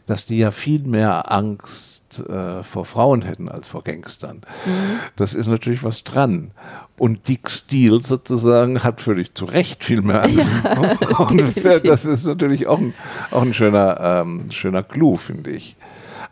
dass 0.06 0.26
die 0.26 0.38
ja 0.38 0.50
viel 0.50 0.84
mehr 0.84 1.32
Angst 1.32 2.20
äh, 2.28 2.62
vor 2.62 2.84
Frauen 2.84 3.22
hätten 3.22 3.48
als 3.48 3.66
vor 3.66 3.82
Gangstern. 3.82 4.42
Mhm. 4.66 5.00
Das 5.16 5.34
ist 5.34 5.46
natürlich 5.46 5.82
was 5.82 6.04
dran. 6.04 6.52
Und 6.98 7.28
Dick 7.28 7.50
Steele 7.50 8.02
sozusagen 8.02 8.82
hat 8.82 9.00
völlig 9.00 9.34
zu 9.34 9.44
Recht 9.44 9.84
viel 9.84 10.02
mehr 10.02 10.24
Angst. 10.24 10.50
Ja, 11.62 11.78
das 11.84 12.04
ist 12.04 12.26
natürlich 12.26 12.66
auch 12.66 12.78
ein, 12.78 12.94
auch 13.30 13.42
ein 13.42 13.54
schöner, 13.54 14.22
ähm, 14.22 14.50
schöner 14.50 14.82
Clou, 14.82 15.16
finde 15.16 15.50
ich. 15.50 15.76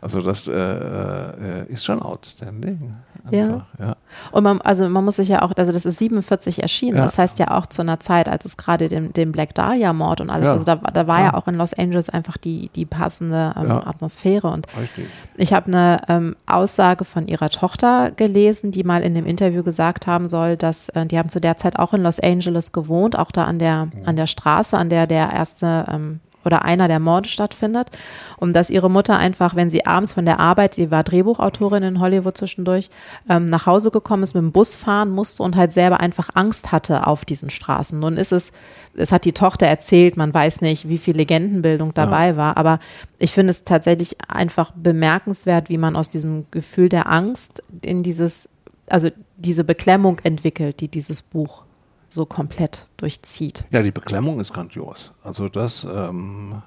Also 0.01 0.21
das 0.21 0.47
äh, 0.47 0.53
äh, 0.53 1.65
ist 1.67 1.85
schon 1.85 2.01
outstanding. 2.01 2.95
Ja. 3.31 3.65
ja. 3.79 3.95
Und 4.31 4.43
man, 4.43 4.61
also 4.61 4.87
man 4.87 5.03
muss 5.03 5.17
sich 5.17 5.29
ja 5.29 5.41
auch, 5.41 5.51
also 5.57 5.71
das 5.71 5.85
ist 5.85 5.97
47 5.97 6.61
erschienen, 6.61 6.97
ja. 6.97 7.03
das 7.03 7.17
heißt 7.17 7.39
ja 7.39 7.51
auch 7.51 7.65
zu 7.65 7.81
einer 7.81 7.99
Zeit, 7.99 8.29
als 8.29 8.45
es 8.45 8.57
gerade 8.57 8.87
den, 8.87 9.11
den 9.11 9.31
Black 9.31 9.53
Dahlia-Mord 9.53 10.21
und 10.21 10.29
alles, 10.29 10.45
ja. 10.45 10.53
also 10.53 10.63
da, 10.63 10.75
da 10.75 11.07
war 11.07 11.19
ja. 11.19 11.33
auch 11.33 11.47
in 11.47 11.55
Los 11.55 11.73
Angeles 11.73 12.09
einfach 12.09 12.37
die, 12.37 12.69
die 12.75 12.85
passende 12.85 13.53
ähm, 13.57 13.71
Atmosphäre. 13.71 14.47
Und 14.47 14.67
Richtig. 14.79 15.07
ich 15.35 15.53
habe 15.53 15.67
eine 15.67 16.01
ähm, 16.07 16.35
Aussage 16.45 17.03
von 17.03 17.27
ihrer 17.27 17.49
Tochter 17.49 18.11
gelesen, 18.11 18.71
die 18.71 18.83
mal 18.83 19.01
in 19.01 19.13
dem 19.13 19.25
Interview 19.25 19.63
gesagt 19.63 20.07
haben 20.07 20.29
soll, 20.29 20.55
dass 20.57 20.89
äh, 20.89 21.05
die 21.05 21.17
haben 21.17 21.29
zu 21.29 21.41
der 21.41 21.57
Zeit 21.57 21.79
auch 21.79 21.93
in 21.93 22.03
Los 22.03 22.19
Angeles 22.19 22.71
gewohnt, 22.71 23.17
auch 23.17 23.31
da 23.31 23.43
an 23.43 23.59
der, 23.59 23.89
an 24.05 24.15
der 24.15 24.27
Straße, 24.27 24.77
an 24.77 24.89
der 24.89 25.07
der 25.07 25.31
erste 25.33 25.85
ähm, 25.89 26.19
oder 26.47 26.65
einer 26.65 26.87
der 26.87 26.99
Morde 26.99 27.29
stattfindet. 27.29 27.89
Und 28.37 28.53
dass 28.53 28.71
ihre 28.71 28.89
Mutter 28.89 29.17
einfach, 29.17 29.55
wenn 29.55 29.69
sie 29.69 29.85
abends 29.85 30.13
von 30.13 30.25
der 30.25 30.39
Arbeit, 30.39 30.73
sie 30.73 30.89
war 30.89 31.03
Drehbuchautorin 31.03 31.83
in 31.83 31.99
Hollywood 31.99 32.37
zwischendurch, 32.37 32.89
ähm, 33.29 33.45
nach 33.45 33.67
Hause 33.67 33.91
gekommen 33.91 34.23
ist, 34.23 34.33
mit 34.33 34.41
dem 34.41 34.51
Bus 34.51 34.75
fahren 34.75 35.11
musste 35.11 35.43
und 35.43 35.55
halt 35.55 35.71
selber 35.71 35.99
einfach 35.99 36.29
Angst 36.33 36.71
hatte 36.71 37.05
auf 37.05 37.25
diesen 37.25 37.49
Straßen. 37.49 37.99
Nun 37.99 38.17
ist 38.17 38.31
es, 38.31 38.51
es 38.95 39.11
hat 39.11 39.25
die 39.25 39.33
Tochter 39.33 39.67
erzählt, 39.67 40.17
man 40.17 40.33
weiß 40.33 40.61
nicht, 40.61 40.89
wie 40.89 40.97
viel 40.97 41.15
Legendenbildung 41.15 41.93
dabei 41.93 42.29
ja. 42.29 42.37
war, 42.37 42.57
aber 42.57 42.79
ich 43.19 43.33
finde 43.33 43.51
es 43.51 43.63
tatsächlich 43.63 44.17
einfach 44.27 44.71
bemerkenswert, 44.71 45.69
wie 45.69 45.77
man 45.77 45.95
aus 45.95 46.09
diesem 46.09 46.45
Gefühl 46.49 46.89
der 46.89 47.07
Angst 47.07 47.61
in 47.81 48.01
dieses, 48.01 48.49
also 48.87 49.09
diese 49.35 49.63
Beklemmung 49.63 50.19
entwickelt, 50.23 50.79
die 50.79 50.87
dieses 50.87 51.21
Buch 51.21 51.66
so 52.09 52.25
komplett 52.25 52.87
durchzieht. 52.97 53.65
Ja, 53.71 53.81
die 53.81 53.91
Beklemmung 53.91 54.39
ist 54.39 54.53
grandios. 54.53 55.11
Also 55.23 55.49
das, 55.49 55.83
ähm, 55.83 56.61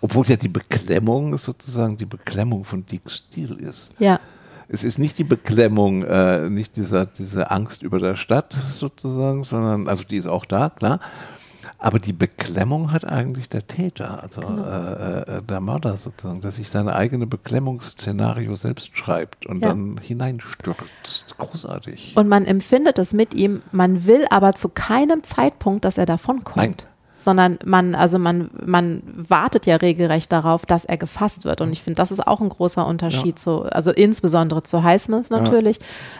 Obwohl 0.00 0.26
ja 0.26 0.36
die 0.36 0.48
Beklemmung 0.48 1.36
sozusagen 1.38 1.96
die 1.96 2.06
Beklemmung 2.06 2.64
von 2.64 2.84
Dick 2.84 3.10
Steele 3.10 3.54
ist. 3.56 3.94
Ja. 3.98 4.20
Es 4.68 4.84
ist 4.84 4.98
nicht 4.98 5.18
die 5.18 5.24
Beklemmung, 5.24 6.04
äh, 6.04 6.48
nicht 6.48 6.76
dieser, 6.76 7.06
diese 7.06 7.50
Angst 7.50 7.82
über 7.82 7.98
der 7.98 8.14
Stadt 8.14 8.52
sozusagen, 8.52 9.42
sondern, 9.42 9.88
also 9.88 10.04
die 10.04 10.16
ist 10.16 10.26
auch 10.26 10.44
da, 10.44 10.70
klar. 10.70 11.00
Aber 11.80 11.98
die 11.98 12.12
Beklemmung 12.12 12.92
hat 12.92 13.06
eigentlich 13.06 13.48
der 13.48 13.66
Täter, 13.66 14.22
also 14.22 14.42
genau. 14.42 14.64
äh, 14.64 15.38
äh, 15.38 15.42
der 15.42 15.60
Mörder 15.60 15.96
sozusagen, 15.96 16.42
dass 16.42 16.56
sich 16.56 16.68
seine 16.68 16.94
eigene 16.94 17.26
Beklemmungsszenario 17.26 18.54
selbst 18.54 18.96
schreibt 18.98 19.46
und 19.46 19.62
ja. 19.62 19.68
dann 19.68 19.98
hineinstürzt. 19.98 21.36
Großartig. 21.38 22.12
Und 22.16 22.28
man 22.28 22.44
empfindet 22.44 22.98
es 22.98 23.14
mit 23.14 23.32
ihm, 23.32 23.62
man 23.72 24.04
will 24.06 24.26
aber 24.28 24.54
zu 24.54 24.68
keinem 24.68 25.22
Zeitpunkt, 25.22 25.86
dass 25.86 25.96
er 25.96 26.06
davonkommt. 26.06 26.56
Nein 26.56 26.74
sondern 27.20 27.58
man, 27.64 27.94
also 27.94 28.18
man, 28.18 28.50
man 28.64 29.02
wartet 29.14 29.66
ja 29.66 29.76
regelrecht 29.76 30.32
darauf, 30.32 30.66
dass 30.66 30.84
er 30.84 30.96
gefasst 30.96 31.44
wird. 31.44 31.60
Und 31.60 31.72
ich 31.72 31.82
finde, 31.82 31.96
das 31.96 32.10
ist 32.10 32.26
auch 32.26 32.40
ein 32.40 32.48
großer 32.48 32.86
Unterschied 32.86 33.26
ja. 33.26 33.36
zu, 33.36 33.62
also 33.64 33.90
insbesondere 33.92 34.62
zu 34.62 34.82
Highsmith 34.82 35.30
natürlich, 35.30 35.78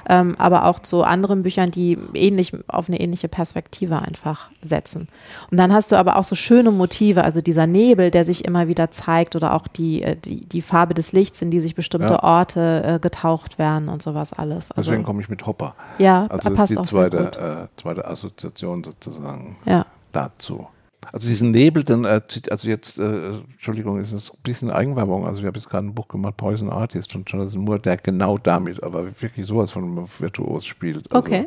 ja. 0.08 0.20
ähm, 0.20 0.34
aber 0.38 0.66
auch 0.66 0.78
zu 0.78 1.02
anderen 1.02 1.42
Büchern, 1.42 1.70
die 1.70 1.98
ähnlich, 2.14 2.52
auf 2.68 2.88
eine 2.88 3.00
ähnliche 3.00 3.28
Perspektive 3.28 4.00
einfach 4.00 4.50
setzen. 4.62 5.08
Und 5.50 5.58
dann 5.58 5.72
hast 5.72 5.92
du 5.92 5.96
aber 5.96 6.16
auch 6.16 6.24
so 6.24 6.34
schöne 6.34 6.70
Motive, 6.70 7.24
also 7.24 7.40
dieser 7.40 7.66
Nebel, 7.66 8.10
der 8.10 8.24
sich 8.24 8.44
immer 8.44 8.68
wieder 8.68 8.90
zeigt 8.90 9.36
oder 9.36 9.54
auch 9.54 9.66
die, 9.66 10.02
äh, 10.02 10.16
die, 10.16 10.44
die 10.44 10.62
Farbe 10.62 10.94
des 10.94 11.12
Lichts, 11.12 11.40
in 11.42 11.50
die 11.50 11.60
sich 11.60 11.74
bestimmte 11.74 12.14
ja. 12.14 12.22
Orte 12.22 12.82
äh, 12.84 12.98
getaucht 12.98 13.58
werden 13.58 13.88
und 13.88 14.02
sowas 14.02 14.32
alles. 14.32 14.70
Also, 14.70 14.90
Deswegen 14.90 15.04
komme 15.04 15.22
ich 15.22 15.28
mit 15.28 15.46
Hopper. 15.46 15.74
Ja, 15.98 16.26
also 16.28 16.50
das 16.50 16.70
ist 16.70 16.78
die 16.78 16.82
zweite, 16.82 17.68
äh, 17.74 17.80
zweite 17.80 18.06
Assoziation 18.06 18.84
sozusagen 18.84 19.56
ja. 19.64 19.86
dazu. 20.12 20.68
Also 21.12 21.28
diesen 21.28 21.50
Nebel, 21.50 21.82
dann, 21.82 22.04
äh, 22.04 22.20
also 22.50 22.68
jetzt, 22.68 22.98
äh, 22.98 23.32
Entschuldigung, 23.52 24.00
ist 24.00 24.12
das 24.12 24.30
ein 24.30 24.38
bisschen 24.42 24.70
Eigenwerbung. 24.70 25.26
Also 25.26 25.40
ich 25.40 25.46
habe 25.46 25.58
jetzt 25.58 25.68
gerade 25.68 25.86
ein 25.86 25.94
Buch 25.94 26.08
gemacht, 26.08 26.36
Poison 26.36 26.70
Artist 26.70 27.12
von 27.12 27.24
Jonathan 27.26 27.60
Moore, 27.60 27.80
der 27.80 27.96
genau 27.96 28.38
damit, 28.38 28.82
aber 28.82 29.06
wirklich 29.20 29.46
sowas 29.46 29.70
von 29.70 30.08
virtuos 30.18 30.66
spielt. 30.66 31.10
Also 31.10 31.26
okay. 31.26 31.46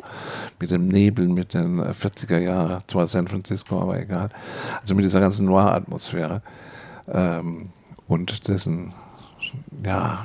Mit 0.60 0.70
dem 0.70 0.88
Nebel, 0.88 1.28
mit 1.28 1.54
den 1.54 1.80
40er 1.80 2.36
äh, 2.36 2.44
Jahren, 2.44 2.82
zwar 2.86 3.06
San 3.06 3.28
Francisco, 3.28 3.80
aber 3.80 3.98
egal. 4.00 4.28
Also 4.80 4.94
mit 4.94 5.04
dieser 5.04 5.20
ganzen 5.20 5.46
Noir-Atmosphäre 5.46 6.42
ähm, 7.08 7.70
und 8.08 8.48
dessen, 8.48 8.92
ja, 9.84 10.24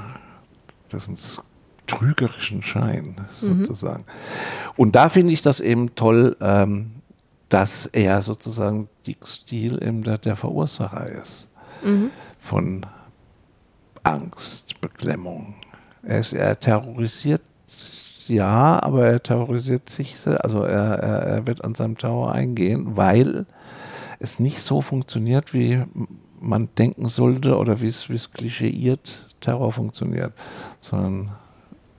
dessen 0.91 1.15
trügerischen 1.87 2.61
Schein 2.61 3.15
mhm. 3.41 3.65
sozusagen. 3.65 4.05
Und 4.75 4.95
da 4.95 5.09
finde 5.09 5.33
ich 5.33 5.41
das 5.41 5.59
eben 5.59 5.95
toll, 5.95 6.35
ähm, 6.39 6.91
dass 7.49 7.87
er 7.87 8.21
sozusagen 8.21 8.87
Steele 9.25 9.81
eben 9.81 10.03
der, 10.03 10.17
der 10.17 10.35
Verursacher 10.35 11.07
ist 11.07 11.49
mhm. 11.83 12.11
von 12.39 12.85
Angst, 14.03 14.79
Beklemmung. 14.81 15.55
Er, 16.03 16.19
ist, 16.19 16.33
er 16.33 16.59
terrorisiert 16.59 17.41
ja, 18.27 18.81
aber 18.83 19.07
er 19.07 19.23
terrorisiert 19.23 19.89
sich, 19.89 20.15
also 20.27 20.61
er, 20.61 20.99
er, 20.99 21.21
er 21.23 21.47
wird 21.47 21.63
an 21.63 21.73
seinem 21.73 21.97
Tower 21.97 22.31
eingehen, 22.31 22.95
weil 22.95 23.47
es 24.19 24.39
nicht 24.39 24.61
so 24.61 24.81
funktioniert, 24.81 25.53
wie 25.53 25.83
man 26.39 26.69
denken 26.77 27.09
sollte 27.09 27.57
oder 27.57 27.81
wie 27.81 27.87
es, 27.87 28.07
wie 28.09 28.15
es 28.15 28.31
klischeiert 28.31 29.27
Terror 29.41 29.71
funktioniert, 29.71 30.33
sondern 30.79 31.31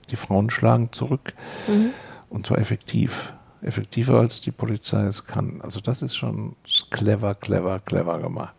die 0.09 0.15
Frauen 0.15 0.49
schlagen 0.49 0.93
zurück 0.93 1.33
mhm. 1.67 1.89
und 2.29 2.47
zwar 2.47 2.59
effektiv 2.59 3.33
effektiver 3.61 4.19
als 4.19 4.41
die 4.41 4.51
Polizei 4.51 5.03
es 5.03 5.25
kann. 5.25 5.61
Also 5.61 5.79
das 5.79 6.01
ist 6.01 6.15
schon 6.15 6.55
clever, 6.89 7.35
clever, 7.35 7.79
clever 7.79 8.19
gemacht. 8.19 8.55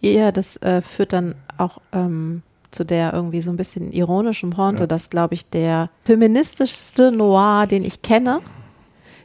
Ja, 0.00 0.32
das 0.32 0.56
äh, 0.58 0.82
führt 0.82 1.12
dann 1.12 1.34
auch 1.56 1.78
ähm, 1.92 2.42
zu 2.70 2.84
der 2.84 3.12
irgendwie 3.12 3.40
so 3.40 3.50
ein 3.50 3.56
bisschen 3.56 3.92
ironischen 3.92 4.50
Pointe, 4.50 4.82
ja. 4.82 4.86
dass, 4.86 5.08
glaube 5.10 5.34
ich, 5.34 5.48
der 5.48 5.90
feministischste 6.00 7.12
Noir, 7.12 7.66
den 7.66 7.84
ich 7.84 8.02
kenne, 8.02 8.40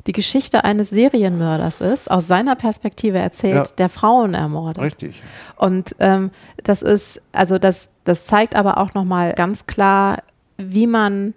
die 0.08 0.12
Geschichte 0.14 0.64
eines 0.64 0.92
Serienmörders 0.92 1.82
ist, 1.82 2.10
aus 2.10 2.28
seiner 2.28 2.56
Perspektive 2.56 3.18
erzählt, 3.18 3.68
ja. 3.68 3.76
der 3.78 3.90
Frauen 3.90 4.34
ermordet. 4.34 4.82
Richtig. 4.82 5.22
Und 5.58 5.96
ähm, 6.00 6.32
das 6.64 6.82
ist, 6.82 7.22
also 7.32 7.58
das, 7.58 7.90
das 8.06 8.26
zeigt 8.26 8.56
aber 8.56 8.78
auch 8.78 8.94
nochmal 8.94 9.34
ganz 9.34 9.66
klar, 9.66 10.20
wie 10.58 10.88
man 10.88 11.34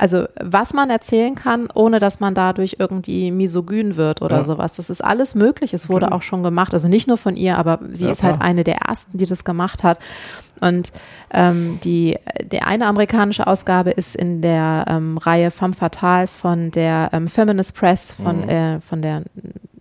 also 0.00 0.24
was 0.42 0.72
man 0.72 0.88
erzählen 0.88 1.34
kann, 1.34 1.68
ohne 1.74 1.98
dass 1.98 2.20
man 2.20 2.34
dadurch 2.34 2.76
irgendwie 2.78 3.30
misogyn 3.30 3.96
wird 3.96 4.22
oder 4.22 4.38
ja. 4.38 4.42
sowas. 4.42 4.72
Das 4.72 4.88
ist 4.88 5.04
alles 5.04 5.34
möglich. 5.34 5.74
Es 5.74 5.90
wurde 5.90 6.12
auch 6.12 6.22
schon 6.22 6.42
gemacht. 6.42 6.72
Also 6.72 6.88
nicht 6.88 7.06
nur 7.06 7.18
von 7.18 7.36
ihr, 7.36 7.58
aber 7.58 7.80
sie 7.90 8.06
ja, 8.06 8.10
ist 8.10 8.22
halt 8.22 8.40
eine 8.40 8.64
der 8.64 8.76
ersten, 8.76 9.18
die 9.18 9.26
das 9.26 9.44
gemacht 9.44 9.82
hat. 9.82 9.98
Und 10.58 10.90
ähm, 11.34 11.78
die, 11.84 12.16
die 12.50 12.62
eine 12.62 12.86
amerikanische 12.86 13.46
Ausgabe 13.46 13.90
ist 13.90 14.16
in 14.16 14.40
der 14.40 14.86
ähm, 14.88 15.18
Reihe 15.18 15.50
Femme 15.50 15.74
Fatale 15.74 16.28
von 16.28 16.70
der 16.70 17.10
ähm, 17.12 17.28
Feminist 17.28 17.76
Press 17.76 18.12
von, 18.12 18.40
mhm. 18.44 18.48
äh, 18.48 18.80
von 18.80 19.02
der 19.02 19.22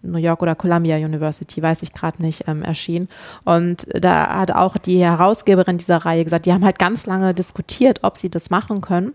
New 0.02 0.18
York 0.18 0.42
oder 0.42 0.56
Columbia 0.56 0.98
University, 0.98 1.62
weiß 1.62 1.82
ich 1.84 1.94
gerade 1.94 2.22
nicht, 2.22 2.46
ähm, 2.50 2.62
erschienen. 2.62 3.08
Und 3.46 3.88
da 3.94 4.36
hat 4.36 4.52
auch 4.52 4.76
die 4.76 5.02
Herausgeberin 5.02 5.78
dieser 5.78 5.98
Reihe 5.98 6.26
gesagt, 6.26 6.46
die 6.46 6.52
haben 6.52 6.66
halt 6.66 6.78
ganz 6.78 7.06
lange 7.06 7.34
diskutiert, 7.34 8.00
ob 8.02 8.18
sie 8.18 8.30
das 8.30 8.50
machen 8.50 8.82
können 8.82 9.14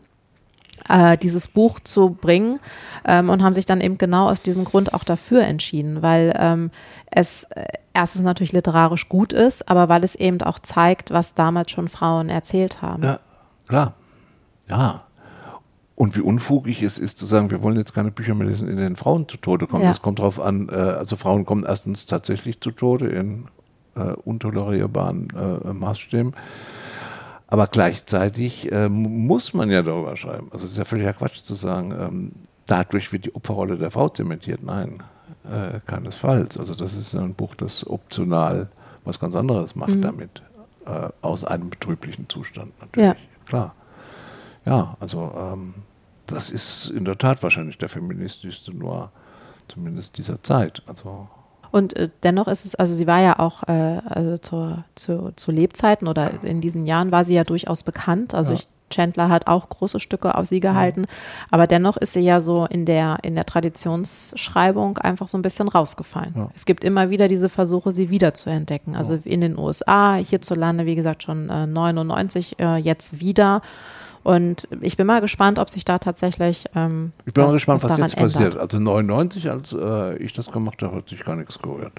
äh, 0.89 1.17
dieses 1.17 1.49
Buch 1.49 1.81
zu 1.81 2.11
bringen 2.11 2.59
ähm, 3.05 3.31
und 3.31 3.43
haben 3.43 3.55
sich 3.55 3.67
dann 3.67 3.81
eben 3.81 3.99
genau 3.99 4.29
aus 4.29 4.43
diesem 4.43 4.65
Grund 4.65 4.93
auch 4.93 5.05
dafür 5.05 5.43
entschieden, 5.43 6.03
weil 6.03 6.35
ähm, 6.39 6.71
es 7.11 7.45
äh, 7.45 7.65
erstens 7.95 8.23
natürlich 8.23 8.53
literarisch 8.53 9.09
gut 9.09 9.33
ist, 9.33 9.69
aber 9.69 9.89
weil 9.89 10.05
es 10.05 10.15
eben 10.15 10.41
auch 10.43 10.59
zeigt, 10.59 11.11
was 11.11 11.35
damals 11.35 11.71
schon 11.71 11.89
Frauen 11.89 12.29
erzählt 12.29 12.83
haben. 12.83 13.03
Ja, 13.03 13.21
klar. 13.69 13.95
Ja. 14.69 15.05
Und 15.97 16.17
wie 16.17 16.23
unfugig 16.23 16.83
es 16.83 16.99
ist 16.99 17.19
zu 17.19 17.27
sagen, 17.27 17.53
wir 17.53 17.63
wollen 17.63 17.77
jetzt 17.77 17.95
keine 17.95 18.11
Bücher 18.11 18.35
mehr 18.35 18.49
lesen, 18.49 18.69
in 18.69 18.77
denen 18.77 18.97
Frauen 18.97 19.29
zu 19.29 19.37
Tode 19.37 19.69
kommen. 19.69 19.85
Ja. 19.85 19.91
Das 19.91 20.03
kommt 20.03 20.19
darauf 20.19 20.41
an, 20.41 20.69
äh, 20.69 20.75
also 20.75 21.17
Frauen 21.17 21.45
kommen 21.45 21.65
erstens 21.65 22.07
tatsächlich 22.07 22.61
zu 22.61 22.73
Tode 22.73 23.07
in 23.09 23.47
äh, 23.95 24.13
untolerierbaren 24.25 25.29
äh, 25.31 25.73
Maßstäben. 25.73 26.35
Aber 27.55 27.69
gleichzeitig 27.69 28.73
äh, 28.73 28.89
muss 28.89 29.55
man 29.55 29.71
ja 29.71 29.81
darüber 29.81 30.17
schreiben. 30.17 30.49
Also 30.51 30.67
es 30.67 30.73
ist 30.73 30.79
ja 30.79 30.85
völliger 30.85 31.13
Quatsch 31.13 31.37
zu 31.37 31.55
sagen, 31.55 31.93
ähm, 31.93 32.33
dadurch 32.67 33.13
wird 33.13 33.27
die 33.27 33.35
Opferrolle 33.37 33.79
der 33.79 33.93
Frau 33.93 34.09
zementiert. 34.09 34.65
Nein, 34.65 35.05
äh, 35.45 35.79
keinesfalls. 35.87 36.59
Also 36.59 36.75
das 36.75 36.97
ist 36.97 37.15
ein 37.15 37.33
Buch, 37.33 37.55
das 37.55 37.87
optional 37.87 38.67
was 39.05 39.21
ganz 39.21 39.37
anderes 39.37 39.77
macht 39.77 39.95
mhm. 39.95 40.03
damit. 40.03 40.43
Äh, 40.85 41.11
aus 41.23 41.45
einem 41.45 41.71
betrüblichen 41.71 42.29
Zustand 42.29 42.73
natürlich. 42.81 43.11
Ja. 43.11 43.17
Klar. 43.47 43.75
Ja, 44.67 44.97
also 44.99 45.33
ähm, 45.37 45.75
das 46.27 46.51
ist 46.51 46.91
in 46.91 47.05
der 47.05 47.19
Tat 47.19 47.41
wahrscheinlich 47.45 47.79
der 47.79 47.89
feministischste 47.89 48.77
Noir, 48.77 49.13
zumindest 49.69 50.19
dieser 50.19 50.43
Zeit. 50.43 50.83
Also 50.89 51.29
und 51.75 51.97
äh, 51.97 52.09
dennoch 52.23 52.47
ist 52.47 52.65
es, 52.65 52.77
also 52.77 52.95
sie 52.95 53.09
war 53.09 53.21
ja 53.21 53.41
auch 53.41 53.65
äh, 53.65 54.01
also 54.05 54.39
zur, 54.39 54.85
zu, 54.95 55.33
zu 55.35 55.51
Lebzeiten 55.51 56.07
oder 56.07 56.31
in 56.45 56.61
diesen 56.61 56.87
Jahren 56.87 57.11
war 57.11 57.25
sie 57.25 57.35
ja 57.35 57.43
durchaus 57.43 57.83
bekannt. 57.83 58.33
Also 58.33 58.53
ja. 58.53 58.61
ich 58.61 58.69
Chandler 58.91 59.29
hat 59.29 59.49
auch 59.49 59.69
große 59.71 59.99
Stücke 59.99 60.37
auf 60.37 60.47
sie 60.47 60.61
gehalten, 60.61 61.01
ja. 61.01 61.47
aber 61.51 61.67
dennoch 61.67 61.97
ist 61.97 62.13
sie 62.13 62.21
ja 62.21 62.41
so 62.41 62.67
in 62.67 62.85
der, 62.85 63.19
in 63.23 63.35
der 63.35 63.45
Traditionsschreibung 63.45 64.99
einfach 64.99 65.27
so 65.27 65.37
ein 65.37 65.43
bisschen 65.43 65.67
rausgefallen. 65.67 66.35
Ja. 66.37 66.51
Es 66.55 66.65
gibt 66.65 66.85
immer 66.85 67.11
wieder 67.11 67.27
diese 67.27 67.49
Versuche, 67.49 67.91
sie 67.91 68.09
wieder 68.11 68.35
zu 68.35 68.51
entdecken. 68.51 68.95
Also 68.95 69.19
in 69.25 69.41
den 69.41 69.59
USA, 69.59 70.15
hierzulande, 70.15 70.87
wie 70.87 70.95
gesagt, 70.95 71.25
schon 71.25 71.49
äh, 71.49 71.67
99, 71.67 72.61
äh, 72.61 72.77
jetzt 72.77 73.19
wieder. 73.19 73.63
Und 74.25 74.67
ich 74.81 74.97
bin 74.97 75.07
mal 75.07 75.21
gespannt, 75.21 75.59
ob 75.59 75.69
sich 75.69 75.85
da 75.85 75.99
tatsächlich. 75.99 76.65
Ähm, 76.75 77.13
ich 77.27 77.35
bin 77.35 77.45
was, 77.45 77.51
mal 77.51 77.55
gespannt, 77.55 77.83
was, 77.83 77.91
was 77.93 77.99
jetzt 77.99 78.17
ändert. 78.17 78.33
passiert. 78.33 78.57
Also 78.57 78.79
99, 78.81 79.51
als 79.51 79.73
äh, 79.73 80.17
ich 80.17 80.33
das 80.33 80.51
gemacht 80.51 80.83
habe, 80.83 80.97
hat 80.97 81.09
sich 81.11 81.23
gar 81.23 81.37
nichts 81.37 81.61
gerührt. 81.61 81.93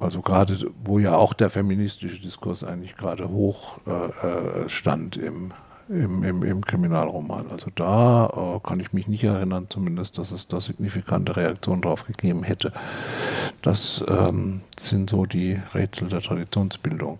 Also 0.00 0.22
gerade, 0.22 0.56
wo 0.84 0.98
ja 0.98 1.16
auch 1.16 1.34
der 1.34 1.50
feministische 1.50 2.20
Diskurs 2.20 2.64
eigentlich 2.64 2.96
gerade 2.96 3.28
hoch 3.28 3.78
äh, 3.86 4.62
äh 4.62 4.68
stand 4.68 5.16
im, 5.16 5.52
im, 5.90 6.22
im, 6.22 6.42
im, 6.44 6.64
Kriminalroman. 6.64 7.50
Also 7.50 7.70
da 7.74 8.26
äh, 8.26 8.66
kann 8.66 8.80
ich 8.80 8.94
mich 8.94 9.06
nicht 9.06 9.24
erinnern, 9.24 9.66
zumindest, 9.68 10.16
dass 10.16 10.30
es 10.30 10.48
da 10.48 10.62
signifikante 10.62 11.36
Reaktionen 11.36 11.82
drauf 11.82 12.06
gegeben 12.06 12.42
hätte. 12.42 12.72
Das 13.60 14.02
ähm, 14.08 14.62
sind 14.78 15.10
so 15.10 15.26
die 15.26 15.60
Rätsel 15.74 16.08
der 16.08 16.20
Traditionsbildung. 16.20 17.18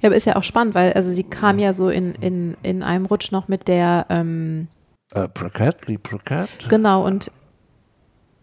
Ja, 0.00 0.08
aber 0.08 0.16
ist 0.16 0.24
ja 0.26 0.36
auch 0.36 0.42
spannend, 0.42 0.74
weil 0.74 0.92
also 0.94 1.12
sie 1.12 1.24
kam 1.24 1.58
ja 1.58 1.72
so 1.72 1.90
in, 1.90 2.14
in, 2.20 2.56
in 2.62 2.82
einem 2.82 3.06
Rutsch 3.06 3.32
noch 3.32 3.48
mit 3.48 3.68
der 3.68 4.06
ähm, 4.08 4.68
äh, 5.12 5.28
Prakat, 5.28 5.86
Lee 5.86 5.98
Prakat. 5.98 6.48
Genau, 6.68 7.04
und 7.04 7.30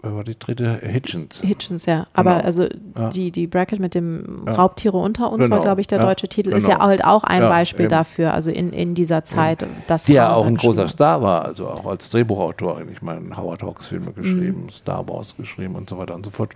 Wer 0.04 0.16
war 0.16 0.24
die 0.24 0.38
dritte? 0.38 0.80
Hitchens. 0.84 1.42
Hitchens, 1.42 1.88
ja. 1.88 2.06
Aber 2.14 2.36
genau. 2.36 2.46
also 2.46 2.68
ja. 2.96 3.10
die, 3.10 3.32
die 3.32 3.48
Bracket 3.48 3.80
mit 3.80 3.96
dem 3.96 4.44
ja. 4.46 4.54
Raubtiere 4.54 4.98
unter 4.98 5.32
uns 5.32 5.44
genau. 5.44 5.56
war, 5.56 5.64
glaube 5.64 5.82
ich, 5.82 5.88
der 5.88 5.98
ja. 5.98 6.06
deutsche 6.06 6.28
Titel, 6.28 6.52
genau. 6.52 6.62
ist 6.62 6.68
ja 6.68 6.80
halt 6.80 7.04
auch 7.04 7.24
ein 7.24 7.42
Beispiel 7.42 7.86
eben. 7.86 7.92
dafür, 7.92 8.34
also 8.34 8.52
in, 8.52 8.72
in 8.74 8.94
dieser 8.94 9.24
Zeit. 9.24 9.66
Dass 9.88 10.06
die 10.06 10.14
ja 10.14 10.32
auch 10.34 10.46
ein 10.46 10.56
großer 10.56 10.88
Star 10.88 11.22
war, 11.24 11.46
also 11.46 11.68
auch 11.68 11.86
als 11.88 12.10
Drehbuchautorin. 12.12 12.90
Ich 12.92 13.02
meine, 13.02 13.36
Howard 13.36 13.64
Hawks 13.64 13.88
Filme 13.88 14.14
geschrieben, 14.14 14.64
mhm. 14.64 14.70
Star 14.70 15.08
Wars 15.10 15.36
geschrieben 15.36 15.76
und 15.76 15.90
so 15.90 15.98
weiter 15.98 16.14
und 16.14 16.26
so 16.26 16.32
fort. 16.32 16.54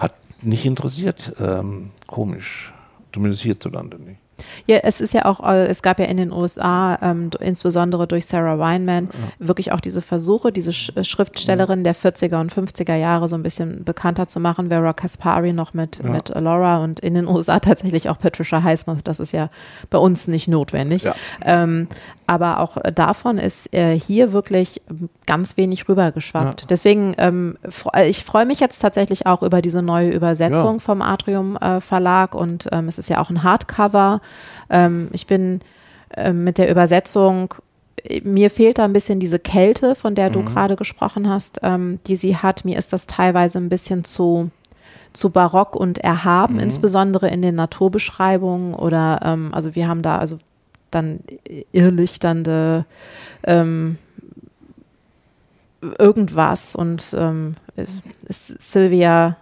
Hat 0.00 0.12
nicht 0.42 0.66
interessiert. 0.66 1.32
Ähm, 1.38 1.90
komisch. 2.08 2.74
Zumindest 3.12 3.42
hierzulande 3.42 3.98
nicht. 4.00 4.18
Ja, 4.66 4.78
es 4.82 5.00
ist 5.00 5.14
ja 5.14 5.24
auch, 5.24 5.40
äh, 5.46 5.66
es 5.66 5.82
gab 5.82 5.98
ja 5.98 6.06
in 6.06 6.16
den 6.16 6.32
USA, 6.32 6.98
ähm, 7.02 7.30
insbesondere 7.40 8.06
durch 8.06 8.26
Sarah 8.26 8.58
Weinman, 8.58 9.08
ja. 9.12 9.46
wirklich 9.46 9.72
auch 9.72 9.80
diese 9.80 10.02
Versuche, 10.02 10.52
diese 10.52 10.72
Sch 10.72 10.92
äh, 10.96 11.04
Schriftstellerin 11.04 11.84
der 11.84 11.94
40er 11.94 12.40
und 12.40 12.52
50er 12.52 12.94
Jahre 12.94 13.28
so 13.28 13.36
ein 13.36 13.42
bisschen 13.42 13.84
bekannter 13.84 14.26
zu 14.26 14.40
machen. 14.40 14.68
Vera 14.68 14.92
Kaspari 14.92 15.52
noch 15.52 15.74
mit, 15.74 16.00
ja. 16.02 16.10
mit 16.10 16.28
Laura 16.28 16.78
und 16.82 17.00
in 17.00 17.14
den 17.14 17.26
USA 17.26 17.60
tatsächlich 17.60 18.08
auch 18.08 18.18
Patricia 18.18 18.62
Highsmith. 18.62 19.04
Das 19.04 19.20
ist 19.20 19.32
ja 19.32 19.50
bei 19.90 19.98
uns 19.98 20.28
nicht 20.28 20.48
notwendig. 20.48 21.02
Ja. 21.02 21.14
Ähm, 21.44 21.88
aber 22.30 22.60
auch 22.60 22.76
davon 22.94 23.38
ist 23.38 23.74
äh, 23.74 23.98
hier 23.98 24.32
wirklich 24.32 24.80
ganz 25.26 25.56
wenig 25.56 25.88
rübergeschwappt. 25.88 26.60
Ja. 26.60 26.66
Deswegen, 26.68 27.16
ähm, 27.18 27.58
äh, 27.92 28.08
ich 28.08 28.24
freue 28.24 28.46
mich 28.46 28.60
jetzt 28.60 28.78
tatsächlich 28.78 29.26
auch 29.26 29.42
über 29.42 29.60
diese 29.60 29.82
neue 29.82 30.10
Übersetzung 30.10 30.74
ja. 30.74 30.78
vom 30.78 31.02
Atrium 31.02 31.56
äh, 31.56 31.80
Verlag 31.80 32.36
und 32.36 32.68
ähm, 32.70 32.86
es 32.86 32.98
ist 32.98 33.08
ja 33.10 33.20
auch 33.20 33.30
ein 33.30 33.42
Hardcover. 33.42 34.20
Ähm, 34.70 35.08
ich 35.10 35.26
bin 35.26 35.58
äh, 36.10 36.32
mit 36.32 36.58
der 36.58 36.70
Übersetzung 36.70 37.52
mir 38.22 38.48
fehlt 38.48 38.78
da 38.78 38.84
ein 38.86 38.94
bisschen 38.94 39.20
diese 39.20 39.38
Kälte, 39.38 39.94
von 39.94 40.14
der 40.14 40.30
du 40.30 40.38
mhm. 40.38 40.46
gerade 40.46 40.74
gesprochen 40.74 41.28
hast, 41.28 41.60
ähm, 41.62 41.98
die 42.06 42.16
sie 42.16 42.34
hat. 42.34 42.64
Mir 42.64 42.78
ist 42.78 42.94
das 42.94 43.06
teilweise 43.06 43.58
ein 43.58 43.68
bisschen 43.68 44.04
zu, 44.04 44.50
zu 45.12 45.28
barock 45.28 45.76
und 45.76 45.98
erhaben, 45.98 46.54
mhm. 46.54 46.60
insbesondere 46.60 47.28
in 47.28 47.42
den 47.42 47.56
Naturbeschreibungen 47.56 48.72
oder 48.72 49.20
ähm, 49.22 49.50
also 49.52 49.74
wir 49.74 49.86
haben 49.86 50.00
da 50.00 50.16
also 50.16 50.38
dann 50.90 51.20
irrlichternde 51.72 52.84
ähm, 53.44 53.98
irgendwas 55.98 56.74
und 56.74 57.14
ähm, 57.18 57.56
Sylvia 58.28 59.36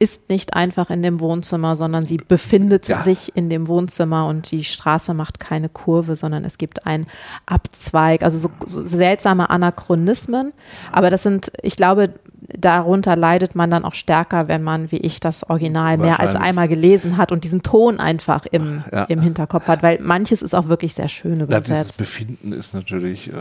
ist 0.00 0.28
nicht 0.30 0.54
einfach 0.54 0.90
in 0.90 1.02
dem 1.02 1.18
Wohnzimmer, 1.18 1.74
sondern 1.74 2.06
sie 2.06 2.18
befindet 2.18 2.86
ja. 2.88 3.02
sich 3.02 3.34
in 3.36 3.50
dem 3.50 3.66
Wohnzimmer 3.66 4.26
und 4.28 4.50
die 4.50 4.62
Straße 4.62 5.12
macht 5.12 5.40
keine 5.40 5.68
Kurve, 5.68 6.14
sondern 6.14 6.44
es 6.44 6.56
gibt 6.56 6.86
einen 6.86 7.06
Abzweig, 7.46 8.22
also 8.22 8.38
so, 8.38 8.50
so 8.64 8.84
seltsame 8.84 9.50
Anachronismen. 9.50 10.52
Aber 10.92 11.10
das 11.10 11.24
sind, 11.24 11.50
ich 11.62 11.76
glaube, 11.76 12.14
darunter 12.56 13.14
leidet 13.14 13.54
man 13.54 13.70
dann 13.70 13.84
auch 13.84 13.94
stärker, 13.94 14.48
wenn 14.48 14.62
man, 14.62 14.90
wie 14.90 14.96
ich, 14.96 15.20
das 15.20 15.48
Original 15.48 15.98
mehr 15.98 16.18
als 16.20 16.34
einmal 16.34 16.66
gelesen 16.66 17.16
hat 17.18 17.30
und 17.30 17.44
diesen 17.44 17.62
Ton 17.62 18.00
einfach 18.00 18.46
im, 18.46 18.84
ja. 18.90 19.04
im 19.04 19.20
Hinterkopf 19.20 19.66
hat, 19.68 19.82
weil 19.82 19.98
manches 20.00 20.40
ist 20.40 20.54
auch 20.54 20.68
wirklich 20.68 20.94
sehr 20.94 21.08
schön 21.08 21.40
übersetzt. 21.40 21.68
Ja, 21.68 21.78
dieses 21.80 21.96
Befinden 21.96 22.52
ist 22.52 22.74
natürlich, 22.74 23.28
äh, 23.28 23.32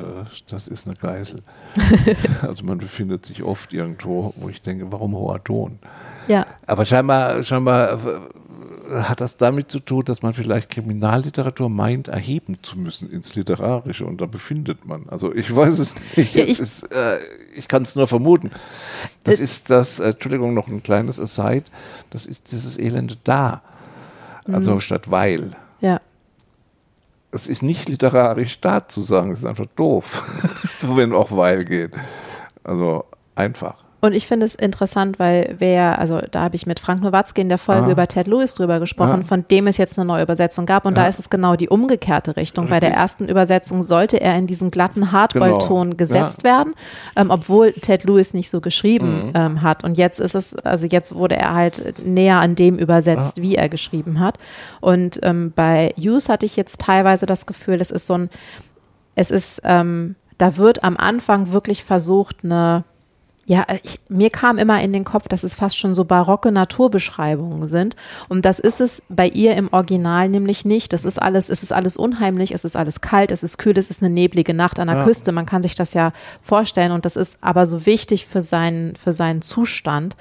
das 0.49 0.68
ist 0.68 0.88
eine 0.88 0.97
Geißel. 0.97 1.41
also 2.41 2.66
man 2.66 2.80
befindet 2.80 3.26
sich 3.26 3.43
oft 3.43 3.74
irgendwo, 3.74 4.34
wo 4.36 4.49
ich 4.49 4.62
denke, 4.62 4.91
warum 4.91 5.16
hoher 5.16 5.41
Ton? 5.43 5.80
Ja. 6.28 6.45
Aber 6.66 6.86
scheinbar, 6.86 7.41
scheinbar 7.43 7.97
hat 8.90 9.22
das 9.22 9.38
damit 9.38 9.72
zu 9.72 9.80
tun, 9.80 10.04
dass 10.06 10.22
man 10.22 10.34
vielleicht 10.34 10.70
Kriminalliteratur 10.70 11.70
meint, 11.70 12.08
erheben 12.08 12.58
zu 12.62 12.78
müssen 12.78 13.10
ins 13.10 13.36
Literarische 13.36 14.06
und 14.06 14.22
da 14.22 14.26
befindet 14.26 14.86
man. 14.86 15.08
Also 15.10 15.34
ich 15.34 15.54
weiß 15.54 15.80
es 15.80 15.96
nicht. 16.16 16.36
Ja, 16.36 16.44
ich, 16.44 16.60
ist, 16.60 16.84
äh, 16.84 17.18
ich 17.56 17.68
kann 17.68 17.84
es 17.84 17.96
nur 17.96 18.08
vermuten. 18.08 18.52
Das 19.24 19.40
äh, 19.40 19.44
ist 19.44 19.70
das, 19.70 20.00
äh, 20.00 20.10
Entschuldigung, 20.10 20.54
noch 20.54 20.68
ein 20.68 20.84
kleines 20.84 21.20
Aside, 21.20 21.66
das 22.10 22.26
ist 22.26 22.52
dieses 22.52 22.78
Elende 22.78 23.18
da. 23.24 23.62
Also 24.52 24.76
mhm. 24.76 24.82
statt 24.82 25.12
weil. 25.12 25.52
Ja. 25.82 26.02
Es 27.32 27.48
ist 27.48 27.62
nicht 27.62 27.90
literarisch 27.90 28.62
da 28.62 28.88
zu 28.88 29.02
sagen, 29.02 29.32
es 29.32 29.40
ist 29.40 29.46
einfach 29.46 29.68
doof, 29.76 30.24
wenn 30.82 31.14
auch 31.14 31.36
weil 31.36 31.66
geht. 31.66 31.92
Also 32.64 33.06
einfach. 33.36 33.87
Und 34.00 34.14
ich 34.14 34.28
finde 34.28 34.45
es 34.45 34.54
interessant, 34.54 35.18
weil 35.18 35.56
wer, 35.58 35.98
also 35.98 36.20
da 36.30 36.41
habe 36.41 36.56
ich 36.56 36.68
mit 36.68 36.80
Frank 36.80 37.02
Nowatzki 37.02 37.41
in 37.41 37.50
der 37.50 37.58
Folge 37.58 37.88
ah. 37.88 37.91
über 37.91 38.08
Ted 38.08 38.28
Lewis 38.28 38.54
drüber 38.54 38.80
gesprochen, 38.80 39.22
ah. 39.22 39.28
von 39.28 39.45
dem 39.50 39.66
es 39.66 39.78
jetzt 39.78 39.98
eine 39.98 40.06
neue 40.06 40.22
Übersetzung 40.22 40.68
gab. 40.68 40.86
Und 40.86 40.95
ja. 40.95 41.04
da 41.04 41.10
ist 41.10 41.18
es 41.18 41.32
genau 41.32 41.56
die 41.56 41.68
umgekehrte 41.68 42.36
Richtung. 42.36 42.66
Richtig. 42.66 42.76
Bei 42.76 42.80
der 42.80 42.95
ersten 42.95 43.28
Übersetzung 43.28 43.82
sollte 43.82 44.22
er 44.22 44.38
in 44.38 44.45
diesen 44.45 44.70
glatten 44.70 45.12
Hardball-Ton 45.12 45.89
genau. 45.89 45.98
gesetzt 45.98 46.43
ja. 46.43 46.50
werden, 46.58 46.74
ähm, 47.16 47.32
obwohl 47.32 47.74
Ted 47.74 48.04
Lewis 48.04 48.36
nicht 48.36 48.52
so 48.52 48.62
geschrieben 48.62 49.28
mhm. 49.28 49.32
ähm, 49.34 49.62
hat. 49.64 49.84
Und 49.84 49.98
jetzt 49.98 50.20
ist 50.20 50.36
es, 50.36 50.56
also 50.58 50.86
jetzt 50.86 51.16
wurde 51.16 51.38
er 51.38 51.56
halt 51.56 52.06
näher 52.06 52.39
an 52.39 52.54
dem 52.54 52.78
übersetzt, 52.78 53.39
ah. 53.39 53.41
wie 53.41 53.56
er 53.56 53.68
geschrieben 53.68 54.20
hat. 54.20 54.38
Und 54.80 55.20
ähm, 55.24 55.54
bei 55.56 55.91
Hughes 55.98 56.30
hatte 56.30 56.45
ich 56.45 56.56
jetzt 56.56 56.82
teilweise 56.82 57.26
das 57.26 57.48
Gefühl, 57.48 57.82
es 57.82 57.89
ist 57.89 58.06
so 58.06 58.14
ein, 58.14 58.30
es 59.16 59.32
ist, 59.32 59.62
ähm, 59.64 60.16
da 60.38 60.58
wird 60.58 60.84
am 60.84 60.98
Anfang 60.98 61.52
wirklich 61.52 61.84
versucht, 61.84 62.43
eine 62.43 62.84
ja, 63.48 63.64
äh, 63.68 63.80
ich, 63.82 64.00
mir 64.10 64.30
kam 64.30 64.58
immer 64.58 64.82
in 64.82 64.91
den 64.91 65.06
Kopf, 65.06 65.30
dass 65.30 65.43
es 65.43 65.54
fast 65.54 65.78
schon 65.78 65.95
so 65.95 66.04
barocke 66.04 66.52
Naturbeschreibungen 66.52 67.68
sind. 67.68 67.95
Und 68.28 68.43
das 68.43 68.60
ist 68.60 68.82
es 68.82 69.04
bei 69.08 69.28
ihr 69.28 69.56
im 69.56 69.70
Original 69.72 70.28
nämlich 70.28 70.66
nicht. 70.66 70.91
Das 70.91 71.06
ist 71.06 71.18
alles, 71.18 71.50
es 71.50 71.64
ist 71.64 71.72
alles 71.72 71.95
unheimlich, 71.95 72.54
es 72.54 72.66
ist 72.66 72.76
alles 72.76 73.00
kalt, 73.00 73.32
es 73.32 73.43
ist 73.43 73.58
kühl, 73.58 73.78
es 73.78 73.89
ist 73.89 74.04
eine 74.04 74.14
neblige 74.14 74.54
Nacht 74.54 74.82
an 74.82 74.88
der 74.88 74.98
ja. 74.98 75.04
Küste. 75.06 75.32
Man 75.32 75.45
kann 75.45 75.62
sich 75.62 75.76
das 75.76 75.93
ja 75.93 76.12
vorstellen. 76.41 76.91
Und 76.91 77.06
das 77.06 77.16
ist 77.16 77.38
aber 77.39 77.66
so 77.66 77.86
wichtig 77.86 78.28
für 78.28 78.41
seinen, 78.41 78.98
für 78.98 79.14
seinen 79.14 79.41
Zustand. 79.41 80.18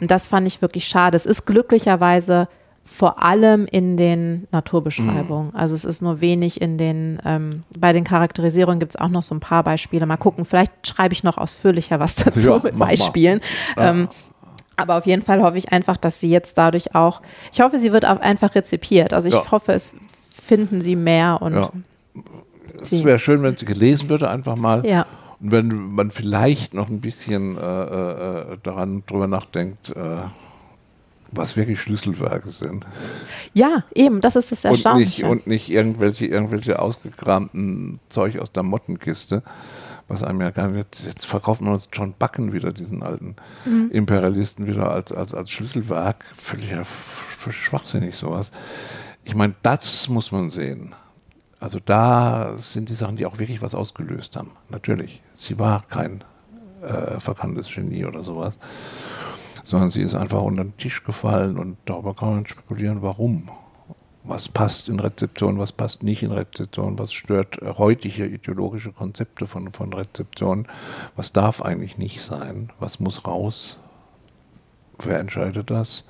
Und 0.00 0.12
das 0.12 0.28
fand 0.28 0.46
ich 0.46 0.62
wirklich 0.62 0.84
schade. 0.86 1.16
Es 1.16 1.26
ist 1.26 1.46
glücklicherweise 1.46 2.46
vor 2.90 3.22
allem 3.22 3.66
in 3.66 3.96
den 3.96 4.48
Naturbeschreibungen. 4.50 5.54
Also 5.54 5.74
es 5.74 5.84
ist 5.84 6.00
nur 6.00 6.20
wenig 6.20 6.60
in 6.60 6.78
den, 6.78 7.20
ähm, 7.24 7.62
bei 7.78 7.92
den 7.92 8.02
Charakterisierungen 8.02 8.80
gibt 8.80 8.92
es 8.92 8.96
auch 9.00 9.08
noch 9.08 9.22
so 9.22 9.34
ein 9.34 9.40
paar 9.40 9.62
Beispiele. 9.62 10.04
Mal 10.06 10.16
gucken, 10.16 10.44
vielleicht 10.44 10.72
schreibe 10.86 11.12
ich 11.12 11.22
noch 11.22 11.38
ausführlicher 11.38 12.00
was 12.00 12.16
dazu 12.16 12.50
ja, 12.50 12.60
mit 12.62 12.78
Beispielen. 12.78 13.40
Ähm, 13.76 14.08
aber 14.76 14.96
auf 14.96 15.06
jeden 15.06 15.22
Fall 15.22 15.42
hoffe 15.42 15.58
ich 15.58 15.70
einfach, 15.70 15.96
dass 15.96 16.18
sie 16.18 16.30
jetzt 16.30 16.56
dadurch 16.56 16.94
auch, 16.94 17.20
ich 17.52 17.60
hoffe, 17.60 17.78
sie 17.78 17.92
wird 17.92 18.06
auch 18.06 18.20
einfach 18.20 18.54
rezipiert. 18.54 19.12
Also 19.12 19.28
ich 19.28 19.34
ja. 19.34 19.50
hoffe, 19.50 19.72
es 19.72 19.94
finden 20.42 20.80
sie 20.80 20.96
mehr 20.96 21.40
und. 21.40 21.70
Es 22.80 23.04
wäre 23.04 23.18
schön, 23.18 23.42
wenn 23.42 23.56
sie 23.56 23.66
gelesen 23.66 24.08
würde, 24.08 24.30
einfach 24.30 24.56
mal. 24.56 24.84
Ja. 24.86 25.06
Und 25.40 25.52
wenn 25.52 25.68
man 25.68 26.10
vielleicht 26.10 26.74
noch 26.74 26.88
ein 26.88 27.00
bisschen 27.00 27.56
äh, 27.58 27.60
äh, 27.60 28.58
daran 28.62 29.04
drüber 29.06 29.26
nachdenkt, 29.26 29.90
äh, 29.90 30.22
was 31.30 31.56
wirklich 31.56 31.80
Schlüsselwerke 31.80 32.50
sind. 32.50 32.86
Ja, 33.52 33.84
eben, 33.94 34.20
das 34.20 34.36
ist 34.36 34.52
das 34.52 34.64
Erstaunliche. 34.64 35.26
Und 35.26 35.30
nicht, 35.30 35.40
und 35.40 35.46
nicht 35.46 35.70
irgendwelche, 35.70 36.26
irgendwelche 36.26 36.78
ausgekramten 36.78 38.00
Zeug 38.08 38.38
aus 38.38 38.52
der 38.52 38.62
Mottenkiste, 38.62 39.42
was 40.08 40.22
einem 40.22 40.40
ja 40.40 40.50
gar 40.50 40.68
nicht, 40.68 41.04
jetzt 41.04 41.26
verkaufen 41.26 41.66
wir 41.66 41.72
uns 41.72 41.88
John 41.92 42.14
Backen 42.18 42.52
wieder, 42.52 42.72
diesen 42.72 43.02
alten 43.02 43.36
mhm. 43.64 43.90
Imperialisten 43.90 44.66
wieder 44.66 44.90
als, 44.90 45.12
als, 45.12 45.34
als 45.34 45.50
Schlüsselwerk. 45.50 46.24
Völlig, 46.34 46.74
völlig 46.84 47.62
schwachsinnig 47.62 48.16
sowas. 48.16 48.50
Ich 49.24 49.34
meine, 49.34 49.54
das 49.62 50.08
muss 50.08 50.32
man 50.32 50.48
sehen. 50.48 50.94
Also 51.60 51.80
da 51.84 52.54
sind 52.56 52.88
die 52.88 52.94
Sachen, 52.94 53.16
die 53.16 53.26
auch 53.26 53.38
wirklich 53.38 53.60
was 53.60 53.74
ausgelöst 53.74 54.36
haben. 54.36 54.52
Natürlich. 54.70 55.20
Sie 55.34 55.58
war 55.58 55.84
kein 55.88 56.24
äh, 56.82 57.20
verkanntes 57.20 57.74
Genie 57.74 58.06
oder 58.06 58.22
sowas 58.22 58.54
sondern 59.68 59.90
sie 59.90 60.00
ist 60.00 60.14
einfach 60.14 60.40
unter 60.40 60.64
den 60.64 60.78
Tisch 60.78 61.04
gefallen 61.04 61.58
und 61.58 61.76
darüber 61.84 62.14
kann 62.14 62.36
man 62.36 62.46
spekulieren, 62.46 63.02
warum. 63.02 63.50
Was 64.24 64.48
passt 64.48 64.88
in 64.88 64.98
Rezeption, 64.98 65.58
was 65.58 65.72
passt 65.72 66.02
nicht 66.02 66.22
in 66.22 66.32
Rezeption, 66.32 66.98
was 66.98 67.12
stört 67.12 67.58
heutige 67.76 68.24
ideologische 68.24 68.92
Konzepte 68.92 69.46
von, 69.46 69.70
von 69.70 69.92
Rezeption, 69.92 70.66
was 71.16 71.34
darf 71.34 71.60
eigentlich 71.60 71.98
nicht 71.98 72.22
sein, 72.22 72.72
was 72.78 72.98
muss 72.98 73.26
raus, 73.26 73.78
wer 75.02 75.20
entscheidet 75.20 75.70
das? 75.70 76.04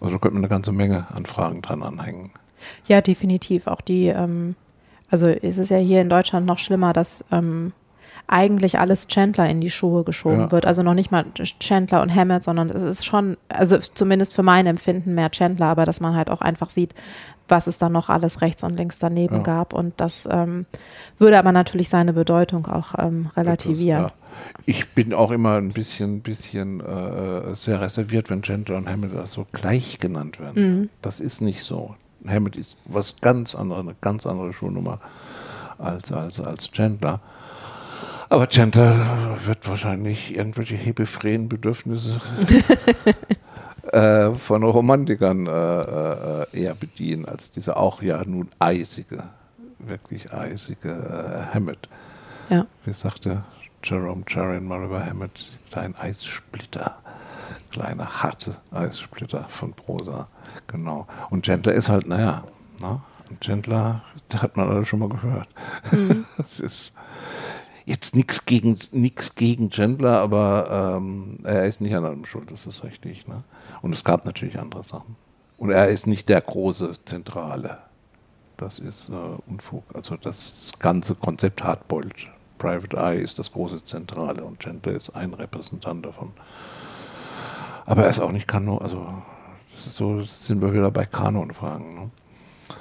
Also 0.00 0.14
da 0.14 0.18
könnte 0.18 0.34
man 0.34 0.42
eine 0.42 0.48
ganze 0.48 0.72
Menge 0.72 1.06
an 1.14 1.24
Fragen 1.24 1.62
dran 1.62 1.84
anhängen. 1.84 2.32
Ja, 2.88 3.00
definitiv. 3.00 3.68
Auch 3.68 3.80
die, 3.80 4.08
ähm, 4.08 4.56
also 5.08 5.28
ist 5.28 5.58
es 5.58 5.68
ja 5.68 5.78
hier 5.78 6.02
in 6.02 6.08
Deutschland 6.08 6.46
noch 6.46 6.58
schlimmer, 6.58 6.92
dass 6.92 7.24
ähm, 7.30 7.72
eigentlich 8.28 8.78
alles 8.78 9.06
Chandler 9.06 9.48
in 9.48 9.60
die 9.60 9.70
Schuhe 9.70 10.02
geschoben 10.04 10.40
ja. 10.40 10.52
wird. 10.52 10.66
Also 10.66 10.82
noch 10.82 10.94
nicht 10.94 11.10
mal 11.10 11.24
Chandler 11.60 12.02
und 12.02 12.14
Hammett, 12.14 12.42
sondern 12.42 12.68
es 12.68 12.82
ist 12.82 13.06
schon, 13.06 13.36
also 13.48 13.78
zumindest 13.78 14.34
für 14.34 14.42
mein 14.42 14.66
Empfinden 14.66 15.14
mehr 15.14 15.30
Chandler, 15.30 15.66
aber 15.66 15.84
dass 15.84 16.00
man 16.00 16.16
halt 16.16 16.30
auch 16.30 16.40
einfach 16.40 16.70
sieht, 16.70 16.94
was 17.48 17.68
es 17.68 17.78
da 17.78 17.88
noch 17.88 18.08
alles 18.08 18.40
rechts 18.40 18.64
und 18.64 18.76
links 18.76 18.98
daneben 18.98 19.36
ja. 19.36 19.42
gab. 19.42 19.72
Und 19.72 19.94
das 19.98 20.28
ähm, 20.30 20.66
würde 21.18 21.38
aber 21.38 21.52
natürlich 21.52 21.88
seine 21.88 22.12
Bedeutung 22.12 22.66
auch 22.66 22.94
ähm, 22.98 23.30
relativieren. 23.36 24.10
Ich 24.66 24.88
bin 24.88 25.14
auch 25.14 25.30
immer 25.30 25.54
ein 25.56 25.72
bisschen, 25.72 26.20
bisschen 26.20 26.80
äh, 26.80 27.54
sehr 27.54 27.80
reserviert, 27.80 28.28
wenn 28.30 28.42
Chandler 28.42 28.76
und 28.76 28.88
Hammett 28.88 29.12
so 29.28 29.46
gleich 29.52 29.98
genannt 29.98 30.40
werden. 30.40 30.80
Mhm. 30.80 30.90
Das 31.00 31.20
ist 31.20 31.40
nicht 31.40 31.62
so. 31.62 31.94
Hammett 32.26 32.56
ist 32.56 32.76
was 32.86 33.20
ganz 33.20 33.54
anderes, 33.54 33.82
eine 33.82 33.94
ganz 34.00 34.26
andere 34.26 34.52
Schuhnummer 34.52 34.98
als, 35.78 36.10
als, 36.10 36.40
als 36.40 36.70
Chandler. 36.72 37.20
Aber 38.28 38.48
Chandler 38.48 39.36
wird 39.44 39.68
wahrscheinlich 39.68 40.36
irgendwelche 40.36 40.74
hebephrenen 40.74 41.48
Bedürfnisse 41.48 42.20
äh, 43.92 44.32
von 44.32 44.62
Romantikern 44.64 45.46
äh, 45.46 45.50
äh, 45.50 46.46
eher 46.52 46.74
bedienen, 46.74 47.24
als 47.24 47.50
diese 47.52 47.76
auch 47.76 48.02
ja 48.02 48.22
nun 48.24 48.48
eisige, 48.58 49.24
wirklich 49.78 50.32
eisige 50.32 50.90
äh, 50.90 51.54
Hammett. 51.54 51.88
Ja. 52.50 52.66
Wie 52.84 52.92
sagte 52.92 53.44
Jerome 53.82 54.24
Charin 54.26 54.66
mal 54.66 54.82
über 54.84 55.04
Hammett, 55.04 55.58
ein 55.74 55.94
Eissplitter. 55.96 56.96
kleine, 57.70 58.22
harte 58.22 58.56
Eissplitter 58.72 59.44
von 59.48 59.72
Prosa. 59.72 60.28
Genau. 60.66 61.06
Und 61.30 61.44
Chandler 61.44 61.74
ist 61.74 61.88
halt, 61.88 62.08
naja, 62.08 62.44
na, 62.80 63.02
Chandler, 63.40 64.02
da 64.28 64.42
hat 64.42 64.56
man 64.56 64.68
alle 64.68 64.84
schon 64.84 65.00
mal 65.00 65.08
gehört. 65.08 65.48
Mhm. 65.92 66.24
Das 66.36 66.60
ist 66.60 66.94
jetzt 67.86 68.14
nichts 68.14 68.44
gegen 68.44 68.78
nichts 68.90 69.34
gegen 69.36 69.70
Chandler, 69.70 70.18
aber 70.18 70.98
ähm, 70.98 71.38
er 71.44 71.66
ist 71.66 71.80
nicht 71.80 71.94
an 71.94 72.04
allem 72.04 72.26
schuld, 72.26 72.50
das 72.50 72.66
ist 72.66 72.84
richtig. 72.84 73.26
Ne? 73.26 73.44
Und 73.80 73.92
es 73.92 74.04
gab 74.04 74.26
natürlich 74.26 74.58
andere 74.58 74.84
Sachen. 74.84 75.16
Und 75.56 75.70
er 75.70 75.88
ist 75.88 76.06
nicht 76.06 76.28
der 76.28 76.42
große 76.42 76.92
Zentrale. 77.06 77.78
Das 78.58 78.78
ist 78.78 79.08
äh, 79.08 79.50
Unfug. 79.50 79.84
Also 79.94 80.16
das 80.16 80.72
ganze 80.78 81.14
Konzept 81.14 81.62
Hardboiled 81.62 82.30
Private 82.58 82.96
Eye 82.96 83.22
ist 83.22 83.38
das 83.38 83.52
große 83.52 83.84
Zentrale 83.84 84.42
und 84.44 84.58
Chandler 84.60 84.92
ist 84.92 85.10
ein 85.10 85.32
Repräsentant 85.34 86.04
davon. 86.04 86.32
Aber 87.84 88.04
er 88.04 88.10
ist 88.10 88.18
auch 88.18 88.32
nicht 88.32 88.48
Kanon, 88.48 88.82
also 88.82 89.06
das 89.70 89.86
ist 89.86 89.96
so, 89.96 90.22
sind 90.22 90.62
wir 90.62 90.72
wieder 90.72 90.90
bei 90.90 91.04
Kanonfragen. 91.04 91.94
Ne? 91.94 92.10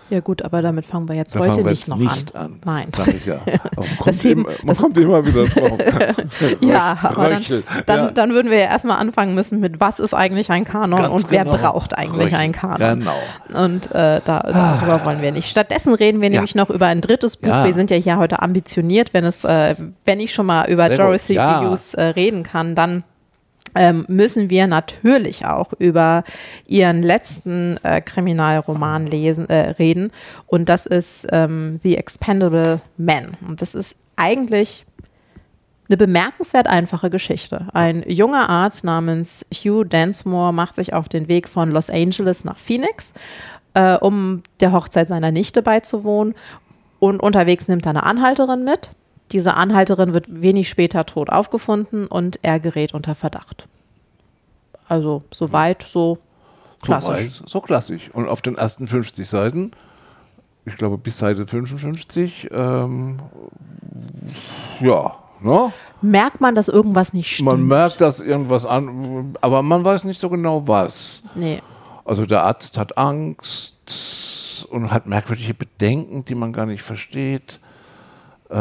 Ja 0.09 0.19
gut, 0.19 0.43
aber 0.43 0.61
damit 0.61 0.85
fangen 0.85 1.09
wir 1.09 1.15
jetzt 1.15 1.35
da 1.35 1.39
heute 1.39 1.63
wir 1.63 1.71
nicht 1.71 1.87
noch 1.87 1.97
nicht 1.97 2.35
an. 2.35 2.45
an. 2.45 2.59
Nein. 2.63 2.87
Ich 3.07 3.25
ja. 3.25 3.39
das 4.05 4.23
heben, 4.23 4.41
immer, 4.41 4.49
man 4.49 4.67
das 4.67 4.77
kommt 4.77 4.97
immer 4.97 5.25
wieder 5.25 5.45
drauf. 5.45 5.79
ja, 6.61 6.97
aber 7.01 7.29
dann, 7.29 7.43
dann, 7.87 7.99
ja. 7.99 8.11
dann, 8.11 8.29
würden 8.31 8.51
wir 8.51 8.59
ja 8.59 8.65
erstmal 8.65 8.97
anfangen 8.97 9.33
müssen 9.33 9.59
mit, 9.59 9.79
was 9.79 9.99
ist 9.99 10.13
eigentlich 10.13 10.51
ein 10.51 10.63
Kanon 10.63 10.99
Ganz 10.99 11.11
und 11.11 11.29
genau. 11.29 11.51
wer 11.51 11.57
braucht 11.57 11.97
eigentlich 11.97 12.27
Röchel. 12.27 12.37
einen 12.37 12.53
Kanon. 12.53 12.99
Genau. 12.99 13.63
Und 13.63 13.87
äh, 13.91 14.21
da, 14.23 14.41
darüber 14.41 15.05
wollen 15.05 15.21
wir 15.21 15.31
nicht. 15.31 15.49
Stattdessen 15.49 15.95
reden 15.95 16.21
wir 16.21 16.29
ja. 16.29 16.35
nämlich 16.35 16.55
noch 16.55 16.69
über 16.69 16.85
ein 16.85 17.01
drittes 17.01 17.37
Buch. 17.37 17.49
Ja. 17.49 17.65
Wir 17.65 17.73
sind 17.73 17.89
ja 17.89 17.97
hier 17.97 18.17
heute 18.17 18.41
ambitioniert. 18.41 19.13
Wenn, 19.13 19.23
es, 19.23 19.43
äh, 19.43 19.75
wenn 20.05 20.19
ich 20.19 20.33
schon 20.33 20.45
mal 20.45 20.69
über 20.69 20.87
Sehr 20.87 20.97
Dorothy 20.97 21.35
Hughes 21.35 21.95
äh, 21.95 22.03
reden 22.03 22.43
kann, 22.43 22.75
dann 22.75 23.03
müssen 24.07 24.49
wir 24.49 24.67
natürlich 24.67 25.45
auch 25.45 25.73
über 25.79 26.23
ihren 26.67 27.03
letzten 27.03 27.77
äh, 27.83 28.01
Kriminalroman 28.01 29.05
lesen, 29.05 29.49
äh, 29.49 29.71
reden. 29.71 30.11
Und 30.47 30.69
das 30.69 30.85
ist 30.85 31.27
ähm, 31.31 31.79
The 31.83 31.97
Expendable 31.97 32.81
Man. 32.97 33.37
Und 33.47 33.61
das 33.61 33.75
ist 33.75 33.97
eigentlich 34.15 34.85
eine 35.87 35.97
bemerkenswert 35.97 36.67
einfache 36.67 37.09
Geschichte. 37.09 37.67
Ein 37.73 38.03
junger 38.07 38.49
Arzt 38.49 38.83
namens 38.83 39.45
Hugh 39.53 39.83
Densmore 39.83 40.53
macht 40.53 40.75
sich 40.75 40.93
auf 40.93 41.09
den 41.09 41.27
Weg 41.27 41.47
von 41.47 41.69
Los 41.69 41.89
Angeles 41.89 42.43
nach 42.43 42.57
Phoenix, 42.57 43.13
äh, 43.73 43.95
um 43.97 44.41
der 44.61 44.71
Hochzeit 44.71 45.07
seiner 45.07 45.31
Nichte 45.31 45.61
beizuwohnen. 45.61 46.33
Und 46.99 47.19
unterwegs 47.21 47.67
nimmt 47.67 47.85
er 47.85 47.91
eine 47.91 48.03
Anhalterin 48.03 48.63
mit 48.63 48.89
diese 49.31 49.55
Anhalterin 49.55 50.13
wird 50.13 50.41
wenig 50.41 50.69
später 50.69 51.05
tot 51.05 51.29
aufgefunden 51.29 52.07
und 52.07 52.39
er 52.43 52.59
gerät 52.59 52.93
unter 52.93 53.15
Verdacht. 53.15 53.67
Also 54.87 55.23
soweit 55.33 55.83
so 55.83 56.19
klassisch. 56.81 57.31
So, 57.31 57.41
weit, 57.41 57.49
so 57.49 57.61
klassisch. 57.61 58.09
Und 58.13 58.27
auf 58.27 58.41
den 58.41 58.55
ersten 58.55 58.87
50 58.87 59.27
Seiten, 59.27 59.71
ich 60.65 60.77
glaube 60.77 60.97
bis 60.97 61.17
Seite 61.17 61.47
55, 61.47 62.49
ähm, 62.51 63.19
ja, 64.79 65.15
ne? 65.41 65.73
Merkt 66.01 66.39
man, 66.39 66.53
dass 66.53 66.67
irgendwas 66.67 67.13
nicht 67.13 67.33
stimmt? 67.33 67.49
Man 67.49 67.63
merkt, 67.63 68.01
dass 68.01 68.19
irgendwas 68.19 68.65
an, 68.65 69.33
aber 69.41 69.63
man 69.63 69.83
weiß 69.83 70.03
nicht 70.03 70.19
so 70.19 70.29
genau 70.29 70.67
was. 70.67 71.23
Nee. 71.33 71.63
Also 72.03 72.27
der 72.27 72.43
Arzt 72.43 72.77
hat 72.77 72.97
Angst 72.99 74.67
und 74.69 74.91
hat 74.91 75.07
merkwürdige 75.07 75.55
Bedenken, 75.55 76.25
die 76.25 76.35
man 76.35 76.53
gar 76.53 76.67
nicht 76.67 76.83
versteht 76.83 77.59
äh, 78.49 78.55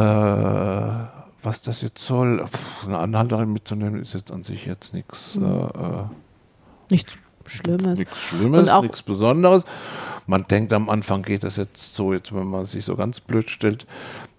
was 1.43 1.61
das 1.63 1.83
jetzt 1.83 2.05
soll. 2.05 2.47
Pff, 2.47 2.87
eine 2.87 2.99
Anhalterin 2.99 3.53
mitzunehmen 3.53 4.01
ist 4.01 4.15
jetzt 4.15 4.31
an 4.31 4.43
sich 4.43 4.67
jetzt 4.67 4.95
nichts. 4.95 5.37
Mhm. 5.37 5.45
Äh, 5.45 6.91
nichts 6.91 7.17
Schlimmes. 7.47 7.99
Nichts 7.99 8.21
Schlimmes, 8.21 8.71
nichts 8.81 9.03
Besonderes. 9.03 9.67
Man 10.27 10.47
denkt 10.49 10.73
am 10.73 10.89
Anfang 10.89 11.23
geht 11.23 11.45
das 11.45 11.57
jetzt 11.57 11.95
so, 11.95 12.15
jetzt 12.15 12.35
wenn 12.35 12.47
man 12.47 12.65
sich 12.65 12.87
so 12.87 12.97
ganz 12.97 13.21
blöd 13.21 13.51
stellt, 13.51 13.87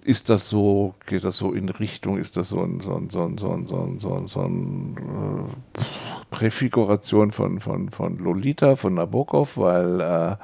ist 0.04 0.30
das 0.30 0.50
so, 0.50 0.96
geht 1.06 1.24
das 1.24 1.38
so 1.38 1.52
in 1.52 1.70
Richtung, 1.70 2.18
ist 2.18 2.38
das 2.38 2.50
so 2.50 2.62
ein, 2.62 2.80
so 2.80 2.96
ein, 2.96 3.10
so 3.10 3.24
ein, 3.24 3.38
so 3.38 3.52
ein, 3.52 3.68
so 3.68 3.78
ein, 3.82 4.00
so 4.00 4.14
ein, 4.14 4.28
so 4.28 4.42
ein 4.42 4.98
äh, 4.98 5.82
Präfiguration 6.32 7.32
von, 7.32 7.60
von, 7.60 7.90
von 7.90 8.18
Lolita, 8.18 8.76
von 8.76 8.96
Nabokov, 8.96 9.58
weil 9.58 10.02
äh, 10.02 10.36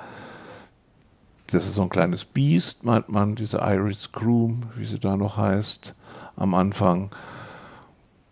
das 1.53 1.65
ist 1.65 1.75
so 1.75 1.83
ein 1.83 1.89
kleines 1.89 2.25
Biest, 2.25 2.83
meint 2.83 3.09
man, 3.09 3.35
diese 3.35 3.57
Iris 3.57 4.11
Groom, 4.11 4.63
wie 4.75 4.85
sie 4.85 4.99
da 4.99 5.17
noch 5.17 5.37
heißt, 5.37 5.93
am 6.35 6.53
Anfang. 6.53 7.11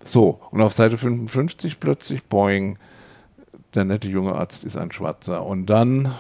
So, 0.04 0.40
und 0.52 0.62
auf 0.62 0.74
Seite 0.74 0.98
55 0.98 1.80
plötzlich, 1.80 2.24
boing, 2.26 2.78
der 3.76 3.86
nette 3.86 4.08
junge 4.08 4.34
Arzt 4.34 4.64
ist 4.64 4.78
ein 4.78 4.92
Schwarzer. 4.92 5.46
Und 5.46 5.68
dann 5.68 6.14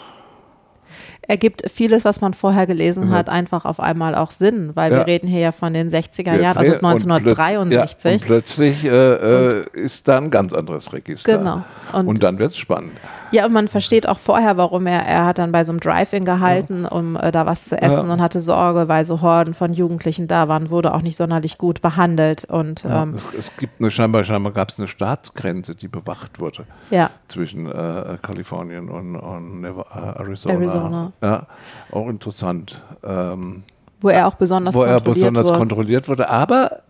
ergibt 1.22 1.70
vieles, 1.72 2.06
was 2.06 2.22
man 2.22 2.34
vorher 2.34 2.66
gelesen 2.66 3.12
hat, 3.12 3.30
einfach 3.30 3.66
auf 3.66 3.80
einmal 3.80 4.16
auch 4.16 4.32
Sinn, 4.32 4.72
weil 4.76 4.92
ja. 4.92 4.98
wir 5.00 5.08
reden 5.08 5.28
hier 5.28 5.40
ja 5.40 5.52
von 5.52 5.74
den 5.74 5.88
60er 5.88 6.40
Jahren, 6.40 6.58
also 6.58 6.74
1963. 6.74 8.22
Und 8.22 8.28
plötzlich, 8.28 8.84
ja, 8.84 8.92
und 8.92 9.20
plötzlich 9.20 9.74
äh, 9.74 9.76
und 9.76 9.80
ist 9.80 10.08
da 10.08 10.18
ein 10.18 10.32
ganz 10.32 10.54
anderes 10.54 10.92
Register. 10.92 11.38
Genau. 11.38 11.64
Und, 11.94 12.08
und 12.08 12.24
dann 12.24 12.40
wird 12.40 12.52
es 12.52 12.58
spannend. 12.58 12.94
Ja, 13.32 13.46
und 13.46 13.54
man 13.54 13.68
versteht 13.68 14.08
auch 14.08 14.18
vorher, 14.18 14.58
warum 14.58 14.88
er, 14.88 15.06
er 15.06 15.26
hat 15.26 15.38
dann 15.38 15.52
bei 15.52 15.64
so 15.64 15.72
einem 15.72 15.80
Drive-In 15.80 16.26
gehalten, 16.26 16.84
ja. 16.84 16.90
um 16.90 17.16
äh, 17.16 17.32
da 17.32 17.46
was 17.46 17.66
zu 17.66 17.82
essen 17.82 18.08
ja. 18.08 18.14
und 18.14 18.22
hatte 18.22 18.40
Sorge, 18.40 18.88
weil 18.88 19.06
so 19.06 19.22
Horden 19.22 19.54
von 19.54 19.74
Jugendlichen 19.74 20.28
da 20.28 20.48
waren, 20.48 20.70
wurde 20.70 20.94
auch 20.94 21.02
nicht 21.02 21.16
sonderlich 21.16 21.58
gut 21.58 21.82
behandelt. 21.82 22.46
Und, 22.46 22.84
ja, 22.84 23.04
ähm, 23.04 23.14
es, 23.16 23.26
es, 23.38 23.58
gibt 23.58 23.80
eine, 23.80 23.92
scheinbar, 23.92 24.24
scheinbar 24.24 24.54
gab 24.54 24.70
es 24.70 24.80
eine 24.80 24.88
Staatsgrenze, 24.88 25.76
die 25.76 25.88
bewacht 25.88 26.40
wurde 26.40 26.66
ja. 26.90 27.10
zwischen 27.28 27.68
äh, 27.68 28.18
Kalifornien 28.22 28.90
und, 28.90 29.16
und 29.16 29.64
äh, 29.64 29.68
Arizona. 29.68 30.56
Arizona. 30.56 31.12
Ja, 31.22 31.48
auch 31.92 32.08
interessant. 32.08 32.82
Ähm, 33.04 33.64
wo 34.02 34.10
er 34.10 34.28
auch 34.28 34.36
besonders 34.36 34.76
wo 34.76 34.80
kontrolliert 34.80 35.08
er 35.08 35.14
besonders 35.14 35.48
wurde. 35.48 35.58
kontrolliert 35.58 36.08
wurde, 36.08 36.30
aber 36.30 36.82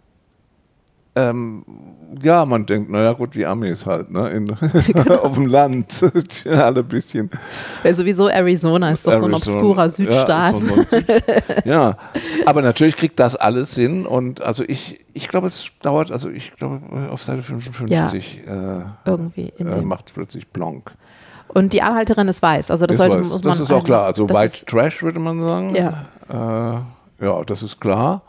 ähm, 1.16 1.64
ja, 2.22 2.46
man 2.46 2.66
denkt, 2.66 2.90
naja 2.90 3.14
gut, 3.14 3.36
die 3.36 3.46
Amis 3.46 3.86
halt, 3.86 4.12
ne? 4.12 4.30
In, 4.30 4.48
genau. 4.88 5.16
auf 5.24 5.36
dem 5.36 5.48
Land. 5.48 6.04
Alle 6.46 6.80
ein 6.80 6.88
bisschen. 6.88 7.30
Ja, 7.84 7.94
sowieso 7.94 8.28
Arizona 8.28 8.92
ist 8.92 9.06
doch 9.06 9.12
Arizona, 9.12 9.40
so 9.40 9.52
ein 9.52 9.60
obskurer 9.60 9.90
Südstaat. 9.90 10.54
Ja, 10.54 10.60
so 10.60 10.84
Süd 10.84 11.06
ja, 11.66 11.98
aber 12.46 12.62
natürlich 12.62 12.96
kriegt 12.96 13.20
das 13.20 13.36
alles 13.36 13.76
hin 13.76 14.06
und 14.06 14.42
also 14.42 14.64
ich, 14.68 15.06
ich 15.14 15.28
glaube, 15.28 15.48
es 15.48 15.68
dauert, 15.82 16.12
also 16.12 16.30
ich 16.30 16.54
glaube, 16.54 16.82
auf 17.10 17.24
Seite 17.24 17.44
55 17.44 18.42
ja, 18.46 18.80
äh, 18.80 19.10
irgendwie 19.10 19.54
äh, 19.60 19.82
macht 19.82 20.14
plötzlich 20.14 20.48
Blanc. 20.48 20.92
Und 21.48 21.74
die 21.74 21.82
Anhalterin 21.82 22.28
ist 22.28 22.42
weiß, 22.42 22.70
also 22.72 22.86
das 22.86 22.96
ist 22.96 22.98
sollte 22.98 23.18
muss 23.18 23.32
man. 23.32 23.42
Das 23.42 23.60
ist 23.60 23.72
auch 23.72 23.84
klar, 23.84 24.06
also 24.06 24.30
White 24.30 24.66
Trash 24.66 25.02
würde 25.02 25.20
man 25.20 25.42
sagen. 25.42 25.76
Ja. 25.76 26.06
Äh, 27.20 27.26
ja, 27.26 27.44
das 27.44 27.64
ist 27.64 27.82
klar. 27.82 28.22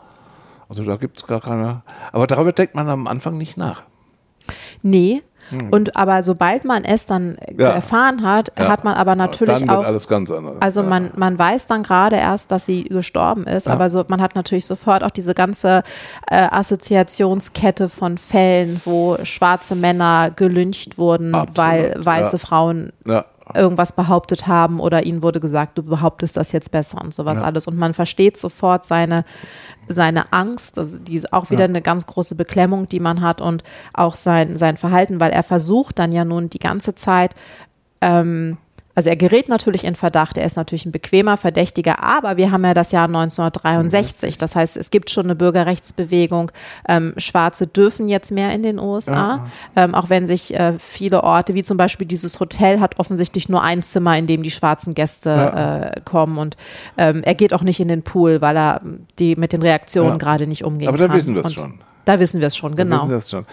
Also 0.71 0.85
da 0.85 0.95
gibt 0.95 1.17
es 1.17 1.27
gar 1.27 1.41
keine. 1.41 1.81
Aber 2.13 2.27
darüber 2.27 2.53
denkt 2.53 2.75
man 2.75 2.87
am 2.87 3.05
Anfang 3.05 3.37
nicht 3.37 3.57
nach. 3.57 3.83
Nee. 4.81 5.21
Hm. 5.49 5.67
Und 5.69 5.97
aber 5.97 6.23
sobald 6.23 6.63
man 6.63 6.85
es 6.85 7.05
dann 7.05 7.37
ja. 7.59 7.71
erfahren 7.71 8.23
hat, 8.23 8.53
ja. 8.57 8.69
hat 8.69 8.85
man 8.85 8.93
aber 8.93 9.15
natürlich 9.15 9.59
dann 9.59 9.69
auch. 9.69 9.83
alles 9.83 10.07
ganz 10.07 10.31
anders. 10.31 10.55
Also 10.61 10.79
ja. 10.81 10.87
man, 10.87 11.11
man 11.17 11.37
weiß 11.37 11.67
dann 11.67 11.83
gerade 11.83 12.15
erst, 12.15 12.53
dass 12.53 12.65
sie 12.65 12.85
gestorben 12.85 13.43
ist, 13.43 13.67
aber 13.67 13.89
so, 13.89 14.05
man 14.07 14.21
hat 14.21 14.33
natürlich 14.35 14.65
sofort 14.65 15.03
auch 15.03 15.11
diese 15.11 15.33
ganze 15.33 15.83
äh, 16.29 16.47
Assoziationskette 16.49 17.89
von 17.89 18.17
Fällen, 18.17 18.79
wo 18.85 19.17
schwarze 19.23 19.75
Männer 19.75 20.31
gelyncht 20.33 20.97
wurden, 20.97 21.35
Absolut. 21.35 21.57
weil 21.57 21.95
weiße 21.97 22.39
Frauen 22.39 22.93
irgendwas 23.55 23.93
behauptet 23.93 24.47
haben 24.47 24.79
oder 24.79 25.05
ihnen 25.05 25.23
wurde 25.23 25.39
gesagt, 25.39 25.77
du 25.77 25.83
behauptest 25.83 26.37
das 26.37 26.51
jetzt 26.51 26.71
besser 26.71 27.01
und 27.01 27.13
sowas 27.13 27.41
alles. 27.41 27.67
Und 27.67 27.77
man 27.77 27.93
versteht 27.93 28.37
sofort 28.37 28.85
seine 28.85 29.23
seine 29.87 30.31
Angst, 30.31 30.77
also 30.77 30.99
die 30.99 31.15
ist 31.15 31.33
auch 31.33 31.49
wieder 31.49 31.61
ja. 31.61 31.67
eine 31.67 31.81
ganz 31.81 32.05
große 32.05 32.35
Beklemmung, 32.35 32.87
die 32.87 32.99
man 32.99 33.21
hat 33.21 33.41
und 33.41 33.63
auch 33.93 34.15
sein, 34.15 34.55
sein 34.55 34.77
Verhalten, 34.77 35.19
weil 35.19 35.31
er 35.31 35.43
versucht 35.43 35.99
dann 35.99 36.11
ja 36.11 36.23
nun 36.23 36.49
die 36.49 36.59
ganze 36.59 36.95
Zeit 36.95 37.35
ähm, 37.99 38.57
also 39.01 39.09
er 39.09 39.15
gerät 39.15 39.49
natürlich 39.49 39.83
in 39.83 39.95
Verdacht, 39.95 40.37
er 40.37 40.45
ist 40.45 40.57
natürlich 40.57 40.85
ein 40.85 40.91
bequemer 40.91 41.35
Verdächtiger, 41.35 42.03
aber 42.03 42.37
wir 42.37 42.51
haben 42.51 42.63
ja 42.63 42.75
das 42.75 42.91
Jahr 42.91 43.05
1963. 43.05 44.37
Das 44.37 44.55
heißt, 44.55 44.77
es 44.77 44.91
gibt 44.91 45.09
schon 45.09 45.25
eine 45.25 45.33
Bürgerrechtsbewegung. 45.33 46.51
Ähm, 46.87 47.15
Schwarze 47.17 47.65
dürfen 47.65 48.07
jetzt 48.07 48.31
mehr 48.31 48.53
in 48.53 48.61
den 48.61 48.77
USA, 48.77 49.11
ja. 49.75 49.83
ähm, 49.83 49.95
auch 49.95 50.11
wenn 50.11 50.27
sich 50.27 50.53
äh, 50.53 50.73
viele 50.77 51.23
Orte, 51.23 51.55
wie 51.55 51.63
zum 51.63 51.77
Beispiel 51.77 52.05
dieses 52.05 52.39
Hotel, 52.39 52.79
hat 52.79 52.99
offensichtlich 52.99 53.49
nur 53.49 53.63
ein 53.63 53.81
Zimmer, 53.81 54.15
in 54.19 54.27
dem 54.27 54.43
die 54.43 54.51
schwarzen 54.51 54.93
Gäste 54.93 55.29
ja. 55.31 55.77
äh, 55.79 56.01
kommen. 56.05 56.37
Und 56.37 56.55
ähm, 56.99 57.23
er 57.23 57.33
geht 57.33 57.55
auch 57.55 57.63
nicht 57.63 57.79
in 57.79 57.87
den 57.87 58.03
Pool, 58.03 58.39
weil 58.39 58.55
er 58.55 58.81
die 59.17 59.35
mit 59.35 59.51
den 59.51 59.63
Reaktionen 59.63 60.11
ja. 60.11 60.17
gerade 60.17 60.45
nicht 60.45 60.63
umgehen 60.63 60.85
kann. 60.85 60.93
Aber 60.93 61.07
da 61.07 61.11
wissen 61.11 61.33
wir 61.33 61.43
es 61.43 61.53
schon. 61.53 61.79
Da 62.05 62.19
wissen 62.19 62.39
wir 62.39 62.47
es 62.47 62.57
schon, 62.57 62.75
genau. 62.75 62.97
Da 62.97 63.01
wissen 63.01 63.09
wir 63.09 63.17
es 63.17 63.29
schon. 63.29 63.45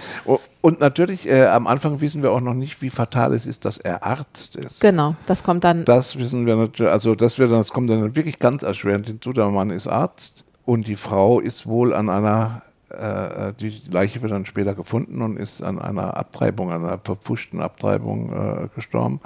Und 0.60 0.80
natürlich, 0.80 1.28
äh, 1.28 1.46
am 1.46 1.66
Anfang 1.66 2.00
wissen 2.00 2.22
wir 2.22 2.32
auch 2.32 2.40
noch 2.40 2.54
nicht, 2.54 2.82
wie 2.82 2.90
fatal 2.90 3.32
es 3.34 3.46
ist, 3.46 3.64
dass 3.64 3.78
er 3.78 4.02
Arzt 4.02 4.56
ist. 4.56 4.80
Genau, 4.80 5.14
das 5.26 5.44
kommt 5.44 5.64
dann. 5.64 5.84
Das 5.84 6.18
wissen 6.18 6.46
wir 6.46 6.56
natürlich, 6.56 6.92
also 6.92 7.14
das, 7.14 7.38
wird, 7.38 7.52
das 7.52 7.72
kommt 7.72 7.90
dann 7.90 8.16
wirklich 8.16 8.38
ganz 8.38 8.62
erschwerend 8.62 9.06
hinzu. 9.06 9.32
Der 9.32 9.46
Mann 9.48 9.70
ist 9.70 9.86
Arzt 9.86 10.44
und 10.64 10.88
die 10.88 10.96
Frau 10.96 11.40
ist 11.40 11.66
wohl 11.66 11.94
an 11.94 12.08
einer 12.08 12.62
äh, 12.90 13.52
die 13.60 13.82
Leiche 13.90 14.22
wird 14.22 14.32
dann 14.32 14.46
später 14.46 14.74
gefunden 14.74 15.20
und 15.22 15.36
ist 15.36 15.62
an 15.62 15.78
einer 15.78 16.16
Abtreibung, 16.16 16.72
an 16.72 16.84
einer 16.84 16.98
verpfuschten 16.98 17.60
Abtreibung 17.60 18.32
äh, 18.32 18.68
gestorben. 18.74 19.20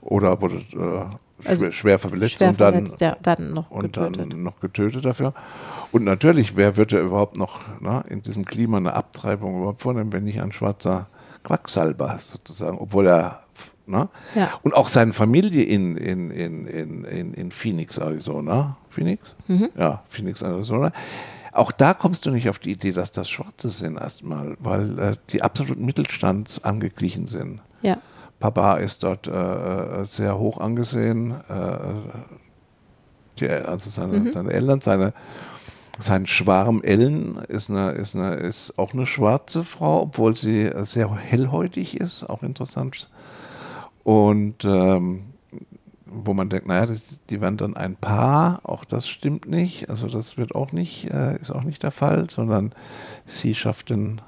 Oder 0.00 0.40
wurde 0.40 0.56
äh, 0.56 1.16
Also 1.44 1.64
schwer, 1.66 1.72
schwer 1.72 1.98
verletzt 1.98 2.38
Schwer 2.38 2.48
und 2.50 2.60
dann, 2.60 2.72
verletzt, 2.72 3.00
ja, 3.00 3.16
dann 3.22 3.52
noch 3.52 3.70
und 3.70 3.92
getötet. 3.92 4.32
dann 4.32 4.42
noch 4.42 4.60
getötet 4.60 5.04
dafür. 5.04 5.34
Und 5.92 6.04
natürlich, 6.04 6.56
wer 6.56 6.76
würde 6.76 7.00
überhaupt 7.00 7.36
noch 7.36 7.60
ne, 7.80 8.02
in 8.08 8.22
diesem 8.22 8.44
Klima 8.44 8.76
eine 8.78 8.94
Abtreibung 8.94 9.58
überhaupt 9.58 9.82
vornehmen, 9.82 10.12
wenn 10.12 10.24
nicht 10.24 10.40
ein 10.40 10.52
schwarzer 10.52 11.06
Quacksalber 11.44 12.18
sozusagen, 12.18 12.78
obwohl 12.78 13.06
er, 13.06 13.42
ne? 13.86 14.08
Ja. 14.34 14.50
Und 14.62 14.74
auch 14.74 14.88
seine 14.88 15.12
Familie 15.12 15.62
in, 15.62 15.96
in, 15.96 16.30
in, 16.30 16.66
in, 16.66 17.04
in, 17.04 17.34
in 17.34 17.50
Phoenix, 17.50 17.98
Arizona. 17.98 18.76
Phoenix? 18.90 19.22
Mhm. 19.46 19.70
Ja, 19.76 20.02
Phoenix, 20.08 20.42
Arizona. 20.42 20.92
Auch 21.52 21.72
da 21.72 21.94
kommst 21.94 22.26
du 22.26 22.30
nicht 22.30 22.48
auf 22.48 22.58
die 22.58 22.72
Idee, 22.72 22.92
dass 22.92 23.12
das 23.12 23.30
Schwarze 23.30 23.70
sind 23.70 23.96
erstmal, 23.96 24.56
weil 24.60 24.98
äh, 24.98 25.16
die 25.30 25.42
absoluten 25.42 25.84
Mittelstands 25.84 26.62
angeglichen 26.64 27.26
sind. 27.26 27.60
ja. 27.82 27.98
Papa 28.40 28.76
ist 28.76 29.02
dort 29.02 29.26
äh, 29.26 30.04
sehr 30.04 30.38
hoch 30.38 30.58
angesehen. 30.58 31.32
Äh, 31.48 31.78
die, 33.40 33.48
also 33.48 33.90
seine, 33.90 34.30
seine 34.30 34.52
Eltern, 34.52 34.80
seine, 34.80 35.12
sein 35.98 36.26
Schwarm 36.26 36.82
Ellen 36.82 37.36
ist, 37.48 37.70
eine, 37.70 37.92
ist, 37.92 38.14
eine, 38.14 38.34
ist 38.34 38.78
auch 38.78 38.92
eine 38.92 39.06
schwarze 39.06 39.64
Frau, 39.64 40.02
obwohl 40.02 40.34
sie 40.34 40.70
sehr 40.76 41.14
hellhäutig 41.16 42.00
ist, 42.00 42.24
auch 42.24 42.42
interessant. 42.42 43.08
Und 44.04 44.64
ähm, 44.64 45.22
wo 46.10 46.32
man 46.34 46.48
denkt, 46.48 46.66
naja, 46.66 46.86
das, 46.86 47.20
die 47.28 47.40
werden 47.40 47.58
dann 47.58 47.76
ein 47.76 47.96
Paar, 47.96 48.60
auch 48.62 48.84
das 48.84 49.08
stimmt 49.08 49.46
nicht. 49.48 49.90
Also 49.90 50.08
das 50.08 50.36
wird 50.36 50.54
auch 50.54 50.72
nicht, 50.72 51.10
äh, 51.10 51.38
ist 51.38 51.50
auch 51.50 51.64
nicht 51.64 51.82
der 51.82 51.90
Fall, 51.90 52.30
sondern 52.30 52.72
sie 53.26 53.54
schafft 53.54 53.90
den 53.90 54.20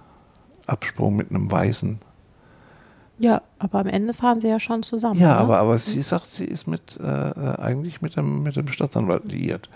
Absprung 0.66 1.16
mit 1.16 1.30
einem 1.30 1.50
Weißen. 1.50 2.00
Ja, 3.22 3.42
aber 3.58 3.80
am 3.80 3.86
Ende 3.86 4.14
fahren 4.14 4.40
sie 4.40 4.48
ja 4.48 4.58
schon 4.58 4.82
zusammen. 4.82 5.20
Ja, 5.20 5.28
ne? 5.34 5.36
aber, 5.36 5.58
aber 5.58 5.76
sie 5.78 6.02
sagt, 6.02 6.26
sie 6.26 6.44
ist 6.44 6.66
mit 6.66 6.98
äh, 7.02 7.04
äh, 7.06 7.58
eigentlich 7.60 8.00
mit 8.02 8.16
dem, 8.16 8.42
mit 8.42 8.56
dem 8.56 8.68
Staatsanwalt 8.68 9.30
liiert, 9.30 9.68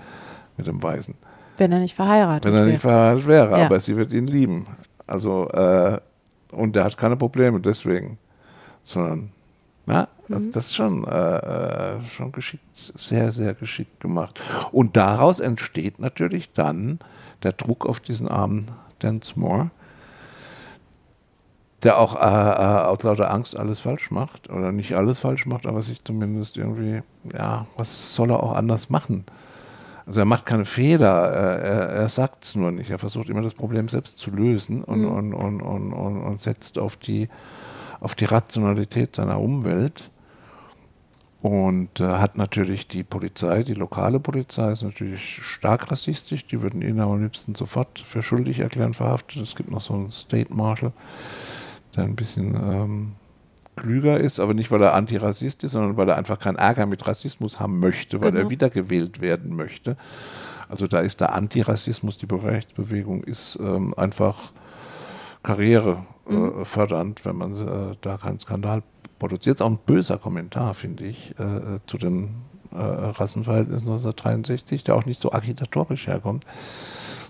mit 0.56 0.66
dem 0.66 0.82
Weißen. 0.82 1.14
Wenn 1.58 1.70
er 1.72 1.78
nicht 1.78 1.94
verheiratet 1.94 2.44
Wenn 2.44 2.54
er 2.58 2.64
nicht 2.66 2.82
wäre. 2.84 2.92
verheiratet 2.92 3.26
wäre, 3.26 3.58
Ja. 3.60 3.66
aber 3.66 3.78
sie 3.80 3.96
wird 3.96 4.12
ihn 4.12 4.26
lieben. 4.26 4.66
Also, 5.06 5.48
äh, 5.50 5.98
und 6.52 6.74
der 6.74 6.84
hat 6.84 6.96
keine 6.96 7.16
Probleme 7.16 7.60
deswegen. 7.60 8.18
Sondern, 8.82 9.30
na, 9.86 10.08
Mhm. 10.28 10.34
also 10.34 10.46
das 10.50 10.66
ist 10.66 10.74
schon, 10.76 11.04
äh, 11.06 11.36
äh, 11.36 12.00
schon 12.06 12.32
geschickt, 12.32 12.64
sehr, 12.74 13.30
sehr 13.32 13.54
geschickt 13.54 14.00
gemacht. 14.00 14.40
Und 14.72 14.96
daraus 14.96 15.38
entsteht 15.40 15.98
natürlich 16.00 16.52
dann 16.52 16.98
der 17.42 17.52
Druck 17.52 17.84
auf 17.86 18.00
diesen 18.00 18.26
armen 18.28 18.68
Densmore, 19.02 19.70
der 21.84 21.98
auch 21.98 22.16
äh, 22.16 22.18
äh, 22.18 22.86
aus 22.86 23.02
lauter 23.02 23.30
Angst 23.30 23.56
alles 23.56 23.80
falsch 23.80 24.10
macht 24.10 24.50
oder 24.50 24.72
nicht 24.72 24.94
alles 24.94 25.18
falsch 25.18 25.46
macht, 25.46 25.66
aber 25.66 25.82
sich 25.82 26.02
zumindest 26.02 26.56
irgendwie, 26.56 27.02
ja, 27.32 27.66
was 27.76 28.14
soll 28.14 28.30
er 28.30 28.42
auch 28.42 28.54
anders 28.54 28.90
machen? 28.90 29.24
Also 30.06 30.20
er 30.20 30.26
macht 30.26 30.44
keine 30.44 30.64
Fehler, 30.64 31.30
er, 31.30 31.58
er, 31.58 31.88
er 31.88 32.08
sagt 32.08 32.44
es 32.44 32.54
nur 32.56 32.70
nicht. 32.70 32.90
Er 32.90 32.98
versucht 32.98 33.28
immer 33.28 33.42
das 33.42 33.54
Problem 33.54 33.88
selbst 33.88 34.18
zu 34.18 34.30
lösen 34.30 34.84
und, 34.84 35.06
und, 35.06 35.32
und, 35.32 35.62
und, 35.62 35.92
und, 35.92 36.22
und 36.22 36.40
setzt 36.40 36.78
auf 36.78 36.96
die, 36.96 37.28
auf 38.00 38.14
die 38.14 38.26
Rationalität 38.26 39.16
seiner 39.16 39.40
Umwelt. 39.40 40.10
Und 41.40 42.00
äh, 42.00 42.04
hat 42.04 42.38
natürlich 42.38 42.88
die 42.88 43.02
Polizei, 43.02 43.62
die 43.64 43.74
lokale 43.74 44.18
Polizei 44.18 44.72
ist 44.72 44.82
natürlich 44.82 45.42
stark 45.42 45.90
rassistisch. 45.90 46.46
Die 46.46 46.62
würden 46.62 46.80
ihn 46.80 47.00
am 47.00 47.22
liebsten 47.22 47.54
sofort 47.54 47.98
für 47.98 48.22
schuldig 48.22 48.60
erklären, 48.60 48.94
verhaftet. 48.94 49.42
Es 49.42 49.54
gibt 49.54 49.70
noch 49.70 49.82
so 49.82 49.92
einen 49.92 50.10
State 50.10 50.54
Marshal, 50.54 50.92
der 51.96 52.04
ein 52.04 52.16
bisschen 52.16 52.54
ähm, 52.54 53.12
klüger 53.76 54.20
ist, 54.20 54.40
aber 54.40 54.54
nicht, 54.54 54.70
weil 54.70 54.82
er 54.82 54.94
Antirassist 54.94 55.64
ist, 55.64 55.72
sondern 55.72 55.96
weil 55.96 56.08
er 56.08 56.16
einfach 56.16 56.38
keinen 56.38 56.56
Ärger 56.56 56.86
mit 56.86 57.06
Rassismus 57.06 57.58
haben 57.60 57.80
möchte, 57.80 58.20
weil 58.20 58.30
Genau. 58.32 58.44
er 58.44 58.50
wiedergewählt 58.50 59.20
werden 59.20 59.56
möchte. 59.56 59.96
Also 60.68 60.86
da 60.86 61.00
ist 61.00 61.20
der 61.20 61.34
Antirassismus, 61.34 62.18
die 62.18 62.26
Bürgerrechtsbewegung 62.26 63.22
ist 63.24 63.58
ähm, 63.60 63.94
einfach 63.96 64.52
Karriere 65.42 66.06
äh, 66.28 66.64
fördernd, 66.64 67.24
wenn 67.24 67.36
man 67.36 67.54
äh, 67.56 67.96
da 68.00 68.16
keinen 68.16 68.40
Skandal 68.40 68.82
produziert. 69.18 69.56
Ist 69.56 69.62
auch 69.62 69.70
ein 69.70 69.78
böser 69.84 70.18
Kommentar, 70.18 70.74
finde 70.74 71.04
ich, 71.04 71.34
äh, 71.38 71.78
zu 71.86 71.98
den 71.98 72.34
äh, 72.72 72.76
Rassenverhältnissen 72.78 73.88
1963, 73.88 74.84
der 74.84 74.94
auch 74.96 75.04
nicht 75.04 75.20
so 75.20 75.32
agitatorisch 75.32 76.06
herkommt, 76.06 76.44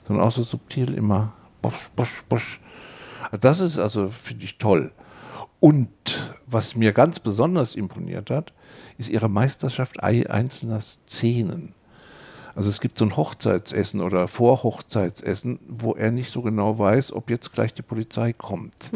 sondern 0.06 0.24
auch 0.26 0.32
so 0.32 0.42
subtil 0.42 0.94
immer 0.94 1.32
bosch, 1.60 1.90
bosch, 1.96 2.22
bosch. 2.28 2.60
Das 3.40 3.60
ist 3.60 3.78
also, 3.78 4.08
finde 4.08 4.44
ich, 4.44 4.58
toll. 4.58 4.92
Und 5.60 5.88
was 6.46 6.76
mir 6.76 6.92
ganz 6.92 7.20
besonders 7.20 7.74
imponiert 7.74 8.30
hat, 8.30 8.52
ist 8.98 9.08
ihre 9.08 9.28
Meisterschaft 9.28 10.02
ei- 10.02 10.28
einzelner 10.28 10.80
Szenen. 10.80 11.74
Also 12.54 12.68
es 12.68 12.80
gibt 12.80 12.98
so 12.98 13.04
ein 13.04 13.16
Hochzeitsessen 13.16 14.00
oder 14.00 14.28
Vorhochzeitsessen, 14.28 15.58
wo 15.66 15.94
er 15.94 16.12
nicht 16.12 16.30
so 16.30 16.42
genau 16.42 16.78
weiß, 16.78 17.12
ob 17.12 17.30
jetzt 17.30 17.52
gleich 17.52 17.74
die 17.74 17.82
Polizei 17.82 18.32
kommt. 18.32 18.92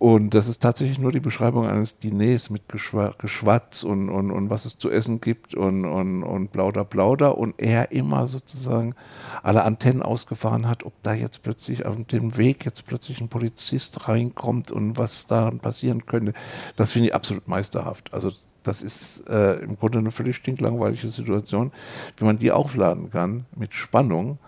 Und 0.00 0.32
das 0.32 0.48
ist 0.48 0.62
tatsächlich 0.62 0.98
nur 0.98 1.12
die 1.12 1.20
Beschreibung 1.20 1.66
eines 1.66 1.98
Diners 1.98 2.48
mit 2.48 2.70
Geschwa 2.70 3.14
Geschwatz 3.18 3.82
und, 3.82 4.08
und, 4.08 4.30
und 4.30 4.48
was 4.48 4.64
es 4.64 4.78
zu 4.78 4.90
essen 4.90 5.20
gibt 5.20 5.54
und, 5.54 5.84
und, 5.84 6.22
und 6.22 6.52
plauder, 6.52 6.86
plauder. 6.86 7.36
Und 7.36 7.60
er 7.60 7.92
immer 7.92 8.26
sozusagen 8.26 8.94
alle 9.42 9.62
Antennen 9.62 10.02
ausgefahren 10.02 10.66
hat, 10.66 10.84
ob 10.86 10.94
da 11.02 11.12
jetzt 11.12 11.42
plötzlich 11.42 11.84
auf 11.84 12.02
dem 12.06 12.38
Weg 12.38 12.64
jetzt 12.64 12.86
plötzlich 12.86 13.20
ein 13.20 13.28
Polizist 13.28 14.08
reinkommt 14.08 14.72
und 14.72 14.96
was 14.96 15.26
da 15.26 15.50
passieren 15.50 16.06
könnte. 16.06 16.32
Das 16.76 16.92
finde 16.92 17.08
ich 17.08 17.14
absolut 17.14 17.46
meisterhaft. 17.46 18.14
Also 18.14 18.30
das 18.62 18.80
ist 18.80 19.28
äh, 19.28 19.56
im 19.56 19.76
Grunde 19.76 19.98
eine 19.98 20.12
völlig 20.12 20.36
stinklangweilige 20.36 21.10
Situation. 21.10 21.72
Wie 22.16 22.24
man 22.24 22.38
die 22.38 22.52
aufladen 22.52 23.10
kann 23.10 23.44
mit 23.54 23.74
Spannung, 23.74 24.38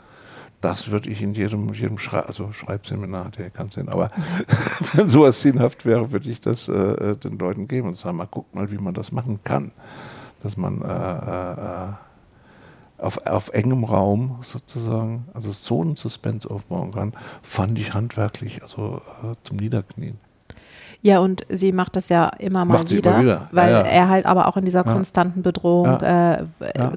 das 0.62 0.90
würde 0.90 1.10
ich 1.10 1.20
in 1.20 1.34
jedem, 1.34 1.74
jedem 1.74 1.98
Schrei 1.98 2.20
also 2.20 2.52
Schreibseminar, 2.52 3.30
der 3.30 3.50
kann 3.50 3.68
Sinn, 3.68 3.88
aber 3.88 4.10
wenn 4.94 5.08
sowas 5.08 5.42
sinnhaft 5.42 5.84
wäre, 5.84 6.12
würde 6.12 6.30
ich 6.30 6.40
das 6.40 6.68
äh, 6.68 7.16
den 7.16 7.38
Leuten 7.38 7.68
geben 7.68 7.88
und 7.88 7.96
sagen, 7.96 8.16
mal 8.16 8.28
guck 8.30 8.54
mal, 8.54 8.70
wie 8.70 8.78
man 8.78 8.94
das 8.94 9.12
machen 9.12 9.40
kann. 9.44 9.72
Dass 10.42 10.56
man 10.56 10.82
äh, 10.82 10.86
äh, 10.86 11.92
auf, 12.98 13.26
auf 13.26 13.48
engem 13.50 13.84
Raum 13.84 14.38
sozusagen, 14.42 15.26
also 15.34 15.50
so 15.50 15.82
einen 15.82 15.96
Suspense 15.96 16.48
aufbauen 16.48 16.92
kann, 16.92 17.12
fand 17.42 17.78
ich 17.78 17.92
handwerklich, 17.92 18.62
also 18.62 19.02
äh, 19.22 19.34
zum 19.44 19.58
Niederknien. 19.58 20.18
Ja, 21.04 21.18
und 21.18 21.42
sie 21.48 21.72
macht 21.72 21.96
das 21.96 22.08
ja 22.08 22.28
immer 22.38 22.64
mal 22.64 22.88
wieder, 22.88 23.10
immer 23.10 23.22
wieder. 23.22 23.48
weil 23.50 23.72
Ja, 23.72 23.78
ja. 23.80 23.86
er 23.86 24.08
halt 24.08 24.24
aber 24.24 24.46
auch 24.46 24.56
in 24.56 24.64
dieser 24.64 24.84
konstanten 24.84 25.42
Bedrohung 25.42 26.00
äh, 26.00 26.44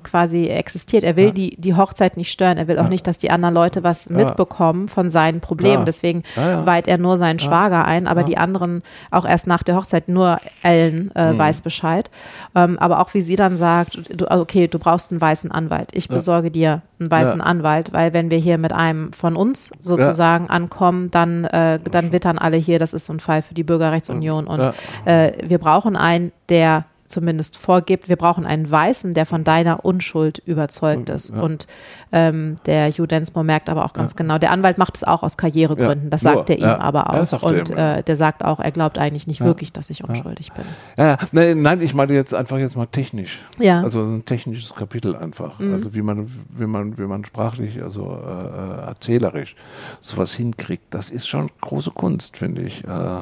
quasi 0.04 0.48
existiert. 0.48 1.04
Er 1.04 1.16
will 1.16 1.32
die, 1.32 1.56
die 1.60 1.76
Hochzeit 1.76 2.16
nicht 2.16 2.32
stören. 2.32 2.58
Er 2.60 2.68
will 2.68 2.78
auch 2.78 2.88
nicht, 2.88 3.08
dass 3.08 3.18
die 3.18 3.32
anderen 3.32 3.56
Leute 3.56 3.84
was 3.84 4.10
mitbekommen 4.10 4.88
von 4.90 5.10
seinen 5.10 5.40
Problemen. 5.42 5.86
Deswegen 5.86 6.22
weiht 6.36 6.88
er 6.88 6.98
nur 7.00 7.18
seinen 7.18 7.40
Schwager 7.40 7.86
ein, 7.86 8.06
aber 8.08 8.22
die 8.24 8.38
anderen 8.38 8.84
auch 9.10 9.26
erst 9.26 9.48
nach 9.48 9.64
der 9.64 9.76
Hochzeit. 9.76 10.08
Nur 10.08 10.38
Ellen 10.62 11.12
äh, 11.16 11.34
Mhm. 11.34 11.38
weiß 11.40 11.62
Bescheid. 11.64 12.12
Ähm, 12.54 12.78
aber 12.78 13.00
auch 13.00 13.14
wie 13.16 13.22
sie 13.24 13.36
dann 13.36 13.58
sagt, 13.58 14.00
du, 14.14 14.30
okay, 14.30 14.68
du 14.68 14.78
brauchst 14.78 15.12
einen 15.12 15.20
weißen 15.22 15.52
Anwalt. 15.52 15.90
Ich 15.94 16.08
besorge 16.10 16.52
dir 16.52 16.84
einen 17.00 17.10
weißen. 17.12 17.42
Anwalt, 17.42 17.92
weil 17.92 18.14
wenn 18.14 18.30
wir 18.30 18.38
hier 18.38 18.58
mit 18.58 18.72
einem 18.72 19.12
von 19.14 19.36
uns 19.36 19.72
sozusagen 19.80 20.50
ankommen, 20.50 21.10
dann, 21.12 21.44
äh, 21.46 21.80
dann 21.92 22.12
wittern 22.12 22.38
alle 22.38 22.56
hier, 22.58 22.78
das 22.80 22.94
ist 22.94 23.08
so 23.08 23.14
ein 23.14 23.20
Fall 23.20 23.42
für 23.42 23.54
die 23.54 23.64
Bürgerrechtsunion 23.96 24.48
und 24.48 24.60
Ja. 24.60 24.74
äh, 25.06 25.34
wir 25.48 25.58
brauchen 25.58 25.96
einen, 25.96 26.32
der 26.50 26.86
zumindest 27.08 27.56
vorgibt, 27.56 28.10
wir 28.10 28.16
brauchen 28.16 28.48
einen 28.48 28.70
Weißen, 28.70 29.14
der 29.14 29.28
von 29.28 29.44
deiner 29.44 29.86
Unschuld 29.86 30.40
überzeugt 30.40 31.08
ist. 31.10 31.30
Ja. 31.30 31.40
Und 31.40 31.68
ähm, 32.12 32.56
der 32.66 32.90
Hugh 32.90 33.06
Densmore 33.06 33.46
merkt 33.46 33.70
aber 33.70 33.86
auch 33.86 33.94
ganz 33.94 34.16
genau, 34.16 34.40
der 34.40 34.50
Anwalt 34.50 34.80
macht 34.80 34.96
es 34.98 35.04
auch 35.04 35.22
aus 35.22 35.38
Karrieregründen, 35.38 36.06
Ja, 36.06 36.10
das 36.10 36.22
sagt 36.22 36.50
er 36.50 36.58
ihm 36.58 36.64
ja. 36.64 36.80
aber 36.80 37.06
Ja, 37.14 37.22
auch. 37.38 37.44
Und 37.44 37.70
ja. 37.70 37.98
äh, 37.98 38.04
der 38.04 38.18
sagt 38.18 38.44
auch, 38.44 38.60
er 38.60 38.72
glaubt 38.72 38.98
eigentlich 38.98 39.28
nicht 39.28 39.40
Ja. 39.40 39.46
wirklich, 39.46 39.72
dass 39.72 39.92
ich 39.92 40.04
unschuldig 40.04 40.52
bin. 40.54 40.66
Ja, 40.98 41.06
ja. 41.12 41.18
Nein, 41.32 41.62
nein, 41.62 41.82
ich 41.84 41.94
meine 41.94 42.12
jetzt 42.14 42.34
einfach 42.34 42.58
jetzt 42.58 42.76
mal 42.76 42.88
technisch. 42.88 43.40
Ja. 43.60 43.82
Also 43.84 44.02
ein 44.02 44.26
technisches 44.26 44.74
Kapitel 44.74 45.16
einfach. 45.16 45.60
Mhm. 45.60 45.76
Also 45.76 45.94
wie 45.94 46.02
man, 46.02 46.28
wie 46.58 46.66
man, 46.66 46.98
wie 46.98 47.04
man 47.06 47.24
sprachlich, 47.24 47.84
also 47.84 48.18
äh, 48.26 48.82
äh, 48.82 48.88
erzählerisch 48.88 49.56
sowas 50.02 50.34
hinkriegt, 50.34 50.86
das 50.90 51.12
ist 51.12 51.28
schon 51.28 51.52
große 51.62 51.92
Kunst, 51.92 52.36
finde 52.38 52.64
ich. 52.64 52.84
Äh, 52.84 53.22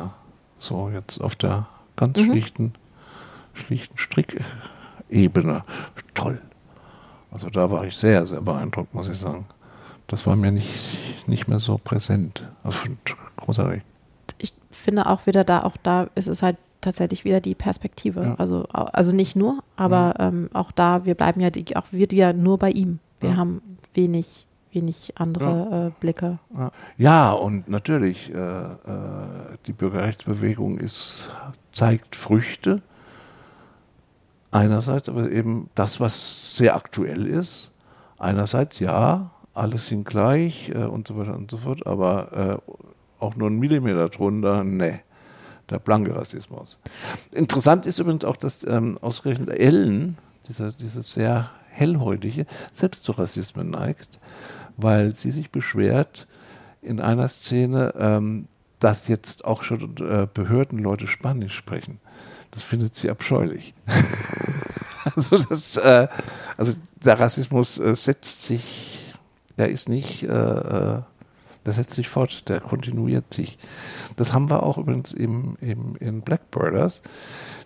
so 0.63 0.89
jetzt 0.89 1.19
auf 1.21 1.35
der 1.35 1.67
ganz 1.95 2.17
Mhm. 2.17 2.25
schlichten, 2.25 2.73
schlichten 3.53 3.97
Strickebene. 3.97 5.63
Toll. 6.13 6.41
Also 7.31 7.49
da 7.49 7.69
war 7.71 7.85
ich 7.85 7.95
sehr, 7.95 8.25
sehr 8.25 8.41
beeindruckt, 8.41 8.93
muss 8.93 9.07
ich 9.07 9.17
sagen. 9.17 9.45
Das 10.07 10.27
war 10.27 10.35
mir 10.35 10.51
nicht, 10.51 11.27
nicht 11.27 11.47
mehr 11.47 11.59
so 11.59 11.77
präsent. 11.77 12.47
Also 12.63 12.77
großartig. 13.37 13.81
Ich 14.37 14.53
finde 14.71 15.07
auch 15.07 15.25
wieder 15.25 15.43
da, 15.43 15.63
auch 15.63 15.77
da 15.81 16.07
ist 16.15 16.27
es 16.27 16.41
halt 16.43 16.57
tatsächlich 16.81 17.23
wieder 17.25 17.39
die 17.39 17.55
Perspektive. 17.55 18.21
Ja. 18.23 18.35
Also, 18.35 18.65
also 18.71 19.13
nicht 19.13 19.35
nur, 19.35 19.63
aber 19.77 20.15
ähm, 20.19 20.49
auch 20.53 20.71
da, 20.71 21.05
wir 21.05 21.15
bleiben 21.15 21.39
ja, 21.39 21.49
die, 21.49 21.75
auch 21.77 21.85
wir 21.91 22.07
ja 22.11 22.33
nur 22.33 22.57
bei 22.57 22.71
ihm. 22.71 22.99
Wir 23.21 23.31
Ja. 23.31 23.37
haben 23.37 23.61
wenig, 23.93 24.45
wenig 24.73 25.13
andere 25.15 25.87
äh, 25.87 25.99
Blicke. 25.99 26.39
Ja. 26.55 26.71
ja, 26.97 27.31
und 27.31 27.69
natürlich, 27.69 28.33
äh, 28.33 28.37
äh, 28.37 28.75
die 29.67 29.73
Bürgerrechtsbewegung 29.73 30.77
ist, 30.77 31.31
zeigt 31.71 32.15
Früchte. 32.15 32.81
Einerseits 34.51 35.09
aber 35.09 35.31
eben 35.31 35.69
das, 35.75 35.99
was 35.99 36.55
sehr 36.55 36.75
aktuell 36.75 37.25
ist. 37.25 37.71
Einerseits 38.19 38.79
ja, 38.79 39.31
alles 39.53 39.87
sind 39.87 40.05
gleich 40.05 40.69
äh, 40.69 40.83
und 40.83 41.07
so 41.07 41.17
weiter 41.17 41.35
und 41.35 41.49
so 41.49 41.57
fort, 41.57 41.85
aber 41.87 42.61
äh, 42.67 42.71
auch 43.23 43.35
nur 43.35 43.49
ein 43.49 43.59
Millimeter 43.59 44.09
drunter, 44.09 44.63
ne 44.63 44.99
der 45.69 45.79
blanke 45.79 46.15
Rassismus. 46.15 46.77
Interessant 47.31 47.85
ist 47.85 47.99
übrigens 47.99 48.25
auch, 48.25 48.37
dass 48.37 48.65
ähm, 48.65 48.97
ausgerechnet 49.01 49.49
Ellen, 49.49 50.17
diese, 50.47 50.73
diese 50.73 51.01
sehr 51.01 51.51
hellhäutige, 51.69 52.45
selbst 52.71 53.03
zu 53.03 53.13
Rassismen 53.13 53.71
neigt, 53.71 54.19
weil 54.77 55.15
sie 55.15 55.31
sich 55.31 55.51
beschwert 55.51 56.27
in 56.81 56.99
einer 56.99 57.27
Szene, 57.27 57.93
ähm, 57.97 58.47
dass 58.79 59.07
jetzt 59.07 59.45
auch 59.45 59.63
schon 59.63 59.95
äh, 59.97 60.27
Behördenleute 60.31 61.07
Spanisch 61.07 61.55
sprechen. 61.55 61.99
Das 62.51 62.63
findet 62.63 62.93
sie 62.93 63.09
abscheulich. 63.09 63.73
also, 65.15 65.37
das, 65.37 65.77
äh, 65.77 66.07
also 66.57 66.77
der 67.03 67.19
Rassismus 67.19 67.79
äh, 67.79 67.95
setzt 67.95 68.43
sich, 68.43 69.13
der 69.57 69.69
ist 69.69 69.89
nicht, 69.89 70.23
äh, 70.23 70.27
äh, 70.27 71.01
der 71.65 71.73
setzt 71.73 71.93
sich 71.93 72.09
fort, 72.09 72.49
der 72.49 72.59
kontinuiert 72.59 73.33
sich. 73.33 73.57
Das 74.17 74.33
haben 74.33 74.49
wir 74.49 74.63
auch 74.63 74.77
übrigens 74.77 75.13
im, 75.13 75.57
im, 75.61 75.95
in 75.95 76.21
Blackbirders. 76.21 77.01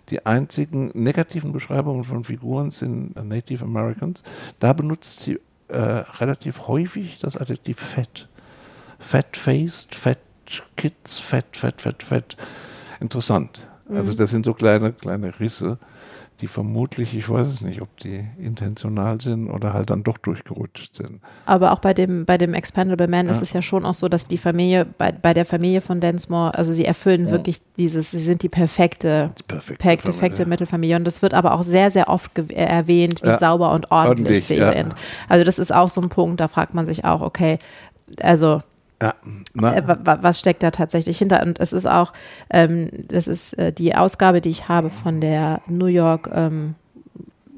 Die 0.09 0.25
einzigen 0.25 0.91
negativen 0.93 1.51
Beschreibungen 1.51 2.05
von 2.05 2.23
Figuren 2.23 2.71
sind 2.71 3.15
Native 3.21 3.65
Americans. 3.65 4.23
Da 4.59 4.71
benutzt 4.71 5.21
sie 5.23 5.39
äh, 5.67 5.77
relativ 5.77 6.67
häufig 6.67 7.19
das 7.19 7.37
Adjektiv 7.37 7.79
fett. 7.79 8.27
Fat-faced, 8.99 9.95
fat 9.95 10.19
kids, 10.75 11.19
fett, 11.19 11.57
fett, 11.57 11.81
fett, 11.81 12.03
fett. 12.03 12.37
Interessant. 12.99 13.67
Also 13.89 14.11
mhm. 14.11 14.17
das 14.17 14.29
sind 14.31 14.45
so 14.45 14.53
kleine, 14.53 14.93
kleine 14.93 15.39
Risse 15.39 15.77
die 16.41 16.47
vermutlich, 16.47 17.15
ich 17.15 17.27
weiß 17.27 17.47
es 17.47 17.61
nicht, 17.61 17.81
ob 17.81 17.97
die 17.97 18.25
intentional 18.37 19.19
sind 19.19 19.49
oder 19.49 19.73
halt 19.73 19.89
dann 19.89 20.03
doch 20.03 20.17
durchgerutscht 20.17 20.95
sind. 20.95 21.19
Aber 21.45 21.71
auch 21.71 21.79
bei 21.79 21.93
dem, 21.93 22.25
bei 22.25 22.37
dem 22.37 22.53
Expandable 22.53 23.07
Man 23.07 23.25
ja. 23.25 23.31
ist 23.31 23.41
es 23.41 23.53
ja 23.53 23.61
schon 23.61 23.85
auch 23.85 23.95
so, 23.95 24.07
dass 24.07 24.27
die 24.27 24.37
Familie, 24.37 24.85
bei, 24.85 25.11
bei 25.11 25.33
der 25.33 25.45
Familie 25.45 25.81
von 25.81 25.99
Densmore, 25.99 26.53
also 26.55 26.71
sie 26.71 26.85
erfüllen 26.85 27.25
ja. 27.25 27.31
wirklich 27.31 27.61
dieses, 27.77 28.11
sie 28.11 28.19
sind 28.19 28.43
die 28.43 28.49
perfekte, 28.49 29.29
die 29.39 29.43
perfekte, 29.43 29.81
perfekte, 29.81 30.11
perfekte 30.11 30.45
Mittelfamilie. 30.45 30.95
Und 30.95 31.05
das 31.05 31.21
wird 31.23 31.33
aber 31.33 31.53
auch 31.53 31.63
sehr, 31.63 31.89
sehr 31.89 32.07
oft 32.07 32.37
erwähnt, 32.51 33.23
wie 33.23 33.27
ja. 33.27 33.37
sauber 33.39 33.71
und 33.71 33.91
ordentlich, 33.91 34.27
ordentlich 34.27 34.45
sie 34.45 34.57
sind. 34.57 34.93
Also 35.27 35.43
das 35.43 35.57
ist 35.57 35.73
auch 35.73 35.89
so 35.89 36.01
ein 36.01 36.09
Punkt, 36.09 36.39
da 36.39 36.47
fragt 36.47 36.75
man 36.75 36.85
sich 36.85 37.03
auch, 37.03 37.21
okay, 37.21 37.57
also 38.21 38.61
ja, 39.01 39.13
äh, 39.73 39.83
was 40.03 40.39
steckt 40.39 40.63
da 40.63 40.71
tatsächlich 40.71 41.17
hinter? 41.19 41.43
Und 41.43 41.59
es 41.59 41.73
ist 41.73 41.85
auch, 41.85 42.13
ähm, 42.49 42.89
das 43.07 43.27
ist 43.27 43.53
äh, 43.53 43.71
die 43.71 43.95
Ausgabe, 43.95 44.41
die 44.41 44.49
ich 44.49 44.69
habe 44.69 44.89
von 44.89 45.21
der 45.21 45.61
New 45.67 45.85
York 45.85 46.29
ähm, 46.33 46.75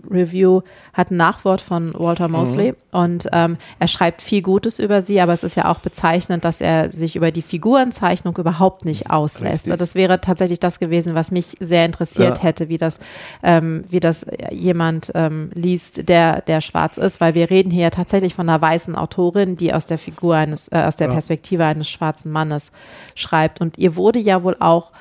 Review 0.09 0.61
hat 0.93 1.11
ein 1.11 1.17
Nachwort 1.17 1.61
von 1.61 1.93
Walter 1.93 2.27
mhm. 2.27 2.33
Mosley 2.33 2.71
mhm. 2.71 2.77
und 2.91 3.27
ähm, 3.31 3.57
er 3.79 3.87
schreibt 3.87 4.21
viel 4.21 4.41
Gutes 4.41 4.79
über 4.79 5.01
sie, 5.01 5.19
aber 5.21 5.33
es 5.33 5.43
ist 5.43 5.55
ja 5.55 5.69
auch 5.69 5.79
bezeichnend, 5.79 6.45
dass 6.45 6.61
er 6.61 6.91
sich 6.91 7.15
über 7.15 7.31
die 7.31 7.41
Figurenzeichnung 7.41 8.37
überhaupt 8.37 8.85
nicht 8.85 9.11
auslässt. 9.11 9.65
Richtig. 9.65 9.77
Das 9.77 9.95
wäre 9.95 10.21
tatsächlich 10.21 10.59
das 10.59 10.79
gewesen, 10.79 11.15
was 11.15 11.31
mich 11.31 11.55
sehr 11.59 11.85
interessiert 11.85 12.37
ja. 12.39 12.43
hätte, 12.43 12.69
wie 12.69 12.77
das, 12.77 12.99
ähm, 13.43 13.83
wie 13.89 13.99
das 13.99 14.25
jemand 14.51 15.11
ähm, 15.15 15.49
liest, 15.53 16.09
der, 16.09 16.41
der 16.41 16.61
schwarz 16.61 16.97
ist, 16.97 17.21
weil 17.21 17.35
wir 17.35 17.49
reden 17.49 17.71
hier 17.71 17.91
tatsächlich 17.91 18.35
von 18.35 18.49
einer 18.49 18.61
weißen 18.61 18.95
Autorin, 18.95 19.57
die 19.57 19.73
aus 19.73 19.85
der 19.85 19.97
Figur 19.97 20.35
eines, 20.35 20.71
äh, 20.71 20.83
aus 20.85 20.95
der 20.95 21.07
ja. 21.07 21.13
Perspektive 21.13 21.65
eines 21.65 21.89
schwarzen 21.89 22.31
Mannes 22.31 22.71
schreibt. 23.15 23.61
Und 23.61 23.77
ihr 23.77 23.95
wurde 23.95 24.19
ja 24.19 24.43
wohl 24.43 24.55
auch 24.59 24.91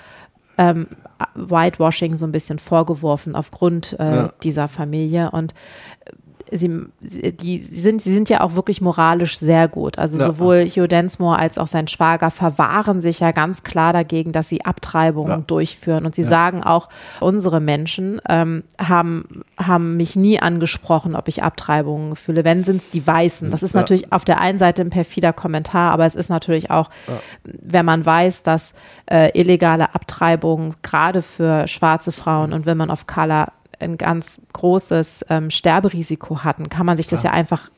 ähm, 0.59 0.89
Whitewashing 1.35 2.17
so 2.17 2.27
ein 2.27 2.33
bisschen 2.33 2.59
vorgeworfen 2.59 3.35
aufgrund 3.35 3.97
äh, 3.99 4.05
ja. 4.05 4.33
dieser 4.43 4.69
Familie. 4.69 5.31
Und 5.31 5.55
sie, 6.53 6.87
die 7.01 7.63
sind, 7.63 8.01
sie 8.01 8.15
sind 8.15 8.29
ja 8.29 8.41
auch 8.41 8.55
wirklich 8.55 8.81
moralisch 8.81 9.39
sehr 9.39 9.69
gut. 9.69 9.99
Also 9.99 10.19
ja. 10.19 10.27
sowohl 10.27 10.67
Hugh 10.67 10.87
Densmore 10.87 11.39
als 11.39 11.59
auch 11.59 11.69
sein 11.69 11.89
Schwager 11.89 12.31
verwahren 12.31 13.01
sich 13.01 13.21
ja 13.21 13.33
ganz 13.33 13.63
klar 13.63 13.93
dagegen, 13.93 14.33
dass 14.33 14.49
sie 14.49 14.65
Abtreibungen 14.65 15.31
ja. 15.31 15.45
durchführen. 15.47 16.07
Und 16.07 16.15
sie 16.15 16.23
ja. 16.23 16.29
sagen 16.29 16.63
auch, 16.63 16.89
unsere 17.21 17.61
Menschen 17.61 18.21
ähm, 18.29 18.65
haben, 18.81 19.45
haben 19.59 19.97
mich 19.97 20.17
nie 20.17 20.41
angesprochen, 20.41 21.15
ob 21.15 21.29
ich 21.29 21.43
Abtreibungen 21.43 22.17
fühle. 22.17 22.45
Wenn 22.45 22.65
sind 22.65 22.81
es 22.81 22.91
die 22.91 23.07
Weißen. 23.07 23.51
Das 23.51 23.63
ist 23.63 23.75
natürlich 23.75 24.13
auf 24.13 24.25
der 24.25 24.41
einen 24.41 24.59
Seite 24.59 24.83
ein 24.83 24.91
perfider 24.91 25.33
Kommentar, 25.33 25.93
aber 25.93 26.07
es 26.07 26.15
ist 26.15 26.29
natürlich 26.29 26.71
auch, 26.71 26.91
wenn 27.45 27.85
man 27.85 28.05
weiß, 28.05 28.43
dass 28.43 28.75
äh, 29.11 29.39
illegale 29.39 29.95
Abtreibungen 29.95 30.75
gerade 30.83 31.23
für 31.23 31.67
schwarze 31.69 32.13
Frauen 32.13 32.53
und 32.53 32.67
Women 32.67 32.91
of 32.91 33.07
Color 33.07 33.49
ein 33.81 33.99
ganz 33.99 34.41
großes 34.53 35.27
ähm, 35.29 35.51
Sterberisiko 35.51 36.45
hatten, 36.45 36.69
kann 36.69 36.87
man 36.87 36.97
sich 36.97 37.07
das 37.07 37.23
ja, 37.23 37.31
ja 37.31 37.37
einfach 37.37 37.71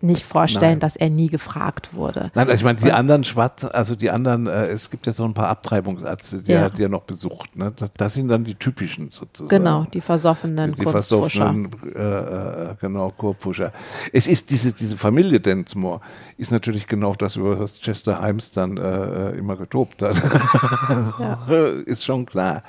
nicht 0.00 0.24
vorstellen, 0.24 0.72
Nein. 0.72 0.80
dass 0.80 0.96
er 0.96 1.10
nie 1.10 1.28
gefragt 1.28 1.94
wurde. 1.94 2.30
Nein, 2.34 2.48
also 2.48 2.52
ich 2.52 2.64
meine, 2.64 2.76
die 2.76 2.92
anderen 2.92 3.24
Schwarzen, 3.24 3.70
also 3.70 3.96
die 3.96 4.10
anderen, 4.10 4.46
äh, 4.46 4.66
es 4.66 4.90
gibt 4.90 5.06
ja 5.06 5.12
so 5.12 5.24
ein 5.24 5.34
paar 5.34 5.48
Abtreibungsärzte, 5.48 6.42
die, 6.42 6.52
ja. 6.52 6.60
er, 6.60 6.70
die 6.70 6.84
er 6.84 6.88
noch 6.88 7.02
besucht. 7.02 7.56
Ne? 7.56 7.72
Das, 7.74 7.90
das, 7.96 8.14
sind 8.14 8.28
dann 8.28 8.44
die 8.44 8.54
typischen 8.54 9.10
sozusagen. 9.10 9.48
Genau, 9.48 9.86
die 9.92 10.00
versoffenen 10.00 10.72
Die 10.72 10.84
versoffenen, 10.84 11.70
äh, 11.94 11.98
äh, 11.98 12.74
genau, 12.80 13.10
Kurpfuscher. 13.10 13.72
Es 14.12 14.28
ist 14.28 14.50
diese, 14.50 14.72
diese 14.72 14.96
Familie 14.96 15.40
Densmore, 15.40 16.00
ist 16.36 16.52
natürlich 16.52 16.86
genau 16.86 17.14
das, 17.14 17.36
über 17.36 17.58
was 17.58 17.80
Chester 17.80 18.24
Himes 18.24 18.52
dann 18.52 18.76
äh, 18.76 19.30
äh 19.30 19.38
immer 19.38 19.56
getobt 19.56 20.02
hat. 20.02 20.16
ja. 21.18 21.38
Ist 21.86 22.04
schon 22.04 22.26
klar. 22.26 22.62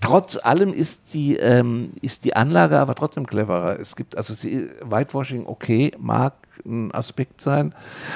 Trotz 0.00 0.36
allem 0.36 0.72
ist 0.72 1.14
die, 1.14 1.36
ähm, 1.36 1.92
ist 2.00 2.24
die 2.24 2.34
Anlage 2.34 2.78
aber 2.78 2.94
trotzdem 2.94 3.26
cleverer. 3.26 3.78
Es 3.78 3.96
gibt, 3.96 4.16
also 4.16 4.34
sie, 4.34 4.68
Whitewashing, 4.82 5.46
okay, 5.46 5.92
mag 5.98 6.34
ein 6.64 6.92
Aspekt 6.92 7.40
sein, 7.40 7.74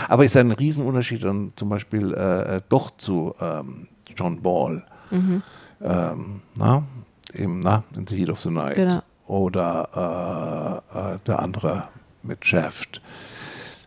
aber 0.09 0.25
ist 0.25 0.37
ein 0.37 0.53
Riesenunterschied 0.53 1.25
dann 1.25 1.53
zum 1.57 1.69
Beispiel 1.69 2.15
äh, 2.15 2.57
äh, 2.57 2.61
doch 2.69 2.97
zu 2.97 3.35
ähm, 3.41 3.89
John 4.17 4.43
Ball. 4.43 4.85
Mhm. 5.11 5.43
Ähm, 5.81 6.43
na, 6.57 6.85
eben, 7.33 7.61
na, 7.61 7.85
in 7.97 8.07
The 8.07 8.17
Heat 8.17 8.31
of 8.31 8.41
the 8.41 8.51
Night. 8.51 8.77
Genau. 8.77 9.03
Oder 9.27 10.83
äh, 10.95 11.15
äh, 11.15 11.19
der 11.27 11.41
andere 11.41 11.89
mit 12.23 12.45
Shaft. 12.45 13.01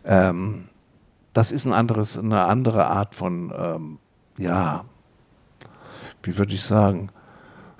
Ähm, 0.04 0.68
das 1.32 1.52
ist 1.52 1.66
ein 1.66 1.72
anderes, 1.72 2.18
eine 2.18 2.44
andere 2.44 2.86
Art 2.86 3.14
von, 3.14 3.52
ähm, 3.56 3.98
ja, 4.38 4.84
wie 6.22 6.36
würde 6.36 6.54
ich 6.54 6.62
sagen, 6.62 7.10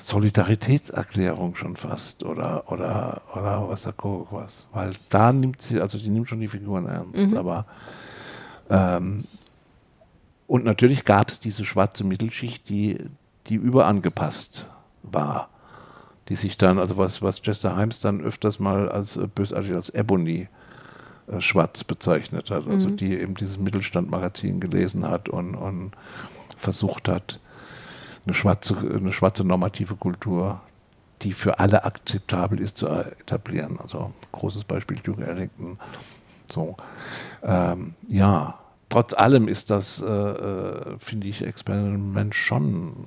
Solidaritätserklärung 0.00 1.56
schon 1.56 1.76
fast 1.76 2.24
oder 2.24 2.70
oder 2.72 3.22
oder 3.34 3.68
was 3.68 3.84
Kuckuck 3.84 4.32
was, 4.32 4.66
weil 4.72 4.92
da 5.10 5.32
nimmt 5.32 5.60
sie, 5.60 5.80
also 5.80 5.98
die 5.98 6.08
nimmt 6.08 6.28
schon 6.28 6.40
die 6.40 6.48
Figuren 6.48 6.86
ernst, 6.86 7.28
mhm. 7.28 7.36
aber 7.36 7.66
ähm, 8.70 9.24
und 10.46 10.64
natürlich 10.64 11.04
gab 11.04 11.28
es 11.28 11.40
diese 11.40 11.64
schwarze 11.64 12.04
Mittelschicht, 12.04 12.68
die 12.68 12.98
die 13.48 13.56
überangepasst 13.56 14.68
war, 15.02 15.48
die 16.28 16.36
sich 16.36 16.56
dann, 16.56 16.78
also 16.78 16.96
was 16.96 17.20
was 17.20 17.42
Chester 17.42 17.76
Himes 17.76 18.00
dann 18.00 18.20
öfters 18.22 18.58
mal 18.58 18.88
als 18.88 19.16
äh, 19.16 19.26
bösartig 19.26 19.74
als 19.74 19.90
Ebony 19.90 20.48
äh, 21.30 21.40
schwarz 21.40 21.84
bezeichnet 21.84 22.50
hat, 22.50 22.66
also 22.66 22.88
mhm. 22.88 22.96
die 22.96 23.18
eben 23.18 23.34
dieses 23.34 23.58
Mittelstandmagazin 23.58 24.60
gelesen 24.60 25.06
hat 25.06 25.28
und, 25.28 25.54
und 25.54 25.92
versucht 26.56 27.08
hat, 27.08 27.38
eine 28.26 28.34
schwarze, 28.34 28.76
eine 28.78 29.12
schwarze 29.12 29.44
normative 29.44 29.94
Kultur, 29.96 30.60
die 31.22 31.32
für 31.32 31.58
alle 31.58 31.84
akzeptabel 31.84 32.60
ist, 32.60 32.78
zu 32.78 32.88
etablieren. 32.88 33.78
Also 33.80 34.12
großes 34.32 34.64
Beispiel 34.64 34.98
Duke 35.02 35.24
Ellington. 35.24 35.78
So, 36.50 36.76
ähm, 37.42 37.94
ja, 38.08 38.58
trotz 38.88 39.14
allem 39.14 39.48
ist 39.48 39.70
das, 39.70 40.02
äh, 40.02 40.06
äh, 40.06 40.98
finde 40.98 41.28
ich, 41.28 41.42
Experiment 41.42 42.34
schon, 42.34 43.06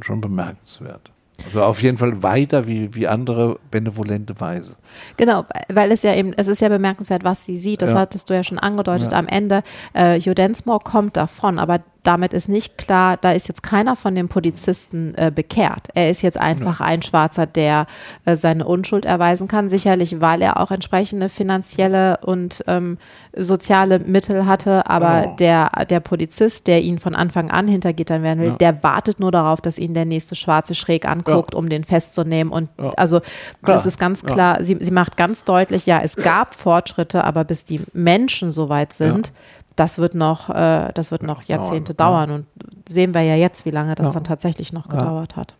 schon 0.00 0.20
bemerkenswert. 0.20 1.12
Also 1.46 1.62
auf 1.62 1.82
jeden 1.82 1.96
Fall 1.98 2.22
weiter 2.22 2.66
wie, 2.66 2.94
wie 2.94 3.06
andere 3.06 3.60
benevolente 3.70 4.40
Weise. 4.40 4.74
Genau, 5.16 5.44
weil 5.68 5.92
es 5.92 6.02
ja 6.02 6.14
eben, 6.14 6.32
es 6.36 6.48
ist 6.48 6.60
ja 6.60 6.68
bemerkenswert, 6.68 7.22
was 7.22 7.44
sie 7.44 7.56
sieht. 7.56 7.80
Das 7.80 7.92
ja. 7.92 7.98
hattest 8.00 8.28
du 8.28 8.34
ja 8.34 8.42
schon 8.42 8.58
angedeutet 8.58 9.12
ja. 9.12 9.18
am 9.18 9.28
Ende. 9.28 9.62
Äh, 9.92 10.18
Hugh 10.20 10.34
Densmore 10.34 10.80
kommt 10.80 11.16
davon, 11.16 11.60
aber 11.60 11.80
damit 12.08 12.32
ist 12.32 12.48
nicht 12.48 12.78
klar, 12.78 13.18
da 13.20 13.32
ist 13.32 13.48
jetzt 13.48 13.62
keiner 13.62 13.94
von 13.94 14.14
den 14.14 14.28
Polizisten 14.28 15.14
äh, 15.16 15.30
bekehrt. 15.34 15.88
Er 15.94 16.08
ist 16.10 16.22
jetzt 16.22 16.40
einfach 16.40 16.80
ein 16.80 17.02
Schwarzer, 17.02 17.44
der 17.44 17.86
äh, 18.24 18.34
seine 18.34 18.66
Unschuld 18.66 19.04
erweisen 19.04 19.46
kann. 19.46 19.68
Sicherlich, 19.68 20.18
weil 20.20 20.40
er 20.40 20.58
auch 20.58 20.70
entsprechende 20.70 21.28
finanzielle 21.28 22.16
und 22.24 22.64
ähm, 22.66 22.96
soziale 23.36 23.98
Mittel 23.98 24.46
hatte. 24.46 24.88
Aber 24.88 25.18
Oh. 25.28 25.36
der, 25.38 25.70
der 25.90 26.00
Polizist, 26.00 26.66
der 26.66 26.80
ihn 26.82 26.98
von 26.98 27.14
Anfang 27.14 27.50
an 27.50 27.68
hinter 27.68 27.92
Gittern 27.92 28.22
werden 28.22 28.40
will, 28.40 28.50
Ja. 28.50 28.56
der 28.56 28.82
wartet 28.82 29.20
nur 29.20 29.30
darauf, 29.32 29.60
dass 29.60 29.76
ihn 29.78 29.92
der 29.92 30.04
nächste 30.06 30.34
Schwarze 30.34 30.74
schräg 30.74 31.06
anguckt, 31.06 31.54
um 31.54 31.68
den 31.68 31.84
festzunehmen. 31.84 32.52
Und 32.52 32.70
also 32.96 33.20
das 33.62 33.84
ist 33.84 33.98
ganz 33.98 34.22
Ja. 34.22 34.28
klar, 34.28 34.64
sie, 34.64 34.78
sie 34.80 34.92
macht 34.92 35.16
ganz 35.18 35.44
deutlich, 35.44 35.84
ja, 35.84 36.00
es 36.02 36.16
gab 36.16 36.54
Fortschritte, 36.54 37.24
aber 37.24 37.44
bis 37.44 37.64
die 37.64 37.82
Menschen 37.92 38.50
so 38.50 38.68
weit 38.70 38.92
sind, 38.94 39.32
das 39.78 39.98
wird 39.98 40.14
noch, 40.14 40.50
äh, 40.50 40.90
das 40.94 41.10
wird 41.10 41.22
noch 41.22 41.42
Jahrzehnte 41.42 41.94
dauern. 41.94 42.30
Und 42.30 42.46
sehen 42.88 43.14
wir 43.14 43.22
ja 43.22 43.36
jetzt, 43.36 43.64
wie 43.64 43.70
lange 43.70 43.94
das 43.94 44.12
dann 44.12 44.24
tatsächlich 44.24 44.72
noch 44.72 44.88
gedauert 44.88 45.36
hat. 45.36 45.54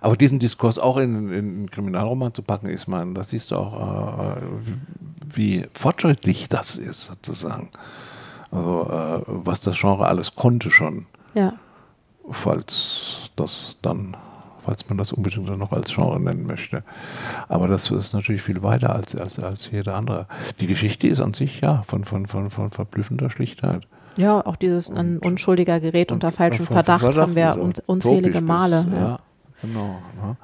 Aber 0.00 0.16
diesen 0.16 0.38
Diskurs 0.38 0.78
auch 0.78 0.96
in, 0.96 1.28
in 1.30 1.34
einen 1.34 1.70
Kriminalroman 1.70 2.32
zu 2.32 2.42
packen, 2.42 2.68
ist 2.68 2.86
man, 2.88 3.14
das 3.14 3.30
siehst 3.30 3.50
du 3.50 3.56
auch, 3.56 4.36
äh, 4.36 4.40
wie, 5.32 5.62
wie 5.62 5.66
fortschrittlich 5.74 6.48
das 6.48 6.76
ist, 6.76 7.06
sozusagen. 7.06 7.70
Also, 8.50 8.88
äh, 8.90 9.22
was 9.26 9.60
das 9.60 9.78
Genre 9.78 10.06
alles 10.06 10.36
konnte 10.36 10.70
schon, 10.70 11.06
Ja. 11.34 11.54
falls 12.30 13.30
das 13.36 13.76
dann, 13.82 14.16
falls 14.64 14.88
man 14.88 14.98
das 14.98 15.12
unbedingt 15.12 15.48
dann 15.48 15.58
noch 15.58 15.72
als 15.72 15.94
Genre 15.94 16.20
nennen 16.20 16.46
möchte. 16.46 16.82
Aber 17.48 17.68
das 17.68 17.90
ist 17.90 18.12
natürlich 18.14 18.42
viel 18.42 18.62
weiter 18.62 18.94
als, 18.94 19.14
als, 19.14 19.38
als 19.38 19.70
jeder 19.70 19.94
andere. 19.94 20.26
Die 20.60 20.66
Geschichte 20.66 21.06
ist 21.08 21.20
an 21.20 21.34
sich, 21.34 21.60
ja, 21.60 21.82
von, 21.86 22.04
von, 22.04 22.26
von, 22.26 22.50
von 22.50 22.70
verblüffender 22.70 23.30
Schlichtheit. 23.30 23.86
Ja, 24.16 24.44
auch 24.46 24.56
dieses 24.56 24.90
ein 24.92 25.18
unschuldiger 25.18 25.80
gerät 25.80 26.12
unter 26.12 26.30
falschem 26.30 26.66
von 26.66 26.74
Verdacht, 26.74 27.16
haben 27.16 27.34
wir 27.34 27.58
un 27.60 27.72
unzählige 27.86 28.40
Male. 28.40 28.84
bis- 28.84 28.92
ja. 28.94 29.06
ja, 29.08 29.18
genau. 29.62 29.98
Ne? 30.22 30.36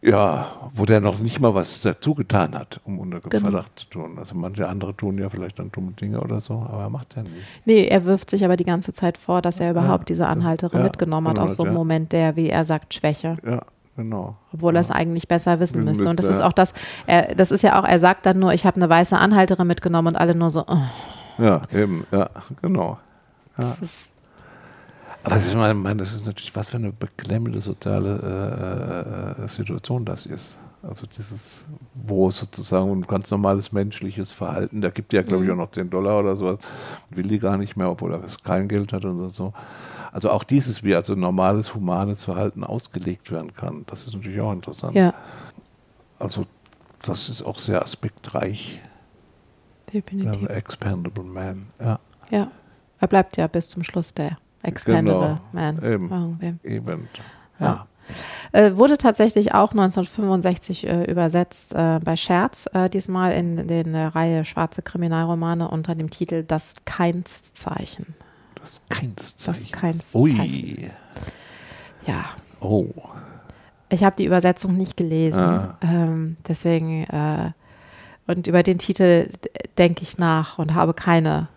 Ja, 0.00 0.46
wo 0.74 0.84
der 0.84 1.00
noch 1.00 1.18
nicht 1.18 1.40
mal 1.40 1.54
was 1.54 1.82
dazu 1.82 2.14
getan 2.14 2.54
hat, 2.54 2.80
um 2.84 3.00
unter 3.00 3.20
Genau. 3.20 3.50
Verdacht 3.50 3.78
zu 3.80 3.86
tun. 3.86 4.16
Also 4.18 4.36
manche 4.36 4.68
andere 4.68 4.96
tun 4.96 5.18
ja 5.18 5.28
vielleicht 5.28 5.58
dann 5.58 5.72
dumme 5.72 5.92
Dinge 5.92 6.20
oder 6.20 6.40
so, 6.40 6.54
aber 6.54 6.82
er 6.82 6.90
macht 6.90 7.16
ja 7.16 7.22
nicht. 7.22 7.34
Nee, 7.64 7.86
er 7.88 8.04
wirft 8.04 8.30
sich 8.30 8.44
aber 8.44 8.56
die 8.56 8.64
ganze 8.64 8.92
Zeit 8.92 9.18
vor, 9.18 9.42
dass 9.42 9.58
er 9.58 9.72
überhaupt 9.72 10.02
Ja, 10.02 10.14
diese 10.14 10.26
Anhalterin 10.28 10.78
ja, 10.78 10.84
mitgenommen 10.84 11.26
hat 11.28 11.34
genau, 11.34 11.46
aus 11.46 11.56
so 11.56 11.64
einem 11.64 11.72
ja. 11.72 11.78
Moment 11.78 12.12
der, 12.12 12.36
wie 12.36 12.48
er 12.48 12.64
sagt, 12.64 12.94
Schwäche. 12.94 13.36
Ja, 13.44 13.62
genau. 13.96 14.36
Obwohl 14.52 14.76
er 14.76 14.82
es 14.82 14.90
eigentlich 14.92 15.26
besser 15.26 15.58
wissen 15.58 15.78
Wissen 15.78 15.84
müsste. 15.84 16.08
Und 16.08 16.18
das 16.20 16.26
ist 16.26 16.42
auch 16.42 16.52
das, 16.52 16.74
er, 17.06 17.34
das 17.34 17.50
ist 17.50 17.62
ja 17.62 17.80
auch, 17.80 17.84
er 17.84 17.98
sagt 17.98 18.24
dann 18.24 18.38
nur, 18.38 18.52
ich 18.52 18.66
habe 18.66 18.76
eine 18.76 18.88
weiße 18.88 19.16
Anhalterin 19.18 19.66
mitgenommen 19.66 20.08
und 20.08 20.16
alle 20.16 20.36
nur 20.36 20.50
so, 20.50 20.64
oh, 20.68 21.42
Ja, 21.42 21.62
eben, 21.74 22.06
ja, 22.12 22.30
genau. 22.62 22.98
das 23.56 23.80
ist, 23.80 24.12
Aber 25.22 25.34
das 25.34 25.46
ist, 25.46 25.52
ich 25.52 25.58
meine, 25.58 25.96
das 25.96 26.14
ist 26.14 26.26
natürlich, 26.26 26.54
was 26.54 26.68
für 26.68 26.76
eine 26.76 26.92
beklemmende 26.92 27.60
soziale 27.60 29.36
äh, 29.38 29.42
äh, 29.42 29.48
Situation 29.48 30.04
das 30.04 30.26
ist. 30.26 30.58
Also 30.82 31.06
dieses, 31.06 31.66
wo 31.94 32.30
sozusagen 32.30 32.90
ein 32.92 33.02
ganz 33.02 33.30
normales 33.30 33.72
menschliches 33.72 34.30
Verhalten, 34.30 34.80
da 34.80 34.90
gibt 34.90 35.12
ja, 35.12 35.22
glaube 35.22 35.44
ich, 35.44 35.50
auch 35.50 35.56
noch 35.56 35.70
10 35.72 35.90
Dollar 35.90 36.20
oder 36.20 36.36
sowas, 36.36 36.58
will 37.10 37.26
die 37.26 37.40
gar 37.40 37.56
nicht 37.56 37.76
mehr, 37.76 37.90
obwohl 37.90 38.14
er 38.14 38.22
kein 38.44 38.68
Geld 38.68 38.92
hat 38.92 39.04
und 39.04 39.28
so. 39.30 39.52
Also 40.12 40.30
auch 40.30 40.44
dieses, 40.44 40.84
wie 40.84 40.94
also 40.94 41.14
normales, 41.14 41.74
humanes 41.74 42.24
Verhalten 42.24 42.62
ausgelegt 42.62 43.30
werden 43.32 43.52
kann, 43.52 43.84
das 43.86 44.06
ist 44.06 44.14
natürlich 44.14 44.40
auch 44.40 44.52
interessant. 44.52 44.94
ja, 44.94 45.14
Also 46.18 46.46
das 47.02 47.28
ist 47.28 47.42
auch 47.42 47.58
sehr 47.58 47.82
aspektreich, 47.82 48.80
definitiv. 49.92 50.48
Expandable 50.48 51.24
Man. 51.24 51.66
Ja, 51.80 51.98
Ja, 52.30 52.50
er 53.00 53.08
bleibt 53.08 53.36
ja 53.36 53.46
bis 53.48 53.68
zum 53.68 53.82
Schluss 53.82 54.14
der 54.14 54.38
Expendable 54.62 55.38
Genau, 55.52 55.76
Man. 55.78 55.82
eben. 55.82 56.60
Eben. 56.64 57.08
Ja. 57.60 57.66
Ja. 57.66 57.86
Äh, 58.52 58.76
wurde 58.76 58.96
tatsächlich 58.96 59.52
auch 59.54 59.72
1965 59.72 60.86
äh, 60.86 61.04
übersetzt 61.04 61.74
äh, 61.74 62.00
bei 62.02 62.16
Scherz, 62.16 62.66
äh, 62.72 62.88
diesmal 62.88 63.32
in, 63.32 63.58
in 63.68 63.92
der 63.92 64.14
Reihe 64.14 64.44
Schwarze 64.46 64.80
Kriminalromane 64.80 65.68
unter 65.68 65.94
dem 65.94 66.08
Titel 66.08 66.42
Das 66.42 66.74
Keinszeichen. 66.86 68.14
Das 68.54 68.80
Keinszeichen. 68.88 69.62
Das 69.62 69.72
Keinszeichen. 69.72 70.78
Ui. 70.78 70.90
Ja, 72.06 72.24
Oh. 72.60 72.86
ich 73.90 74.02
habe 74.04 74.16
die 74.16 74.24
Übersetzung 74.24 74.74
nicht 74.76 74.96
gelesen, 74.96 75.38
Ah. 75.40 75.76
ähm, 75.82 76.38
deswegen 76.48 77.04
äh, 77.04 77.52
und 78.26 78.46
über 78.46 78.62
den 78.62 78.78
Titel 78.78 79.28
denke 79.76 80.02
ich 80.02 80.16
nach 80.18 80.58
und 80.58 80.74
habe 80.74 80.94
keine, 80.94 81.48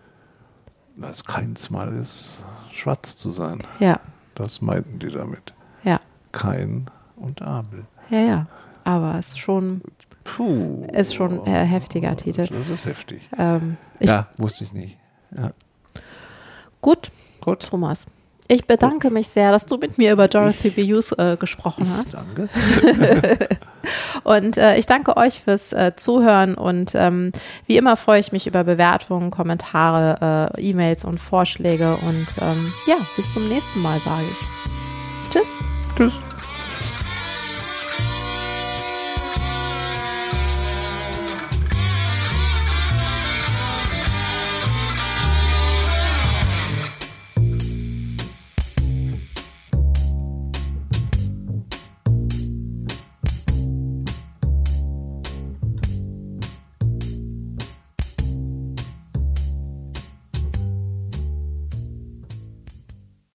Das 0.98 1.24
keins 1.24 1.70
Mal 1.70 1.94
ist, 1.98 2.44
schwarz 2.82 3.16
zu 3.18 3.32
sein. 3.32 3.60
ja, 3.80 4.00
Das 4.36 4.62
meinten 4.62 4.98
die 5.00 5.10
damit. 5.10 5.54
ja, 5.84 6.00
Kain 6.32 6.88
und 7.16 7.42
Abel. 7.42 7.86
ja, 8.10 8.20
ja, 8.20 8.48
aber 8.84 9.18
es 9.20 9.28
ist 9.30 9.40
schon, 9.40 9.82
Puh. 10.24 10.86
Ist 10.94 11.16
schon 11.16 11.44
ein 11.46 11.66
heftiger 11.66 12.16
Titel. 12.16 12.46
Das 12.48 12.70
ist 12.70 12.86
heftig. 12.86 13.22
ähm, 13.38 13.78
ich, 14.00 14.10
ja, 14.10 14.28
wusste 14.38 14.64
ich 14.64 14.74
nicht. 14.74 14.98
Ja. 15.36 15.52
gut, 16.82 17.12
Gut. 17.42 17.68
Thomas. 17.68 18.06
Ich 18.52 18.66
bedanke 18.66 19.12
mich 19.12 19.30
sehr, 19.30 19.54
dass 19.54 19.66
du 19.66 19.78
mit 19.78 19.98
mir 19.98 20.12
über 20.12 20.28
Dorothy 20.28 20.72
B. 20.72 20.84
Hughes 20.84 21.14
äh, 21.14 21.38
gesprochen 21.40 21.88
hast. 21.96 22.14
Danke. 22.14 22.50
Und 24.26 24.58
äh, 24.58 24.78
ich 24.78 24.88
danke 24.88 25.16
euch 25.16 25.40
fürs 25.40 25.72
äh, 25.72 25.94
Zuhören 25.96 26.56
und 26.56 26.94
ähm, 26.94 27.32
wie 27.66 27.78
immer 27.78 27.96
freue 27.98 28.20
ich 28.20 28.32
mich 28.32 28.46
über 28.46 28.64
Bewertungen, 28.64 29.32
Kommentare, 29.32 30.52
äh, 30.56 30.62
E-Mails 30.62 31.04
und 31.04 31.18
Vorschläge 31.18 31.98
und 31.98 32.28
ähm, 32.40 32.74
ja, 32.86 32.98
bis 33.16 33.34
zum 33.34 33.48
nächsten 33.48 33.80
Mal 33.80 34.00
sage 34.00 34.26
ich. 34.30 35.32
Tschüss. 35.32 35.48
Tschüss. 35.96 36.22